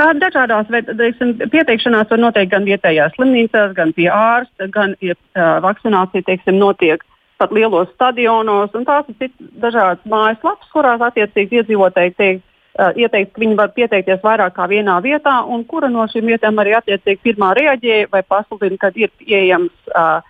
Dažādās 0.00 0.68
teiksim, 0.70 1.34
pieteikšanās 1.52 2.08
var 2.08 2.20
noteikt 2.22 2.54
gan 2.54 2.64
vietējās 2.64 3.16
slimnīcās, 3.18 3.74
gan 3.76 3.90
pie 3.92 4.06
ārsta, 4.14 4.68
gan 4.72 4.94
ja, 5.04 5.16
uh, 5.34 5.58
vakcinācija 5.64 6.24
teiksim, 6.28 6.56
notiek 6.62 7.02
pat 7.40 7.52
lielos 7.56 7.88
stadionos. 7.96 8.72
Tās 8.86 9.10
ir 9.18 9.32
dažādas 9.60 10.00
mājaslapas, 10.08 10.70
kurās 10.72 11.04
attiecīgi 11.04 11.60
iedzīvotāji 11.60 12.14
tiek 12.16 12.40
ieteikt, 12.78 13.32
ka 13.34 13.42
viņi 13.42 13.56
var 13.58 13.72
pieteikties 13.76 14.22
vairāk 14.24 14.54
kā 14.56 14.66
vienā 14.70 14.98
vietā, 15.04 15.40
un 15.46 15.64
kura 15.68 15.90
no 15.92 16.06
šīm 16.10 16.30
vietām 16.30 16.60
arī 16.62 16.76
attiecīgi 16.78 17.22
pirmā 17.24 17.52
reaģē 17.58 18.02
vai 18.12 18.22
pasludina, 18.22 18.78
kad 18.80 18.96
ir 18.96 19.12
pieejams. 19.18 19.72
Uh, 19.90 20.20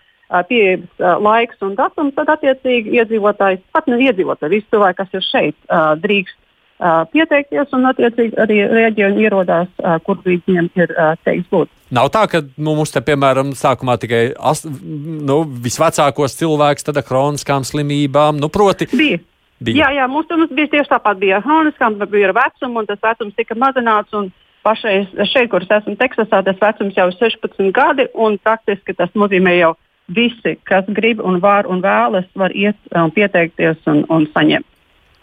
pieejams 0.46 1.02
uh, 1.02 1.16
laiks 1.18 1.58
un 1.66 1.74
datums, 1.78 2.14
tad 2.14 2.30
attiecīgi 2.36 2.94
iedzīvotājs, 3.00 3.64
pat 3.74 3.88
ne 3.90 3.98
iedzīvotāji, 3.98 4.52
visi 4.54 4.68
cilvēki, 4.70 4.98
kas 5.00 5.16
ir 5.18 5.24
šeit, 5.26 5.56
uh, 5.66 5.96
drīkst 5.98 6.36
uh, 6.36 7.02
pieteikties 7.10 7.74
un 7.74 7.88
attiecīgi 7.90 8.38
arī 8.40 8.60
reaģē 8.70 9.08
un 9.10 9.18
ierodās, 9.24 9.72
kur 10.06 10.20
viņiem 10.24 10.70
ir 10.78 10.94
teikts 11.26 11.50
būt. 11.50 11.72
Nav 11.90 12.12
tā, 12.14 12.26
ka 12.30 12.44
nu, 12.54 12.76
mums 12.78 12.94
te, 12.94 13.02
piemēram, 13.02 13.50
sākumā 13.58 13.96
tikai 13.98 14.22
ast, 14.38 14.68
nu, 14.70 15.42
visvecākos 15.66 16.38
cilvēkus 16.38 16.86
ar 16.92 17.02
kroniskām 17.06 17.66
slimībām, 17.66 18.38
nu, 18.38 18.52
proti. 18.52 18.86
Bija. 18.94 19.18
Bija. 19.60 19.84
Jā, 19.84 19.90
jā 20.00 20.06
mums, 20.08 20.30
mums 20.32 20.52
bija 20.56 20.70
tieši 20.72 20.88
tāpat. 20.88 21.18
Bija 21.20 21.42
hroniskām, 21.44 21.98
bija 22.08 22.30
ar 22.30 22.36
vecumu, 22.38 22.80
un 22.80 22.88
tas 22.88 23.00
vecums 23.04 23.36
tika 23.36 23.56
mazināts. 23.58 24.30
Pašais 24.60 25.08
šeit, 25.32 25.48
kur 25.48 25.64
es 25.64 25.70
esmu 25.72 25.94
Teksasā, 25.96 26.42
tas 26.44 26.58
vecums 26.60 26.96
jau 26.96 27.06
ir 27.08 27.14
16 27.16 27.70
gadi, 27.72 28.04
un 28.12 28.36
praktiski 28.44 28.92
tas 28.92 29.08
nozīmē 29.16 29.54
jau 29.56 29.70
visi, 30.12 30.58
kas 30.68 30.84
grib 30.92 31.22
un 31.24 31.38
var 31.40 31.68
un 31.70 31.80
vēlas, 31.80 32.26
var 32.36 32.52
iet 32.52 32.76
un 32.92 33.12
pieteikties 33.14 33.80
un, 33.88 34.02
un 34.12 34.26
saņemt. 34.34 34.66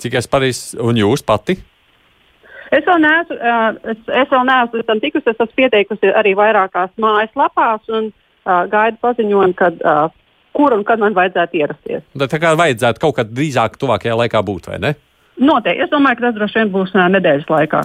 Cik 0.01 0.17
es 0.17 0.29
pareizi, 0.29 0.77
un 0.81 0.97
jūs 0.97 1.21
pati? 1.25 1.57
Es 2.73 2.83
vēl 2.85 2.99
neesmu, 3.01 3.37
es, 3.93 3.99
es 4.23 4.31
vēl 4.33 4.43
neesmu 4.49 4.83
tam 4.87 5.01
tikusi. 5.03 5.29
Es 5.29 5.37
esmu 5.37 5.55
pieteikusi 5.61 6.11
arī 6.19 6.33
vairākās 6.37 6.91
mājaslapās 7.01 7.93
un 7.93 8.09
uh, 8.09 8.65
gaidu 8.71 8.99
paziņojumu, 9.05 9.55
kad 9.57 9.79
uh, 9.81 10.09
kur 10.57 10.73
un 10.73 10.85
kad 10.87 11.01
man 11.01 11.15
vajadzētu 11.17 11.61
ierasties. 11.61 12.05
Tā, 12.17 12.29
tā 12.31 12.39
kā 12.41 12.55
vajadzētu 12.57 13.03
kaut 13.03 13.19
kad 13.19 13.29
drīzāk, 13.33 13.77
tuvākajā 13.81 14.17
laikā 14.23 14.41
būt, 14.45 14.71
vai 14.71 14.81
ne? 14.83 14.95
Noteikti. 15.37 15.83
Es 15.85 15.91
domāju, 15.91 16.17
ka 16.17 16.25
tas 16.25 16.37
droši 16.37 16.57
vien 16.57 16.69
būs 16.73 16.93
nedēļas 16.97 17.49
laikā. 17.51 17.81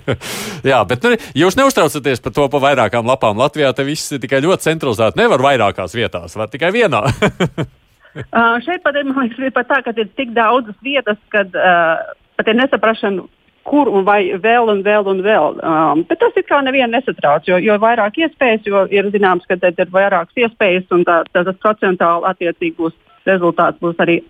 Jā, 0.70 0.80
bet 0.90 1.04
nu, 1.06 1.12
jūs 1.38 1.58
neuztraucaties 1.58 2.22
par 2.24 2.34
to 2.34 2.46
pa 2.50 2.62
vairākām 2.64 3.06
lapām. 3.06 3.38
Latvijā 3.38 3.70
tas 3.76 3.86
viss 3.86 4.16
ir 4.16 4.22
tikai 4.22 4.42
ļoti 4.42 4.66
centralizēti. 4.66 5.20
Nevar 5.20 5.44
vairākās 5.44 5.94
vietās, 5.94 6.34
var 6.38 6.50
tikai 6.50 6.72
vienā. 6.74 7.04
uh, 8.26 8.56
šeit 8.66 8.82
pat 8.82 8.98
ir, 8.98 9.06
liekas, 9.06 9.38
ir 9.38 9.54
pat 9.54 9.70
tā, 9.70 9.78
ka 9.86 9.94
ir 9.94 10.10
tik 10.18 10.34
daudzas 10.34 10.78
vietas, 10.82 11.20
kad 11.30 11.54
uh, 11.54 12.10
pat 12.40 12.50
ir 12.50 12.58
nesaprašana, 12.58 13.28
kur 13.70 13.90
un 13.90 14.04
vai 14.06 14.20
vēl 14.42 14.72
un 14.72 14.82
vēl 14.86 15.06
un 15.12 15.22
vēl. 15.24 15.60
Um, 15.62 16.02
bet 16.08 16.20
tas 16.22 16.36
it 16.38 16.48
kā 16.48 16.58
nevienu 16.64 16.92
nesatrauc, 16.96 17.46
jo, 17.48 17.60
jo 17.62 17.76
vairāk 17.82 18.18
iespējas, 18.24 18.66
jo 18.66 18.84
ir 18.90 19.10
zināms, 19.14 19.46
ka 19.48 19.58
tad 19.60 19.78
ir 19.78 19.92
vairākas 19.94 20.44
iespējas 20.44 20.90
un 20.96 21.06
tā, 21.08 21.22
tā, 21.30 21.44
tas 21.46 21.62
procentuāli 21.62 22.30
attiecīgi 22.32 22.76
būs 22.80 22.96
rezultāts 23.28 23.80
būs 23.82 23.98
arī 24.02 24.20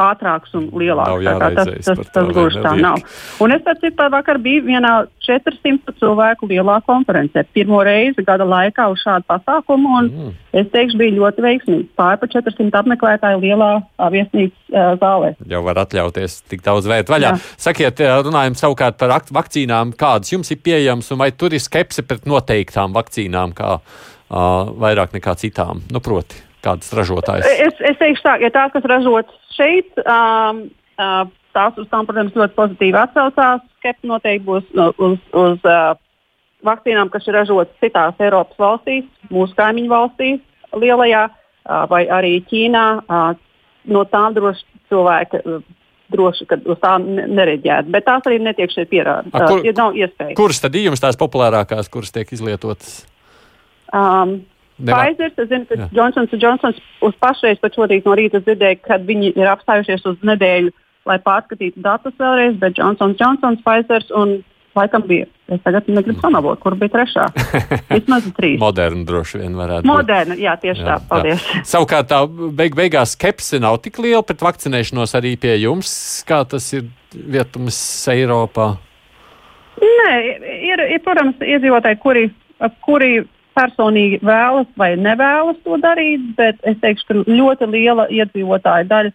ātrāks 0.00 0.54
un 0.56 0.68
lielāks. 0.76 1.24
Tā 1.26 1.50
tas 1.56 1.70
tas, 1.86 2.00
tas 2.14 2.30
gluži 2.30 2.62
tā 2.64 2.74
nav. 2.78 3.02
Un 3.42 3.54
es 3.54 3.64
pēc 3.64 3.84
tam 3.96 4.12
vakar 4.14 4.38
biju 4.42 4.64
vienā 4.66 4.92
400 5.26 5.96
cilvēku 6.00 6.48
lielā 6.50 6.78
konferencē. 6.86 7.44
Pirmo 7.56 7.82
reizi 7.86 8.24
gada 8.26 8.46
laikā 8.46 8.88
uz 8.92 9.02
šādu 9.02 9.26
pasākumu, 9.30 9.94
un 10.00 10.10
mm. 10.10 10.32
es 10.60 10.70
teikšu, 10.74 11.00
bija 11.00 11.16
ļoti 11.18 11.44
veiksmīgi. 11.46 11.88
Pār 11.98 12.20
pa 12.20 12.30
400 12.30 12.80
apmeklētāju 12.82 13.42
lielā 13.42 13.70
viesnīcas 14.14 14.72
uh, 14.72 14.94
zālē. 15.02 15.34
Jau 15.50 15.62
var 15.66 15.82
atļauties 15.84 16.40
tik 16.52 16.64
daudz 16.66 16.88
vērt 16.90 17.12
vaļā. 17.12 17.34
Jā. 17.34 17.54
Sakiet, 17.68 18.02
runājam 18.26 18.58
savukārt 18.58 19.00
par 19.00 19.16
vakcīnām, 19.34 19.96
kādas 19.98 20.34
jums 20.34 20.52
ir 20.54 20.62
pieejamas, 20.62 21.10
un 21.12 21.24
vai 21.24 21.32
tur 21.34 21.56
ir 21.56 21.64
skepse 21.64 22.06
pret 22.06 22.28
noteiktām 22.28 22.94
vakcīnām, 22.96 23.56
kā 23.56 23.78
uh, 23.78 24.74
vairāk 24.86 25.16
nekā 25.16 25.38
citām? 25.40 25.82
Nu, 25.90 26.04
proti 26.04 26.46
kādas 26.64 26.92
ražotājas? 26.96 27.46
Es, 27.66 27.78
es 27.92 27.98
teikšu 28.00 28.24
tā, 28.24 28.36
ja 28.42 28.50
tās, 28.54 28.72
kas 28.74 28.88
ražotas 28.88 29.54
šeit, 29.56 29.92
um, 30.02 30.66
uh, 30.98 31.22
tās 31.56 31.78
uz 31.80 31.88
tām, 31.92 32.08
protams, 32.08 32.36
ļoti 32.36 32.56
pozitīvi 32.58 33.00
atsaucās. 33.00 33.64
Skepti 33.80 34.10
noteikti 34.10 34.46
būs 34.46 34.68
uz, 34.74 35.00
uz, 35.08 35.16
uz 35.36 35.68
uh, 35.68 35.94
vakcīnām, 36.66 37.10
kas 37.12 37.26
ir 37.28 37.38
ražotas 37.38 37.82
citās 37.82 38.20
Eiropas 38.22 38.60
valstīs, 38.60 39.08
mūsu 39.32 39.56
kaimiņu 39.58 39.92
valstīs, 39.92 40.44
lielajā 40.76 41.26
uh, 41.30 41.82
vai 41.90 42.04
arī 42.12 42.38
Ķīnā. 42.50 42.86
Uh, 43.06 43.32
no 43.92 44.06
tām 44.10 44.36
droši 44.36 44.66
cilvēki. 44.90 45.42
Uh, 45.46 45.74
droši, 46.12 46.46
ka 46.46 46.58
uz 46.70 46.78
tām 46.82 47.06
nereģētu. 47.16 47.90
Bet 47.90 48.06
tās 48.06 48.26
arī 48.28 48.38
netiek 48.42 48.70
šeit 48.70 48.90
pierādītas. 48.92 49.48
Kur, 49.50 49.64
nav 49.74 49.96
iespējas. 49.98 50.36
Kuras 50.38 50.62
tad 50.62 50.76
ir 50.78 50.86
jums 50.86 51.02
tās 51.02 51.18
populārākās, 51.18 51.90
kuras 51.90 52.14
tiek 52.14 52.30
izlietotas? 52.30 53.00
Um, 53.90 54.38
Pfizer, 54.76 55.32
es 55.32 55.48
zinu, 55.48 55.64
ka 55.68 55.88
Johnsons 55.96 56.34
Johnsons 56.36 56.80
uz 57.04 57.14
pašreiz 57.22 57.60
pat 57.62 57.76
šorīt 57.78 58.04
no 58.08 58.16
rīta 58.18 58.42
dzirdēju, 58.44 58.82
ka 58.84 58.98
viņi 59.06 59.32
ir 59.36 59.48
apstājušies 59.48 60.04
uz 60.10 60.18
nedēļu, 60.26 60.74
lai 61.08 61.16
pārskatītu 61.24 61.80
datus 61.84 62.16
vēlreiz, 62.20 62.58
bet 62.60 62.76
Johnsons 62.76 63.16
Johnsons, 63.20 63.62
Pfizer 63.64 64.04
un 64.18 64.38
laikam 64.76 65.04
bija. 65.06 65.26
Es 65.48 65.60
tagad 65.62 65.86
negribu 65.88 66.20
samalot, 66.20 66.58
kur 66.60 66.74
bija 66.78 66.92
trešā. 66.96 67.26
Vismaz 67.94 68.26
trīs. 68.36 68.58
Moderna 68.60 69.06
droši 69.08 69.40
vien 69.40 69.54
varētu 69.56 69.86
būt. 69.86 69.90
Moderna, 69.92 70.36
jā, 70.40 70.56
tieši 70.60 70.82
jā, 70.82 70.88
tā. 70.88 70.96
Paldies. 71.10 71.44
Jā. 71.46 71.62
Savukārt 71.70 72.10
tā 72.10 72.18
beig 72.58 72.74
beigās 72.78 73.14
skepse 73.16 73.60
nav 73.62 73.78
tik 73.84 74.00
liela 74.02 74.24
pret 74.26 74.42
vakcinēšanos 74.42 75.14
arī 75.18 75.36
pie 75.40 75.54
jums, 75.62 75.94
kā 76.28 76.42
tas 76.50 76.66
ir 76.76 76.88
vietums 77.14 77.78
Eiropā. 78.12 78.74
Nē, 79.80 80.12
ir, 80.66 80.82
ir 80.96 81.00
protams, 81.04 81.38
iedzīvotāji, 81.44 82.00
kuri, 82.02 82.26
kuri 82.84 83.10
personīgi 83.56 84.20
vēlas 84.24 84.68
vai 84.78 84.92
nevēlas 85.00 85.58
to 85.64 85.78
darīt, 85.82 86.24
bet 86.38 86.60
es 86.68 86.76
teikšu, 86.82 87.06
ka 87.08 87.22
ļoti 87.30 87.70
liela 87.72 88.06
iedzīvotāja 88.12 88.88
daļa 88.90 89.14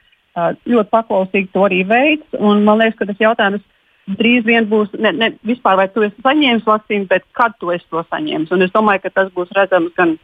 ļoti 0.71 0.89
paklausīgi 0.91 1.51
to 1.53 1.67
arī 1.67 1.83
veids. 1.87 2.39
Man 2.39 2.79
liekas, 2.79 2.97
ka 2.99 3.07
tas 3.09 3.21
jautājums 3.21 3.63
drīz 4.17 4.45
vien 4.47 4.67
būs 4.71 4.91
ne, 4.99 5.11
ne 5.13 5.31
vispār, 5.47 5.77
vai 5.79 5.87
tu 5.91 6.03
esi 6.05 6.23
saņēmis 6.25 6.67
vakcīnu, 6.67 7.07
bet 7.11 7.25
kad 7.37 7.55
tu 7.59 7.71
esi 7.75 7.85
to 7.91 8.03
saņēmis. 8.09 8.51
Un 8.51 8.65
es 8.65 8.73
domāju, 8.75 9.05
ka 9.05 9.13
tas 9.19 9.31
būs 9.35 9.51
redzams 9.57 9.93
gan 9.97 10.17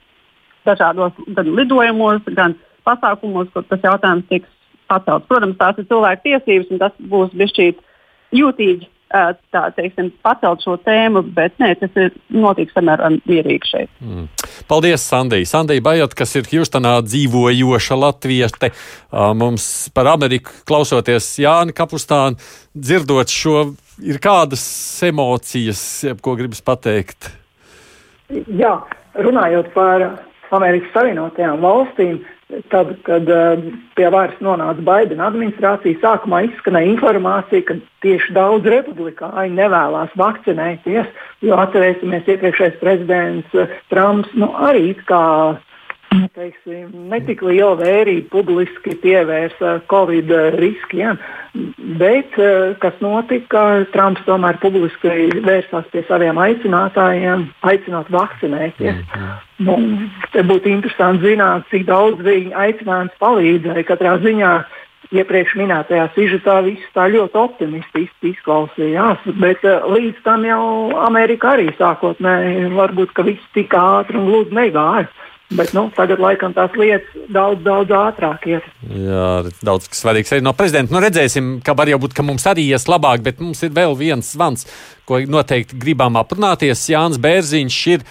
dažādos 0.67 1.15
gan 1.35 1.53
lidojumos, 1.55 2.25
gan 2.35 2.57
pasākumos, 2.87 3.51
kur 3.53 3.65
tas 3.67 3.83
jautājums 3.83 4.27
tiks 4.31 4.49
atcelts. 4.91 5.27
Protams, 5.29 5.59
tās 5.59 5.79
ir 5.79 5.87
cilvēku 5.91 6.25
tiesības, 6.25 6.71
un 6.71 6.81
tas 6.83 6.95
būs 7.13 7.35
bijis 7.37 7.83
jūtīgi 8.35 8.89
tā 9.07 9.63
teiksim, 9.75 10.09
pacelt 10.25 10.63
šo 10.65 10.75
tēmu, 10.83 11.23
bet 11.35 11.55
nē, 11.61 11.71
tas 11.79 11.95
ir 11.99 12.15
notiks 12.33 12.75
samērā 12.75 13.09
mierīgi 13.23 13.71
šeit. 13.71 13.91
Mm. 14.03 14.27
Paldies, 14.67 15.05
Sandija. 15.07 15.47
Sandija 15.47 15.83
Bajot, 15.85 16.15
kas 16.17 16.35
ir 16.39 16.49
Hjūstonā 16.49 16.97
dzīvojoša 17.07 17.97
latviete, 17.99 18.71
mums 19.11 19.87
par 19.95 20.11
Ameriku 20.13 20.53
klausoties 20.67 21.29
Jāni 21.41 21.75
Kapustānu, 21.77 22.39
dzirdot 22.75 23.31
šo, 23.31 23.57
ir 24.03 24.21
kādas 24.23 24.63
emocijas, 25.07 25.81
ko 26.21 26.35
gribas 26.39 26.63
pateikt? 26.65 27.31
Jā, 28.29 28.75
runājot 29.15 29.71
par 29.75 30.09
Amerikas 30.51 30.91
Savienotajām 30.95 31.63
valstīm, 31.63 32.19
Tad, 32.71 32.93
kad 33.03 33.27
uh, 33.27 33.59
pie 33.99 34.07
varas 34.07 34.37
nonāca 34.39 34.79
Baidena 34.87 35.25
administrācija, 35.27 35.99
sākumā 35.99 36.45
izskanēja 36.45 36.93
informācija, 36.93 37.65
ka 37.67 37.75
tieši 38.05 38.35
daudz 38.37 38.69
republikāņu 38.71 39.57
nevēlas 39.57 40.13
vakcinēties, 40.15 41.09
jo 41.43 41.57
atcerēsimies, 41.59 42.29
iepriekšējais 42.31 42.77
prezidents 42.79 43.57
uh, 43.57 43.73
Trumps 43.91 44.31
nu, 44.39 44.47
arī 44.63 44.93
kā 45.09 45.25
teiksim, 46.37 46.91
netik 47.11 47.41
liela 47.45 47.75
vērība 47.79 48.29
publiski 48.31 48.95
pievērsa 49.01 49.77
Covid 49.91 50.31
riskiem, 50.57 51.19
bet 51.99 52.37
eh, 52.41 52.75
kas 52.81 52.97
notika, 53.03 53.83
Trumps 53.93 54.23
tomēr 54.27 54.59
publiski 54.61 55.27
vērsās 55.45 55.89
pie 55.93 56.05
saviem 56.07 56.39
aicinātājiem, 56.41 57.47
aicinot 57.61 58.11
vakcinēties. 58.13 59.03
-hmm. 59.03 59.67
nu, 59.67 59.77
te 60.31 60.43
būtu 60.43 60.71
interesanti 60.71 61.33
zināt, 61.33 61.67
cik 61.71 61.87
daudz 61.89 62.21
viņa 62.23 62.55
aicinājums 62.65 63.15
palīdzēja. 63.19 63.87
Katrā 63.87 64.17
ziņā 64.23 64.53
iepriekš 65.11 65.55
minētajā 65.55 66.09
sižetā 66.15 66.57
viss 66.65 66.93
tā 66.95 67.07
ļoti 67.11 67.39
optimistiski 67.39 68.33
izklausījās, 68.33 69.23
bet 69.39 69.63
uh, 69.63 69.87
līdz 69.93 70.19
tam 70.25 70.43
jau 70.45 70.91
Amerika 71.07 71.55
arī 71.55 71.69
sākotnēji 71.79 72.73
varbūt 72.75 73.15
viss 73.23 73.53
tik 73.55 73.73
ātri 73.73 74.19
un 74.19 74.27
gludi 74.27 74.55
negāja. 74.57 75.07
Bet 75.47 75.71
nu, 75.71 75.85
tagad, 75.95 76.19
laikam, 76.19 76.51
tās 76.51 76.73
lietas 76.75 77.27
daudz, 77.31 77.61
daudz 77.63 77.93
ātrāk 77.95 78.47
iet. 78.51 78.65
Jā, 78.83 79.27
daudz 79.63 79.87
kas 79.87 80.01
svarīgs 80.03 80.33
arī 80.35 80.43
no 80.43 80.51
prezidenta. 80.57 80.91
Nu, 80.91 80.99
redzēsim, 81.03 81.53
ka 81.63 81.75
var 81.77 81.87
jau 81.87 82.01
būt, 82.03 82.15
ka 82.17 82.25
mums 82.27 82.43
arī 82.51 82.65
ies 82.67 82.87
labāk, 82.91 83.23
bet 83.23 83.39
mums 83.39 83.63
ir 83.63 83.71
vēl 83.75 83.95
viens 83.95 84.33
zvans, 84.35 84.67
ko 85.07 85.21
noteikti 85.23 85.79
gribam 85.79 86.19
aprunāties. 86.19 86.83
Jānis 86.91 87.21
Bērziņš 87.23 87.79
ir 87.93 88.03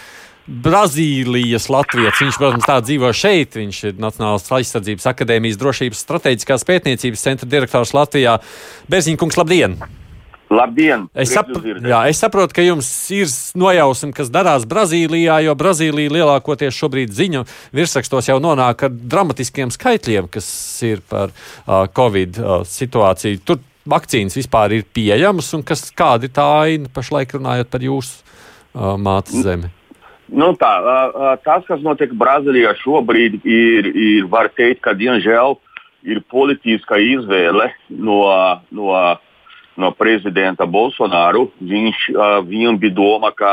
Brazīlijas 0.46 1.68
Latvijas. 1.68 2.16
Viņš, 2.22 2.40
protams, 2.40 2.70
tā 2.70 2.78
dzīvo 2.80 3.12
šeit. 3.12 3.60
Viņš 3.60 3.82
ir 3.90 4.00
Nacionālās 4.00 4.48
aizsardzības 4.56 5.10
akadēmijas 5.12 5.60
drošības 5.60 6.02
strateģiskās 6.06 6.64
pētniecības 6.72 7.28
centra 7.28 7.52
direktors 7.52 7.92
Latvijā. 7.98 8.38
Bērziņš 8.88 9.20
kungs, 9.20 9.40
labdien! 9.42 9.76
Labdien! 10.52 11.08
Es, 11.10 11.32
sap 11.34 11.48
jā, 11.50 12.00
es 12.06 12.20
saprotu, 12.22 12.54
ka 12.54 12.62
jums 12.62 12.88
ir 13.14 13.30
nojausma, 13.58 14.12
kas 14.14 14.30
darās 14.30 14.66
Brazīlijā, 14.70 15.40
jo 15.42 15.54
Brazīlija 15.58 16.12
lielākoties 16.14 16.76
šobrīd 16.76 17.14
ziņu 17.16 17.42
virsrakstos 17.74 18.30
jau 18.30 18.36
nonāk 18.42 18.86
ar 18.86 18.94
dramatiskiem 18.94 19.72
skaitļiem, 19.74 20.28
kas 20.30 20.48
ir 20.86 21.02
par 21.10 21.32
uh, 21.34 21.88
Covid 21.96 22.38
uh, 22.38 22.60
situāciju. 22.62 23.42
Tur 23.42 23.58
vakcīnas 23.90 24.38
vispār 24.38 24.78
ir 24.78 24.86
pieejamas, 24.94 25.50
un 25.58 25.66
kas, 25.66 25.88
kāda 25.90 26.30
ir 26.30 26.36
tā 26.38 26.46
aina 26.62 26.94
pašlaik 26.94 27.34
runājot 27.34 27.72
par 27.72 27.82
jūsu 27.82 28.22
uh, 28.22 28.94
mātes 29.02 29.42
zemi? 29.42 29.72
Nu 30.26 30.52
tā, 30.58 30.72
tas, 31.46 31.62
kas 31.68 31.82
notiek 31.86 32.10
Brazīlijā 32.18 32.72
šobrīd, 32.80 33.38
ir, 33.46 33.86
ir 33.94 34.26
var 34.30 34.50
teikt, 34.54 34.82
ka 34.82 34.94
diemžēl 34.98 35.54
ir 36.06 36.22
politiska 36.30 36.98
izvēle 37.02 37.68
no, 37.90 38.18
no 38.74 38.90
no 39.80 39.92
prezidenta 39.96 40.66
Bolsonaru. 40.66 41.50
Viņš, 41.60 42.08
uh, 42.14 42.38
viņam 42.46 42.80
bija 42.82 42.96
doma, 42.96 43.32
ka 43.36 43.52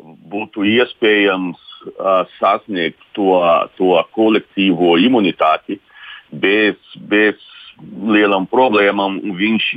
būtu 0.00 0.64
iespējams 0.64 1.60
uh, 1.60 2.24
sasniegt 2.38 3.00
to, 3.16 3.36
to 3.76 3.94
kolektīvo 4.16 4.96
imunitāti 5.00 5.80
bez, 6.30 6.76
bez 7.10 7.40
lielām 7.80 8.48
problēmām. 8.50 9.20
Viņš 9.36 9.72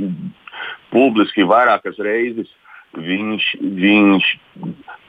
publiski 0.93 1.47
vairākas 1.47 1.99
reizes 2.03 2.51
viņš, 2.93 3.47
viņš 3.61 4.27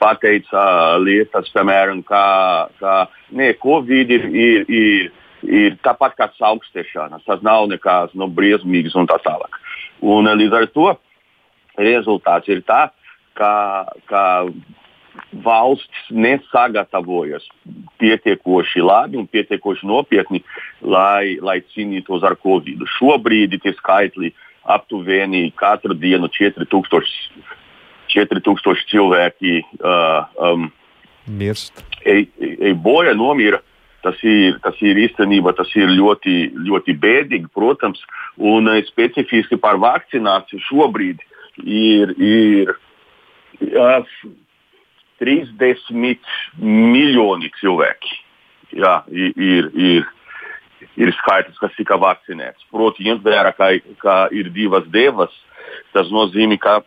pateica 0.01 0.63
lietas, 1.03 1.51
piemēram, 1.55 2.03
kā, 2.07 2.25
kā 2.81 2.95
ne, 3.37 3.53
Covid 3.61 4.11
ir, 4.17 4.27
ir, 4.33 4.65
ir, 4.69 5.11
ir 5.45 5.77
tāpat 5.85 6.17
kā 6.19 6.29
augstēšanās. 6.51 7.25
Tas 7.27 7.45
nav 7.45 7.69
nekas 7.73 8.15
no 8.15 8.27
nu, 8.27 8.33
briesmīgs 8.35 8.97
un 8.97 9.09
tā 9.11 9.21
tālāk. 9.25 9.61
Un, 10.01 10.29
eh, 10.29 10.39
līdz 10.43 10.59
ar 10.59 10.67
to 10.73 10.93
rezultāts 11.79 12.49
ir 12.49 12.63
tā, 12.67 12.89
ka, 13.35 13.53
ka 14.07 14.25
valsts 15.45 16.11
nesagatavojas 16.11 17.47
pietiekoši 18.03 18.83
labi 18.83 19.19
un 19.19 19.27
pietiekoši 19.31 19.87
nopietni, 19.87 20.43
lai, 20.83 21.37
lai 21.43 21.61
cīnītos 21.75 22.25
ar 22.27 22.37
covid. 22.43 22.83
Šobrīd 22.99 23.59
tie 23.63 23.75
skaitļi 23.79 24.33
aptuveni 24.75 25.51
katru 25.59 25.95
dienu 25.99 26.31
4000, 26.33 27.13
4000 28.15 28.89
cilvēki 28.91 29.61
uh, 29.63 30.25
um, 30.41 30.71
mirst. 31.27 31.85
Ej, 32.05 32.27
ej 32.41 32.75
bojā, 32.81 33.15
nomira. 33.17 33.61
Tas 34.05 34.21
ir, 34.21 34.59
tas 34.61 34.77
ir 34.85 34.99
īstenībā 35.01 35.55
tas 35.57 35.71
ir 35.79 35.89
ļoti, 35.89 36.37
ļoti 36.69 36.95
bēdīgi, 37.01 37.49
protams, 37.57 38.03
un 38.37 38.69
eh, 38.69 38.83
specifiski 38.85 39.57
par 39.61 39.79
vakcināciju 39.81 40.61
šobrīd 40.67 41.23
ir, 41.65 42.13
ir 42.21 42.75
uh, 43.73 44.17
30 45.23 46.35
miljoni 46.61 47.49
cilvēki. 47.61 48.21
Jā, 48.75 48.95
ir, 49.09 49.71
ir, 49.73 50.09
ir 51.01 51.13
skaitlis, 51.21 51.61
kas 51.63 51.73
tika 51.79 51.97
vakcinēts. 52.01 52.67
Proti, 52.75 53.07
ņemt 53.07 53.25
vērā, 53.25 53.55
ka, 53.57 53.71
ka 54.03 54.17
ir 54.35 54.51
divas 54.55 54.85
devas, 54.93 55.33
tas 55.95 56.11
nozīmē, 56.13 56.59
ka 56.61 56.81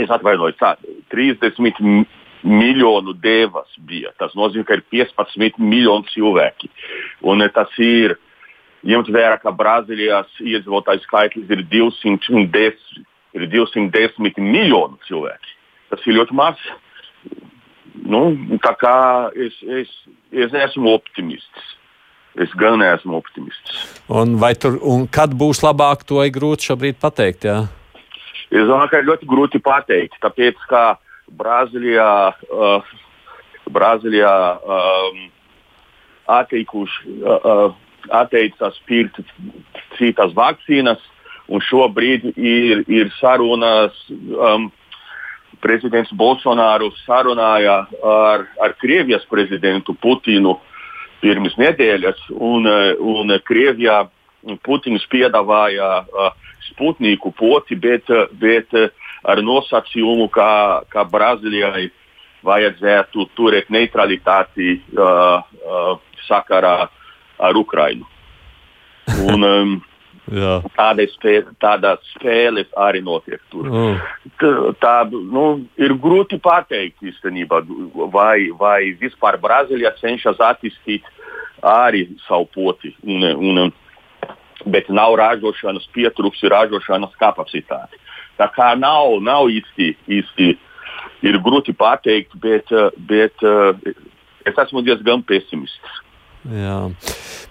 es 0.00 0.10
atvainojos, 0.10 0.58
tā 0.58 0.74
30 1.12 2.08
miljonu 2.42 3.14
devas 3.16 3.70
bija. 3.88 4.12
Tas 4.18 4.34
nozīmē, 4.38 4.66
ka 4.68 4.78
ir 4.78 4.84
15 4.92 5.60
miljoni 5.60 6.08
cilvēki. 6.14 6.70
Un 7.28 7.44
tas 7.54 7.72
ir 7.82 8.16
ņemt 8.86 9.10
vērā, 9.12 9.38
ka 9.42 9.52
Brazīlijas 9.52 10.30
iedzīvotāju 10.40 11.04
skaitlis 11.04 11.50
ir 11.52 11.64
210, 11.72 12.78
ir 13.36 13.48
210 13.52 14.40
miljonu 14.40 15.00
cilvēki. 15.08 15.58
Tas 15.90 16.06
ir 16.06 16.16
ļoti 16.20 16.38
maz. 16.38 16.62
Nu, 18.00 18.30
tā 18.64 18.72
kā 18.80 18.96
es, 19.36 19.56
es, 19.66 19.90
es 20.32 20.54
neesmu 20.54 20.94
optimists. 20.94 21.76
Es 22.40 22.52
gan 22.54 22.78
neesmu 22.78 23.18
optimists. 23.18 23.80
Un, 24.08 24.38
tur, 24.62 24.78
un 24.86 25.08
kad 25.10 25.34
būs 25.34 25.64
labāk, 25.66 26.06
to 26.06 26.22
ir 26.22 26.30
grūti 26.32 26.70
šobrīd 26.70 27.00
pateikt. 27.02 27.48
Jā? 27.50 27.64
Es 28.50 28.66
domāju, 28.66 28.90
ka 28.92 29.00
ir 29.00 29.08
ļoti 29.08 29.28
grūti 29.30 29.60
pateikt. 29.62 30.16
Tāpēc, 30.22 30.62
ka 30.70 30.84
Brazīlijā, 31.38 32.32
uh, 32.50 32.90
Brazīlijā 33.70 34.34
um, 34.58 35.22
atteikuši, 36.30 37.14
uh, 37.20 37.46
uh, 37.46 38.10
atteicās 38.16 38.80
pirkt 38.88 39.20
citas 39.98 40.34
vakcīnas, 40.34 41.00
un 41.50 41.62
šobrīd 41.66 42.32
ir, 42.36 42.84
ir 42.88 43.14
sarunas. 43.20 43.96
Um, 44.10 44.70
prezidents 45.60 46.08
Bolsonaro 46.16 46.88
sarunāja 47.02 47.82
ar, 48.00 48.46
ar 48.64 48.74
Krievijas 48.80 49.26
prezidentu 49.28 49.92
Putinu 50.00 50.54
pirms 51.20 51.52
nedēļas, 51.60 52.30
un, 52.32 52.64
un 52.96 53.34
Krievijā 53.44 54.06
Putins 54.64 55.04
piedāvāja 55.12 55.90
uh, 56.00 56.30
Sputniku 56.70 57.32
poti, 57.36 57.76
bet, 57.76 58.08
bet 58.40 58.72
ar 59.24 59.42
nosacījumu, 59.44 60.28
ka, 60.32 60.50
ka 60.92 61.04
Brazīlijai 61.08 61.88
vajadzētu 62.46 63.26
turēt 63.36 63.68
neutralitāti 63.72 64.78
uh, 64.96 65.42
uh, 65.42 65.92
sakarā 66.28 66.88
ar 67.40 67.56
Ukrainu. 67.56 68.08
Un, 69.26 69.44
um, 69.44 69.78
Tāda 70.78 71.06
spēle, 71.10 71.50
tāda 71.58 71.96
spēle 72.12 72.62
arī 72.78 73.00
notiek 73.02 73.40
tur. 73.50 73.66
Mm. 73.66 73.96
Tā, 74.38 74.50
tā 74.78 74.94
nu, 75.10 75.64
ir 75.80 75.96
grūti 75.98 76.38
pateikt 76.42 77.02
īstenībā, 77.02 77.64
vai, 78.14 78.50
vai 78.54 78.92
vispār 79.00 79.40
Brazīlija 79.42 79.90
cenšas 79.98 80.38
attīstīt 80.38 81.08
arī 81.66 82.06
savu 82.28 82.46
poti. 82.54 82.94
Un, 83.02 83.26
un, 83.26 83.72
bet 84.70 84.90
nav 84.92 85.16
ražošanas, 85.18 85.88
pietrūks 85.96 86.44
ražošanas 86.52 87.16
kapacitāte. 87.18 87.98
Tā 88.40 88.48
kā 88.54 88.72
nav, 88.80 89.18
nav 89.24 89.50
īsti, 89.52 89.92
īsti 90.18 90.52
ir 91.28 91.40
grūti 91.44 91.76
pateikt, 91.76 92.32
bet, 92.40 92.72
bet 93.08 93.44
es 94.48 94.62
esmu 94.64 94.80
diezgan 94.86 95.24
pesimists. 95.28 96.00
Jā. 96.48 96.88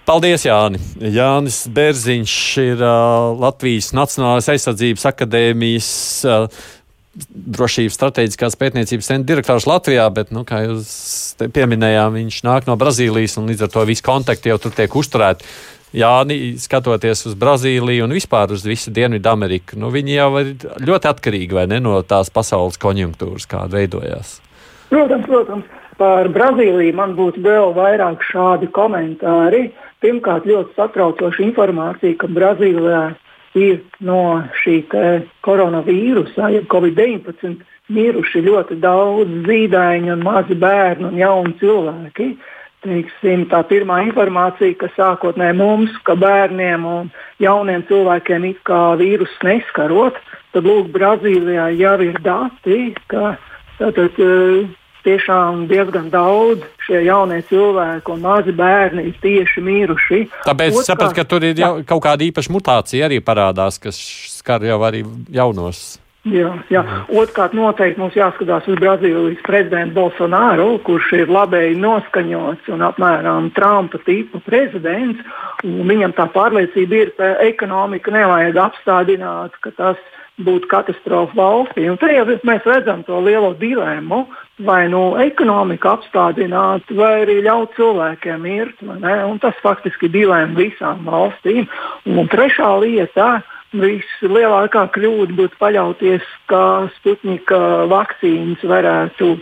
Paldies, 0.08 0.42
Jāni. 0.42 0.80
Jānis 1.14 1.62
Bērziņš 1.70 2.34
ir 2.64 2.80
uh, 2.82 3.30
Latvijas 3.38 3.92
Nacionālās 3.94 4.48
aizsardzības 4.50 5.06
akadēmijas 5.12 5.90
uh, 6.26 6.62
drošības 7.30 7.94
strateģiskās 7.94 8.56
pētniecības 8.58 9.10
centra 9.12 9.28
direktors 9.28 9.68
Latvijā, 9.70 10.08
bet, 10.14 10.32
nu, 10.34 10.42
kā 10.48 10.64
jūs 10.64 10.90
pieminējāt, 11.54 12.14
viņš 12.16 12.40
nāk 12.46 12.66
no 12.70 12.74
Brazīlijas 12.80 13.38
un 13.38 13.50
līdz 13.50 13.66
ar 13.66 13.72
to 13.74 13.86
visi 13.86 14.06
kontakti 14.06 14.50
jau 14.50 14.58
tur 14.62 14.74
tiek 14.74 14.94
uzturēti. 14.98 15.46
Jāni, 15.90 16.54
skatoties 16.62 17.24
uz 17.26 17.34
Brazīliju 17.38 18.04
un 18.06 18.14
vispār 18.14 18.52
uz 18.54 18.62
visu 18.66 18.92
Dienvidu 18.94 19.26
Ameriku, 19.32 19.78
nu, 19.80 19.90
viņi 19.90 20.14
jau 20.14 20.28
ir 20.38 20.52
ļoti 20.86 21.10
atkarīgi 21.10 21.66
ne, 21.66 21.80
no 21.82 21.96
tās 22.06 22.30
pasaules 22.30 22.78
konjunktūras, 22.78 23.48
kāda 23.50 23.80
veidojās. 23.80 24.38
Protams, 24.90 25.26
protams. 25.26 25.76
Par 26.00 26.30
Brazīliju 26.32 26.94
man 26.96 27.10
būtu 27.18 27.42
vēl 27.44 27.74
vairāk 27.76 28.22
šādi 28.24 28.70
komentāri. 28.72 29.66
Pirmkārt, 30.00 30.46
ļoti 30.48 30.72
satraucoša 30.78 31.42
informācija, 31.44 32.16
ka 32.22 32.30
Brazīlijā 32.32 33.02
ir 33.60 33.82
no 34.06 34.40
šī 34.62 34.78
koronavīrusa, 35.44 36.48
jeb 36.54 36.70
Covid-19, 36.72 37.58
miruši 37.92 38.44
ļoti 38.46 38.78
daudz 38.80 39.34
zīdaiņu, 39.48 40.16
mazi 40.22 40.56
bērni 40.56 41.10
un 41.10 41.20
jauni 41.20 41.52
cilvēki. 41.60 42.30
Teiksim, 42.80 43.44
tā 43.50 43.60
pirmā 43.68 43.98
informācija, 44.06 44.72
kas 44.80 44.94
sākotnēji 44.96 45.58
mums, 45.58 45.92
ka 46.06 46.14
bērniem 46.16 46.86
un 46.88 47.10
jauniem 47.42 47.84
cilvēkiem 47.90 48.46
it 48.48 48.62
kā 48.64 48.94
vīrusu 48.96 49.44
neskarot, 49.44 50.16
tad 50.54 50.64
lūk, 50.64 50.88
Brazīlijā 50.94 51.68
jau 51.76 51.96
ir 52.06 52.16
dati, 52.24 52.78
ka 53.12 53.34
tātad, 53.76 54.16
tiešām 55.04 55.64
diezgan 55.70 56.10
daudz 56.12 56.64
šie 56.84 57.02
jaunie 57.06 57.40
cilvēki 57.48 58.12
un 58.14 58.22
mazi 58.24 58.52
bērni 58.56 59.06
ir 59.10 59.16
tieši 59.22 59.64
miruši. 59.64 60.20
Tāpēc 60.48 60.76
es 60.76 60.90
sapratu, 60.90 61.16
ka 61.16 61.24
tur 61.28 61.46
ir 61.46 61.60
jau, 61.60 61.72
kaut 61.88 62.04
kāda 62.04 62.26
īpaša 62.28 62.54
mutācija 62.54 63.08
arī 63.08 63.20
parādās, 63.24 63.80
kas 63.82 63.98
skar 64.38 64.64
jau 64.66 64.80
arī 64.86 65.04
jaunos. 65.32 65.98
Jā, 66.28 66.50
jā. 66.68 66.82
Otrkārt, 67.16 67.54
noteikti 67.56 67.96
mums 67.96 68.16
jāskatās 68.18 68.66
uz 68.68 68.76
Brazīlijas 68.76 69.40
prezidentu 69.46 69.96
Bolsonaro, 69.96 70.74
kurš 70.84 71.14
ir 71.16 71.32
labēji 71.32 71.78
noskaņots 71.80 72.68
un 72.74 72.84
apmēram 72.84 73.48
Trumpa 73.56 74.02
tipa 74.04 74.42
prezidents. 74.44 75.22
Viņam 75.64 76.12
tā 76.18 76.26
pārliecība 76.34 76.98
ir, 76.98 77.12
ka 77.16 77.30
ekonomiku 77.46 78.12
nevajag 78.12 78.60
apstādināt, 78.66 79.56
ka 79.64 79.72
tas 79.78 80.02
būtu 80.44 80.68
katastrofa 80.68 81.36
valstī. 81.36 81.86
Un 81.88 81.96
te 82.00 82.10
jau 82.12 82.26
mēs 82.48 82.68
redzam 82.68 83.00
to 83.08 83.20
lielo 83.24 83.54
dilemmu, 83.60 84.26
vai 84.64 84.82
nu 84.92 85.14
ekonomiku 85.20 85.88
apstādināt, 85.94 86.92
vai 86.96 87.12
arī 87.22 87.38
ļaut 87.46 87.72
cilvēkiem 87.78 88.44
mirt. 88.44 88.84
Tas 89.40 89.64
faktiski 89.64 90.08
ir 90.10 90.16
dilemma 90.18 90.58
visām 90.58 91.08
valstīm. 91.08 91.64
Un 92.04 92.28
trešā 92.28 92.74
lieta. 92.84 93.38
Vislielākā 93.70 94.88
kļūda 94.96 95.36
būtu 95.38 95.58
paļauties, 95.60 96.24
ka 96.50 96.90
Sputnika 96.96 97.86
vakcīnas 97.90 98.64
varētu 98.66 99.36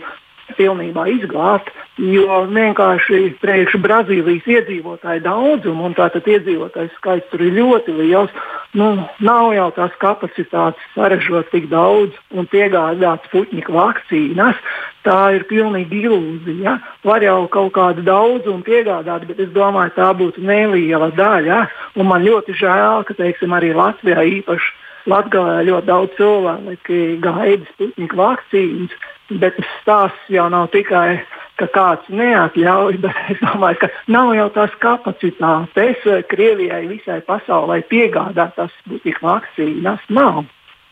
pilnībā 0.57 1.05
izglābt, 1.09 1.69
jo 1.97 2.43
vienkārši 2.49 3.35
priekš 3.41 3.77
Brazīlijas 3.83 4.47
iedzīvotāju 4.49 5.23
daudzumu, 5.25 5.89
un 5.89 5.97
tātad 5.97 6.27
iedzīvotāju 6.29 6.93
skaits 6.95 7.29
tur 7.31 7.43
ir 7.45 7.57
ļoti 7.57 7.95
liels, 7.97 8.33
nu, 8.77 8.91
nav 9.25 9.51
jau 9.57 9.69
tās 9.77 9.97
kapacitātes 10.01 10.93
saražot 10.95 11.49
tik 11.53 11.69
daudz 11.73 12.13
un 12.33 12.49
piegādāt 12.49 13.25
Sputņika 13.29 13.75
vakcīnas. 13.75 14.61
Tā 15.07 15.19
ir 15.37 15.45
pilnīgi 15.47 16.01
ilūzija. 16.09 16.75
Var 17.07 17.23
jau 17.23 17.37
kaut 17.51 17.71
kādu 17.77 18.03
daudzumu 18.03 18.65
piegādāt, 18.67 19.23
bet 19.29 19.39
es 19.39 19.53
domāju, 19.55 19.95
tā 19.95 20.09
būtu 20.17 20.43
neliela 20.43 21.07
daļa. 21.15 21.61
Un 21.95 22.09
man 22.09 22.25
ļoti 22.25 22.57
žēl, 22.59 23.05
ka 23.07 23.15
teiksim, 23.15 23.55
arī 23.55 23.71
Latvijā 23.77 24.25
īpaši 24.39 24.75
Latvijā 25.09 25.63
ļoti 25.69 25.87
daudz 25.87 26.15
cilvēku 26.17 26.99
gaida 27.23 27.65
Sputņika 27.73 28.19
vakcīnas. 28.19 28.97
Bet 29.39 29.59
stāsts 29.79 30.31
jau 30.33 30.47
nav 30.49 30.71
tikai, 30.73 31.21
ka 31.61 31.67
kāds 31.73 32.07
neatļauj, 32.09 32.99
bet 33.03 33.17
es 33.33 33.41
domāju, 33.43 33.83
ka 33.83 33.91
nav 34.11 34.33
jau 34.37 34.47
tās 34.55 34.77
kapacitātes 34.83 36.07
Krievijai 36.31 36.85
visai 36.89 37.19
pasaulē 37.27 37.81
piegādāt 37.91 38.55
tās 38.57 38.73
būtībā 38.89 39.25
vakcīnas. 39.27 40.07
Nav. 40.09 40.43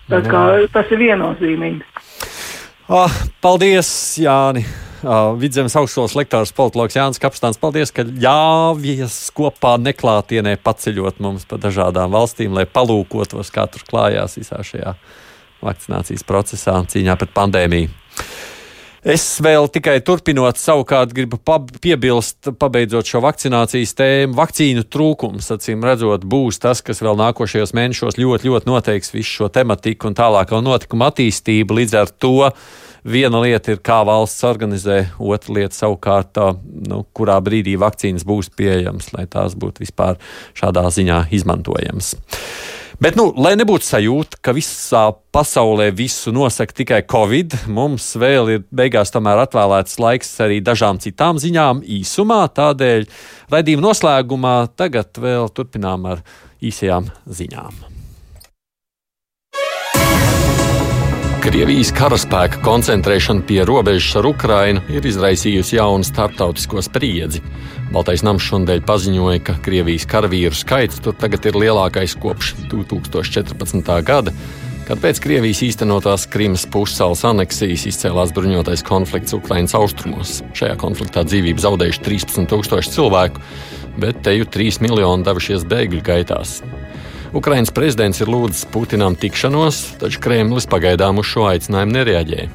Tā 0.08 0.22
kā, 0.24 0.44
tas 0.72 0.92
ir 0.96 1.02
viennozīmīgi. 1.04 1.84
Oh, 2.88 3.12
paldies, 3.44 4.16
Jāni! 4.16 4.62
Uh, 5.04 5.34
Vidzemes 5.36 5.74
augstskolas 5.76 6.14
lektors 6.16 6.54
politologs 6.56 6.96
Jānis 6.96 7.20
Kapstāns. 7.20 7.60
Paldies, 7.60 7.92
ka 7.92 8.06
ļāvies 8.08 9.18
kopā 9.36 9.74
neklātienē 9.84 10.54
paceļot 10.64 11.20
mums 11.20 11.44
pa 11.50 11.60
dažādām 11.60 12.16
valstīm, 12.16 12.56
lai 12.56 12.64
palūkotos, 12.64 13.52
kā 13.52 13.66
tur 13.68 13.84
klājās 13.92 14.38
visā 14.40 14.62
šajā 14.64 14.96
vakcinācijas 15.68 16.24
procesā 16.24 16.78
cīņā 16.88 17.18
pret 17.20 17.36
pandēmiju. 17.36 17.92
Es 19.08 19.24
vēl 19.40 19.70
tikai 19.72 20.02
turpinot, 20.04 20.58
savukārt 20.60 21.14
gribu 21.16 21.38
piebilst, 21.80 22.50
pabeidzot 22.60 23.08
šo 23.08 23.22
vakcinācijas 23.24 23.94
tēmu. 23.96 24.36
Vakcīnu 24.36 24.84
trūkums, 24.92 25.48
acīm 25.56 25.86
redzot, 25.88 26.26
būs 26.28 26.60
tas, 26.60 26.82
kas 26.84 27.00
vēl 27.00 27.16
nākošajos 27.22 27.72
mēnešos 27.78 28.20
ļoti, 28.20 28.50
ļoti 28.52 28.68
noteiks 28.68 29.14
visu 29.16 29.30
šo 29.32 29.48
tematiku 29.56 30.10
un 30.10 30.18
tālāko 30.18 30.60
notikumu 30.60 31.08
attīstību. 31.08 31.78
Līdz 31.80 31.96
ar 32.02 32.12
to 32.20 32.50
viena 33.08 33.40
lieta 33.46 33.78
ir, 33.78 33.80
kā 33.80 34.02
valsts 34.10 34.44
organizē, 34.50 34.98
otra 35.24 35.56
lieta 35.56 35.78
savukārt, 35.78 36.42
nu, 36.92 37.06
kurā 37.16 37.40
brīdī 37.46 37.78
vakcīnas 37.80 38.28
būs 38.28 38.52
pieejamas, 38.60 39.14
lai 39.16 39.24
tās 39.32 39.56
būtu 39.56 39.86
vispār 39.86 40.20
šādā 40.60 40.84
ziņā 40.98 41.30
izmantojamas. 41.38 42.18
Bet, 42.98 43.14
nu, 43.14 43.28
lai 43.38 43.52
nebūtu 43.54 43.86
sajūta, 43.86 44.40
ka 44.42 44.56
visā 44.58 45.04
pasaulē 45.36 45.92
visu 45.94 46.32
nosaka 46.34 46.74
tikai 46.80 47.04
Covid, 47.06 47.54
mums 47.70 48.08
vēl 48.18 48.50
ir 48.56 48.64
beigās 48.74 49.14
tomēr 49.14 49.44
atvēlēts 49.44 50.00
laiks 50.02 50.32
arī 50.42 50.58
dažām 50.66 50.98
citām 51.04 51.38
ziņām 51.38 51.84
īsumā. 52.00 52.40
Tādēļ 52.58 53.06
raidījuma 53.54 53.86
noslēgumā 53.86 54.56
tagad 54.82 55.22
vēl 55.22 55.54
turpinām 55.54 56.10
ar 56.16 56.26
īsajām 56.58 57.12
ziņām. 57.30 57.87
Krievijas 61.48 61.94
karaspēka 61.96 62.60
koncentrēšana 62.60 63.46
pie 63.48 63.62
robežas 63.64 64.18
ar 64.20 64.26
Ukrainu 64.28 64.82
ir 64.92 65.06
izraisījusi 65.08 65.78
jaunu 65.78 66.04
starptautisko 66.04 66.82
spriedzi. 66.84 67.40
Baltais 67.94 68.20
nams 68.28 68.44
šodien 68.44 68.84
paziņoja, 68.84 69.40
ka 69.48 69.56
Krievijas 69.64 70.04
karavīru 70.12 70.52
skaits 70.52 71.00
tur 71.06 71.16
tagad 71.16 71.48
ir 71.48 71.56
lielākais 71.56 72.18
kopš 72.20 72.52
2014. 72.68 73.94
gada, 74.10 74.34
kad 74.90 75.00
pēc 75.00 75.22
Krievijas 75.24 75.64
īstenotās 75.70 76.28
Krimas 76.34 76.68
pussalas 76.68 77.24
aneksijas 77.32 77.88
izcēlās 77.94 78.36
bruņotais 78.36 78.84
konflikts 78.84 79.38
Ukraiņas 79.40 79.78
austrumos. 79.80 80.42
Šajā 80.52 80.76
konfliktā 80.84 81.24
dzīvību 81.32 81.64
zaudējuši 81.64 82.04
13,000 82.10 82.92
cilvēku, 82.98 83.48
bet 84.04 84.20
te 84.28 84.36
jau 84.36 84.52
3 84.60 84.84
miljoni 84.84 85.24
devušies 85.32 85.64
bēgļu 85.72 86.04
gaitās. 86.12 86.58
Ukraiņas 87.36 87.74
prezidents 87.76 88.22
ir 88.24 88.30
lūdzis 88.32 88.68
Putinam 88.72 89.16
tikšanos, 89.20 90.00
taču 90.00 90.22
Kremlis 90.24 90.68
pagaidām 90.72 91.20
uz 91.20 91.28
šo 91.28 91.50
aicinājumu 91.50 91.96
nereaģē. 91.98 92.46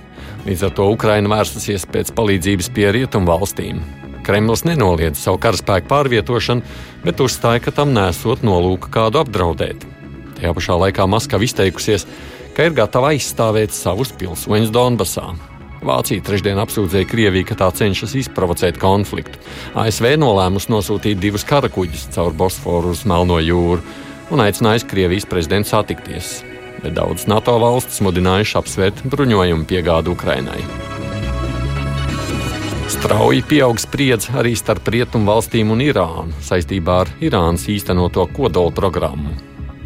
Līdz 0.47 0.62
ar 0.64 0.73
to 0.79 0.87
Ukraina 0.95 1.29
vērsusies 1.29 1.85
pēc 1.93 2.12
palīdzības 2.16 2.70
pie 2.73 2.87
rietumu 2.97 3.29
valstīm. 3.29 3.83
Kremlis 4.25 4.64
nenoliedz 4.64 5.20
savu 5.20 5.37
karaspēku 5.43 5.91
pārvietošanu, 5.91 6.64
bet 7.05 7.20
uzstāja, 7.20 7.61
ka 7.61 7.75
tam 7.75 7.93
nesot 7.93 8.45
nolūka 8.47 8.89
kādu 8.95 9.20
apdraudēt. 9.20 9.85
Tajā 10.39 10.53
pašā 10.57 10.77
laikā 10.87 11.07
Maskava 11.11 11.45
izteikusies, 11.45 12.07
ka 12.57 12.64
ir 12.64 12.77
gatava 12.79 13.11
aizstāvēt 13.12 13.75
savus 13.77 14.14
pilsoņus 14.16 14.73
Donbasā. 14.73 15.27
Vācija 15.83 16.23
trešdien 16.25 16.61
apsūdzēja 16.62 17.11
Krieviju, 17.11 17.45
ka 17.51 17.59
tā 17.59 17.68
cenšas 17.75 18.14
izprovocēt 18.23 18.79
konfliktu. 18.81 19.43
ASV 19.77 20.14
nolēmusi 20.23 20.70
nosūtīt 20.73 21.20
divus 21.20 21.45
karakuģus 21.45 22.07
caur 22.14 22.33
Bosforu 22.39 22.95
uz 22.95 23.03
Melno 23.11 23.41
jūru 23.43 23.83
un 24.33 24.41
aicinājis 24.41 24.87
Krievijas 24.89 25.28
prezidentu 25.28 25.72
satikties. 25.72 26.41
Bet 26.83 26.97
daudzas 26.97 27.28
NATO 27.30 27.55
valstis 27.62 28.01
mudinājuši 28.03 28.57
apsvērt 28.59 29.05
bruņojumu 29.12 29.68
piegādu 29.68 30.16
Ukrainai. 30.16 30.62
Strauji 32.93 33.45
pieaug 33.49 33.78
spriedze 33.80 34.35
arī 34.37 34.53
starp 34.59 34.89
rietumu 34.93 35.30
valstīm 35.30 35.70
un 35.72 35.80
Irānu 35.85 36.43
saistībā 36.45 36.99
ar 37.05 37.12
Irānas 37.24 37.64
īstenoto 37.70 38.26
kodola 38.35 38.72
programmu. 38.74 39.33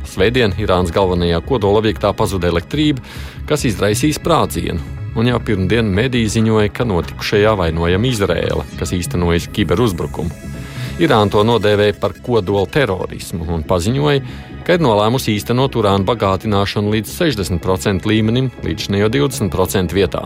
Svētdien 0.07 0.55
Irānas 0.63 0.95
galvenajā 0.95 1.43
kodola 1.47 1.83
objektā 1.83 2.13
pazuda 2.17 2.49
elektrība, 2.51 3.03
kas 3.49 3.67
izraisīs 3.69 4.21
sprādzienu, 4.21 4.81
un 5.19 5.31
jau 5.31 5.41
pirmdien 5.43 5.89
mediji 5.91 6.31
ziņoja, 6.39 6.73
ka 6.73 6.87
notikušajā 6.89 7.57
vainojama 7.59 8.13
Izrēla, 8.13 8.67
kas 8.81 8.95
īstenojas 8.97 9.51
kiberuzbrukumu. 9.53 10.56
Irāna 10.97 11.29
to 11.29 11.43
nodēvēja 11.45 11.99
par 12.01 12.15
kodola 12.25 12.65
terorismu 12.73 13.45
un 13.53 13.67
paziņoja, 13.69 14.21
ka 14.65 14.79
ir 14.79 14.81
nolēmusi 14.81 15.35
īstenot 15.37 15.77
urāna 15.77 16.09
bagātināšanu 16.09 16.95
līdz 16.95 17.13
60% 17.13 18.09
līmenim, 18.09 18.49
līdz 18.65 18.89
jau 19.03 19.11
20% 19.19 19.93
vietā. 19.93 20.23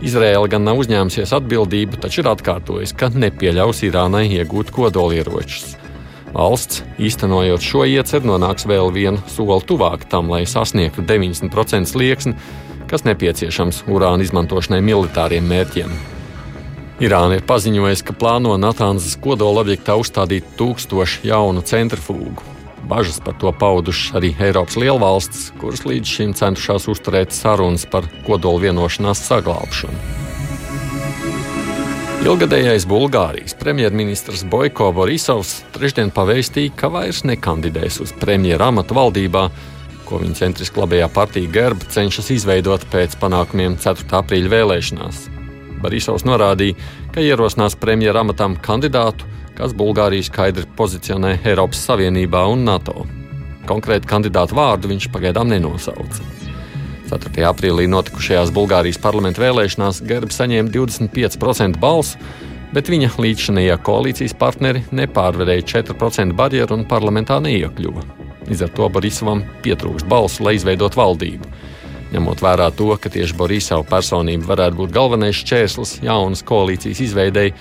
Izraela 0.00 0.48
gan 0.48 0.64
nav 0.64 0.80
uzņēmusies 0.80 1.34
atbildību, 1.36 2.00
taču 2.00 2.22
ir 2.22 2.32
atkārtojusi, 2.32 2.96
ka 2.96 3.12
nepieļaus 3.12 3.84
Irānai 3.84 4.24
iegūt 4.38 4.72
kodolieročus. 4.72 5.74
Valsts, 6.32 6.84
īstenojot 6.96 7.64
šo 7.64 7.84
ieceru, 7.84 8.32
nonāks 8.32 8.64
vēl 8.68 8.88
vienu 8.94 9.20
soli 9.28 9.60
tuvāk 9.68 10.08
tam, 10.08 10.32
lai 10.32 10.46
sasniegtu 10.48 11.04
90% 11.04 11.92
slieksni, 11.92 12.38
kas 12.88 13.04
nepieciešams 13.04 13.84
urāna 13.92 14.24
izmantošanai 14.24 14.80
militāriem 14.88 15.44
mērķiem. 15.52 16.17
Irāna 16.98 17.36
ir 17.38 17.44
paziņojusi, 17.46 18.02
ka 18.08 18.14
plāno 18.18 18.56
Natānzas 18.58 19.14
kodola 19.22 19.62
objektā 19.62 19.94
uzstādīt 20.00 20.48
tūkstošu 20.58 21.28
jaunu 21.28 21.62
centrifūgu. 21.62 22.42
Bažas 22.90 23.20
par 23.22 23.36
to 23.38 23.52
paudušas 23.54 24.16
arī 24.18 24.32
Eiropas 24.42 24.74
lielvalstis, 24.80 25.52
kuras 25.60 25.84
līdz 25.86 26.14
šim 26.16 26.32
centušās 26.34 26.88
uzturēt 26.90 27.36
sarunas 27.36 27.86
par 27.86 28.08
kodola 28.26 28.64
vienošanās 28.66 29.22
saglabāšanu. 29.28 29.94
Ilgadējais 32.26 32.88
Bulgārijas 32.90 33.54
premjerministrs 33.60 34.42
Boiko 34.50 34.90
Borisovs 34.92 35.60
trešdien 35.78 36.10
pavēstīja, 36.10 36.74
ka 36.74 36.90
vairs 36.90 37.22
nekandidēs 37.22 38.02
uz 38.02 38.10
premjera 38.18 38.72
amatu 38.72 38.98
valdībā, 38.98 39.46
ko 40.08 40.18
viņa 40.24 40.42
centriski 40.42 40.82
labajā 40.82 41.06
partija 41.14 41.54
Gerba 41.54 41.86
cenšas 41.94 42.34
izveidot 42.34 42.90
pēc 42.90 43.20
panākumiem 43.22 43.78
4. 43.78 44.10
aprīļa 44.18 44.56
vēlēšanās. 44.58 45.26
Barisovs 45.82 46.26
norādīja, 46.28 46.76
ka 47.14 47.24
ierosinās 47.24 47.76
premjera 47.78 48.24
amatam 48.24 48.56
kandidātu, 48.62 49.28
kas 49.58 49.74
Bulgāriju 49.76 50.26
skaidri 50.26 50.66
pozicionē 50.78 51.38
Eiropas 51.48 51.80
Savienībā 51.88 52.44
un 52.52 52.66
NATO. 52.68 53.06
Konkrēti 53.68 54.08
kandidātu 54.08 54.56
vārdu 54.58 54.90
viņš 54.92 55.08
pagaidām 55.12 55.50
nenosauca. 55.50 56.26
4. 57.08 57.44
aprīlī 57.48 57.86
notikušajās 57.88 58.52
Bulgārijas 58.52 59.00
parlamenta 59.00 59.42
vēlēšanās 59.42 60.02
Gerba 60.08 60.34
saņēma 60.34 60.72
25% 60.74 61.80
balsu, 61.80 62.20
bet 62.74 62.90
viņa 62.92 63.14
līdzšanējā 63.16 63.78
koalīcijas 63.84 64.36
partneri 64.38 64.84
nepārvarēja 64.92 65.66
4% 65.72 66.36
barjeru 66.36 66.76
un 66.76 66.84
parlamentā 66.88 67.40
neiekļuva. 67.44 68.04
Līdz 68.48 68.64
ar 68.64 68.74
to 68.76 68.88
Borisovam 68.92 69.42
pietrūkst 69.64 70.08
balsu, 70.08 70.44
lai 70.44 70.56
izveidotu 70.56 71.00
valdību. 71.00 71.48
Ņemot 72.08 72.40
vērā 72.40 72.70
to, 72.72 72.88
ka 72.96 73.10
tieši 73.12 73.36
Borisova 73.36 73.84
personība 73.88 74.54
varētu 74.54 74.78
būt 74.80 74.94
galvenais 74.94 75.36
šķērslis 75.42 75.98
jaunas 76.06 76.40
koalīcijas 76.48 77.02
izveidēji, 77.04 77.52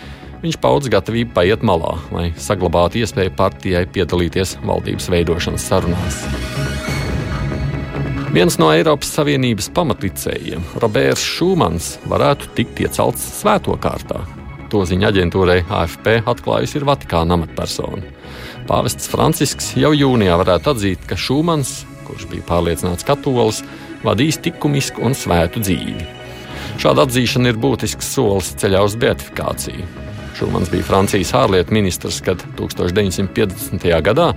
viņš 0.43 0.59
paudz 0.63 0.87
gatavību 0.93 1.33
paiet 1.35 1.65
malā, 1.67 1.97
lai 2.15 2.29
saglabātu 2.39 3.01
iespēju 3.01 3.35
partijai 3.35 3.83
piedalīties 3.91 4.55
valdības 4.63 5.09
veidošanas 5.11 5.67
sarunās. 5.67 6.21
Viens 8.31 8.57
no 8.61 8.69
Eiropas 8.69 9.09
Savienības 9.17 9.69
pamatlicējiem, 9.75 10.63
Roberts 10.83 11.23
Šumans, 11.25 11.93
varētu 12.11 12.51
tikt 12.55 12.83
iecelts 12.83 13.23
svēto 13.39 13.75
kārtā. 13.81 14.21
To 14.71 14.83
ziņa 14.87 15.09
aģentūrai 15.13 15.61
AFP 15.71 16.19
atklājusi 16.27 16.75
ir 16.79 16.85
Vatikāna 16.87 17.37
amatpersona. 17.37 18.03
Pāvests 18.67 19.07
Francisks 19.07 19.71
jau 19.79 19.93
jūnijā 19.95 20.35
varētu 20.43 20.73
atzīt, 20.73 21.05
ka 21.07 21.15
Šumans, 21.15 21.81
kurš 22.07 22.27
bija 22.31 22.43
pārliecināts 22.49 23.07
katolis, 23.07 23.63
vadīs 24.05 24.41
likumisku 24.45 25.01
un 25.05 25.15
svētu 25.17 25.63
dzīvi. 25.63 26.07
Šāda 26.77 27.07
atzīšana 27.07 27.53
ir 27.53 27.61
būtisks 27.61 28.11
solis 28.13 28.51
ceļā 28.61 28.83
uz 28.85 28.97
beatifikāciju. 29.01 29.87
Šumans 30.37 30.69
bija 30.69 30.85
Francijas 30.85 31.31
ārlietu 31.33 31.73
ministrs, 31.73 32.19
kad 32.21 32.43
1950. 32.59 33.87
gadā, 34.05 34.27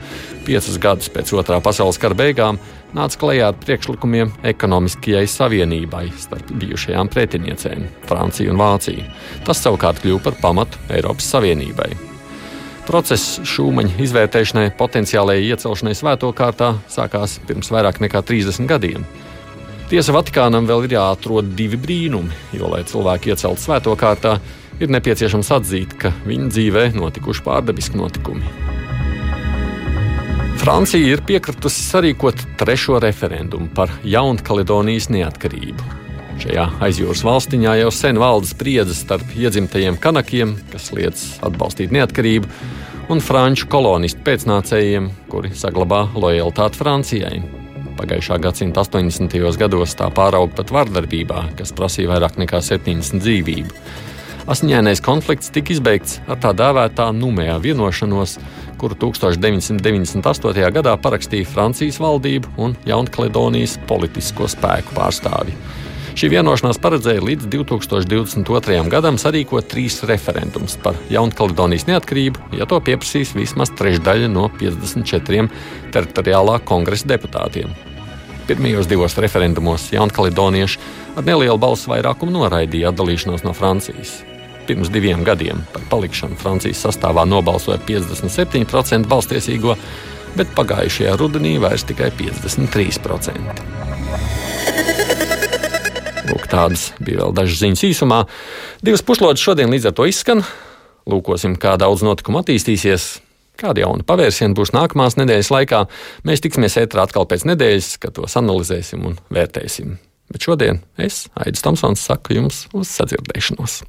piecus 0.47 0.79
gadus 0.81 1.11
pēc 1.13 1.35
otrā 1.37 1.59
pasaules 1.61 2.01
kara 2.01 2.17
beigām, 2.17 2.57
nāca 2.97 3.21
klajā 3.21 3.51
ar 3.51 3.59
priekšlikumiem 3.61 4.33
ekonomiskajai 4.55 5.27
savienībai 5.29 6.07
starp 6.17 6.55
bijušajām 6.63 7.11
pretiniecēm- 7.13 7.85
Franciju 8.09 8.55
un 8.55 8.63
Vāciju. 8.63 9.05
Tas 9.45 9.61
savukārt 9.61 10.01
kļuva 10.01 10.23
par 10.23 10.41
pamatu 10.41 10.79
Eiropas 10.89 11.29
Savienībai. 11.35 11.93
Process 12.87 13.39
šūmaņa 13.45 14.01
izvērtēšanai, 14.01 14.71
potenciālajai 14.79 15.53
iecelšanai 15.53 15.95
svēto 15.95 16.33
kārtā 16.33 16.79
sākās 16.89 17.39
pirms 17.47 17.69
vairāk 17.69 18.01
nekā 18.01 18.23
30 18.25 18.67
gadiem. 18.67 19.05
Tiesa 19.91 20.13
Vatikānam 20.15 20.69
vēl 20.69 20.85
ir 20.87 20.93
jāatrod 20.95 21.49
divi 21.59 21.75
brīnumi, 21.75 22.37
jo, 22.55 22.69
lai 22.71 22.85
cilvēki 22.87 23.33
ieceltu 23.33 23.59
svēto 23.59 23.97
kārtā, 23.99 24.37
ir 24.79 24.93
nepieciešams 24.95 25.49
atzīt, 25.57 25.97
ka 25.99 26.13
viņa 26.29 26.51
dzīvē 26.53 26.85
notikuši 26.95 27.43
pārdabiski 27.43 27.99
notikumi. 27.99 28.47
Francija 30.63 31.11
ir 31.11 31.25
piekritusi 31.27 31.83
sarīkot 31.89 32.45
trešo 32.61 33.01
referendumu 33.03 33.67
par 33.75 33.91
Jaunkaledonijas 34.07 35.09
neatkarību. 35.11 35.97
Šajā 36.39 36.69
aizjūras 36.87 37.25
valstiņā 37.27 37.75
jau 37.81 37.91
sen 37.91 38.21
valda 38.23 38.47
spriedzes 38.47 39.03
starp 39.03 39.35
iedzimtajiem 39.35 39.99
kanakiem, 39.99 40.55
kas 40.71 40.93
liedz 40.95 41.25
atbalstīt 41.43 41.91
neatkarību, 41.97 42.47
un 43.11 43.25
franču 43.25 43.67
kolonistu 43.73 44.23
pēcnācējiem, 44.29 45.11
kuri 45.33 45.51
saglabā 45.59 46.07
lojalitāti 46.15 46.79
Francijai. 46.79 47.60
Pagājušā 47.99 48.39
gadsimta 48.43 48.85
80. 48.85 49.35
gados 49.61 49.97
tā 49.99 50.07
pārauga 50.15 50.61
pat 50.61 50.73
vardarbībā, 50.75 51.43
kas 51.59 51.75
prasīja 51.77 52.13
vairāk 52.13 52.39
nekā 52.41 52.63
70 52.65 53.23
dzīvību. 53.25 53.83
Asiņainais 54.51 55.03
konflikts 55.05 55.53
tika 55.55 55.75
izbeigts 55.75 56.19
ar 56.31 56.41
tā 56.43 56.51
dēvētā 56.57 57.11
numējā 57.15 57.59
vienošanos, 57.63 58.39
kuru 58.81 58.97
1998. 59.05 60.71
gadā 60.75 60.97
parakstīja 60.99 61.47
Francijas 61.47 62.01
valdība 62.03 62.51
un 62.59 62.75
Jaunkaledonijas 62.89 63.77
politisko 63.91 64.49
spēku 64.51 64.97
pārstāvji. 64.97 65.55
Šī 66.21 66.29
vienošanās 66.35 66.77
paredzēja 66.77 67.23
līdz 67.25 67.47
2022. 67.49 68.75
gadam 68.93 69.17
sarīkot 69.17 69.71
trīs 69.73 69.95
referendumus 70.05 70.75
par 70.85 70.99
Jaunkaledonijas 71.09 71.87
neatkarību, 71.89 72.43
ja 72.59 72.67
to 72.69 72.77
pieprasīs 72.85 73.33
vismaz 73.33 73.73
trešdaļa 73.79 74.29
no 74.29 74.51
54 74.61 75.49
teritoriālā 75.95 76.59
kongresa 76.69 77.09
deputātiem. 77.15 77.73
Pirmajos 78.51 78.85
divos 78.91 79.17
referendumos 79.17 79.89
Jaunkaledonieši 79.95 80.77
ar 81.17 81.25
nelielu 81.25 81.57
balsu 81.63 81.89
vairākumu 81.95 82.37
noraidīja 82.37 82.93
atdalīšanos 82.93 83.41
no 83.49 83.57
Francijas. 83.57 84.19
Pirms 84.69 84.93
diviem 84.93 85.25
gadiem 85.25 85.65
par 85.73 85.89
palikšanu 85.89 86.37
Francijas 86.43 86.85
sastāvā 86.85 87.25
nobalsoja 87.25 87.81
57% 87.89 89.09
balstiesīgo, 89.09 89.73
bet 90.37 90.53
pagājušajā 90.53 91.17
rudenī 91.17 91.57
vairs 91.65 91.89
tikai 91.89 92.13
53%. 92.21 93.81
Tādas 96.51 96.91
bija 96.99 97.23
vēl 97.23 97.35
dažas 97.37 97.63
ziņas 97.63 97.87
īsumā. 97.87 98.25
Divas 98.83 99.05
puslodes 99.07 99.43
šodien 99.43 99.71
līdz 99.71 99.91
ar 99.91 99.97
to 99.97 100.07
izskan. 100.11 100.43
Lūkosim, 101.11 101.57
kā 101.61 101.77
daudz 101.81 102.03
notikumu 102.07 102.43
attīstīsies. 102.43 103.21
Kāda 103.61 103.85
jauna 103.85 104.07
pavērsiena 104.09 104.57
būs 104.57 104.73
nākamās 104.75 105.19
nedēļas 105.21 105.51
laikā? 105.53 105.85
Mēs 106.27 106.43
tiksimies 106.45 106.79
ētrā 106.81 107.05
atkal 107.05 107.29
pēc 107.29 107.45
nedēļas, 107.51 107.93
kad 108.03 108.17
tos 108.17 108.39
analizēsim 108.41 109.05
un 109.11 109.19
vērtēsim. 109.31 109.99
Bet 110.31 110.47
šodien 110.47 110.81
es, 110.99 111.25
Aits 111.39 111.63
Tomsons, 111.67 112.03
saku 112.07 112.39
jums 112.39 112.65
uz 112.73 112.91
sadzirdēšanos. 112.97 113.81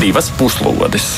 Divas 0.00 0.32
puslodes! 0.40 1.16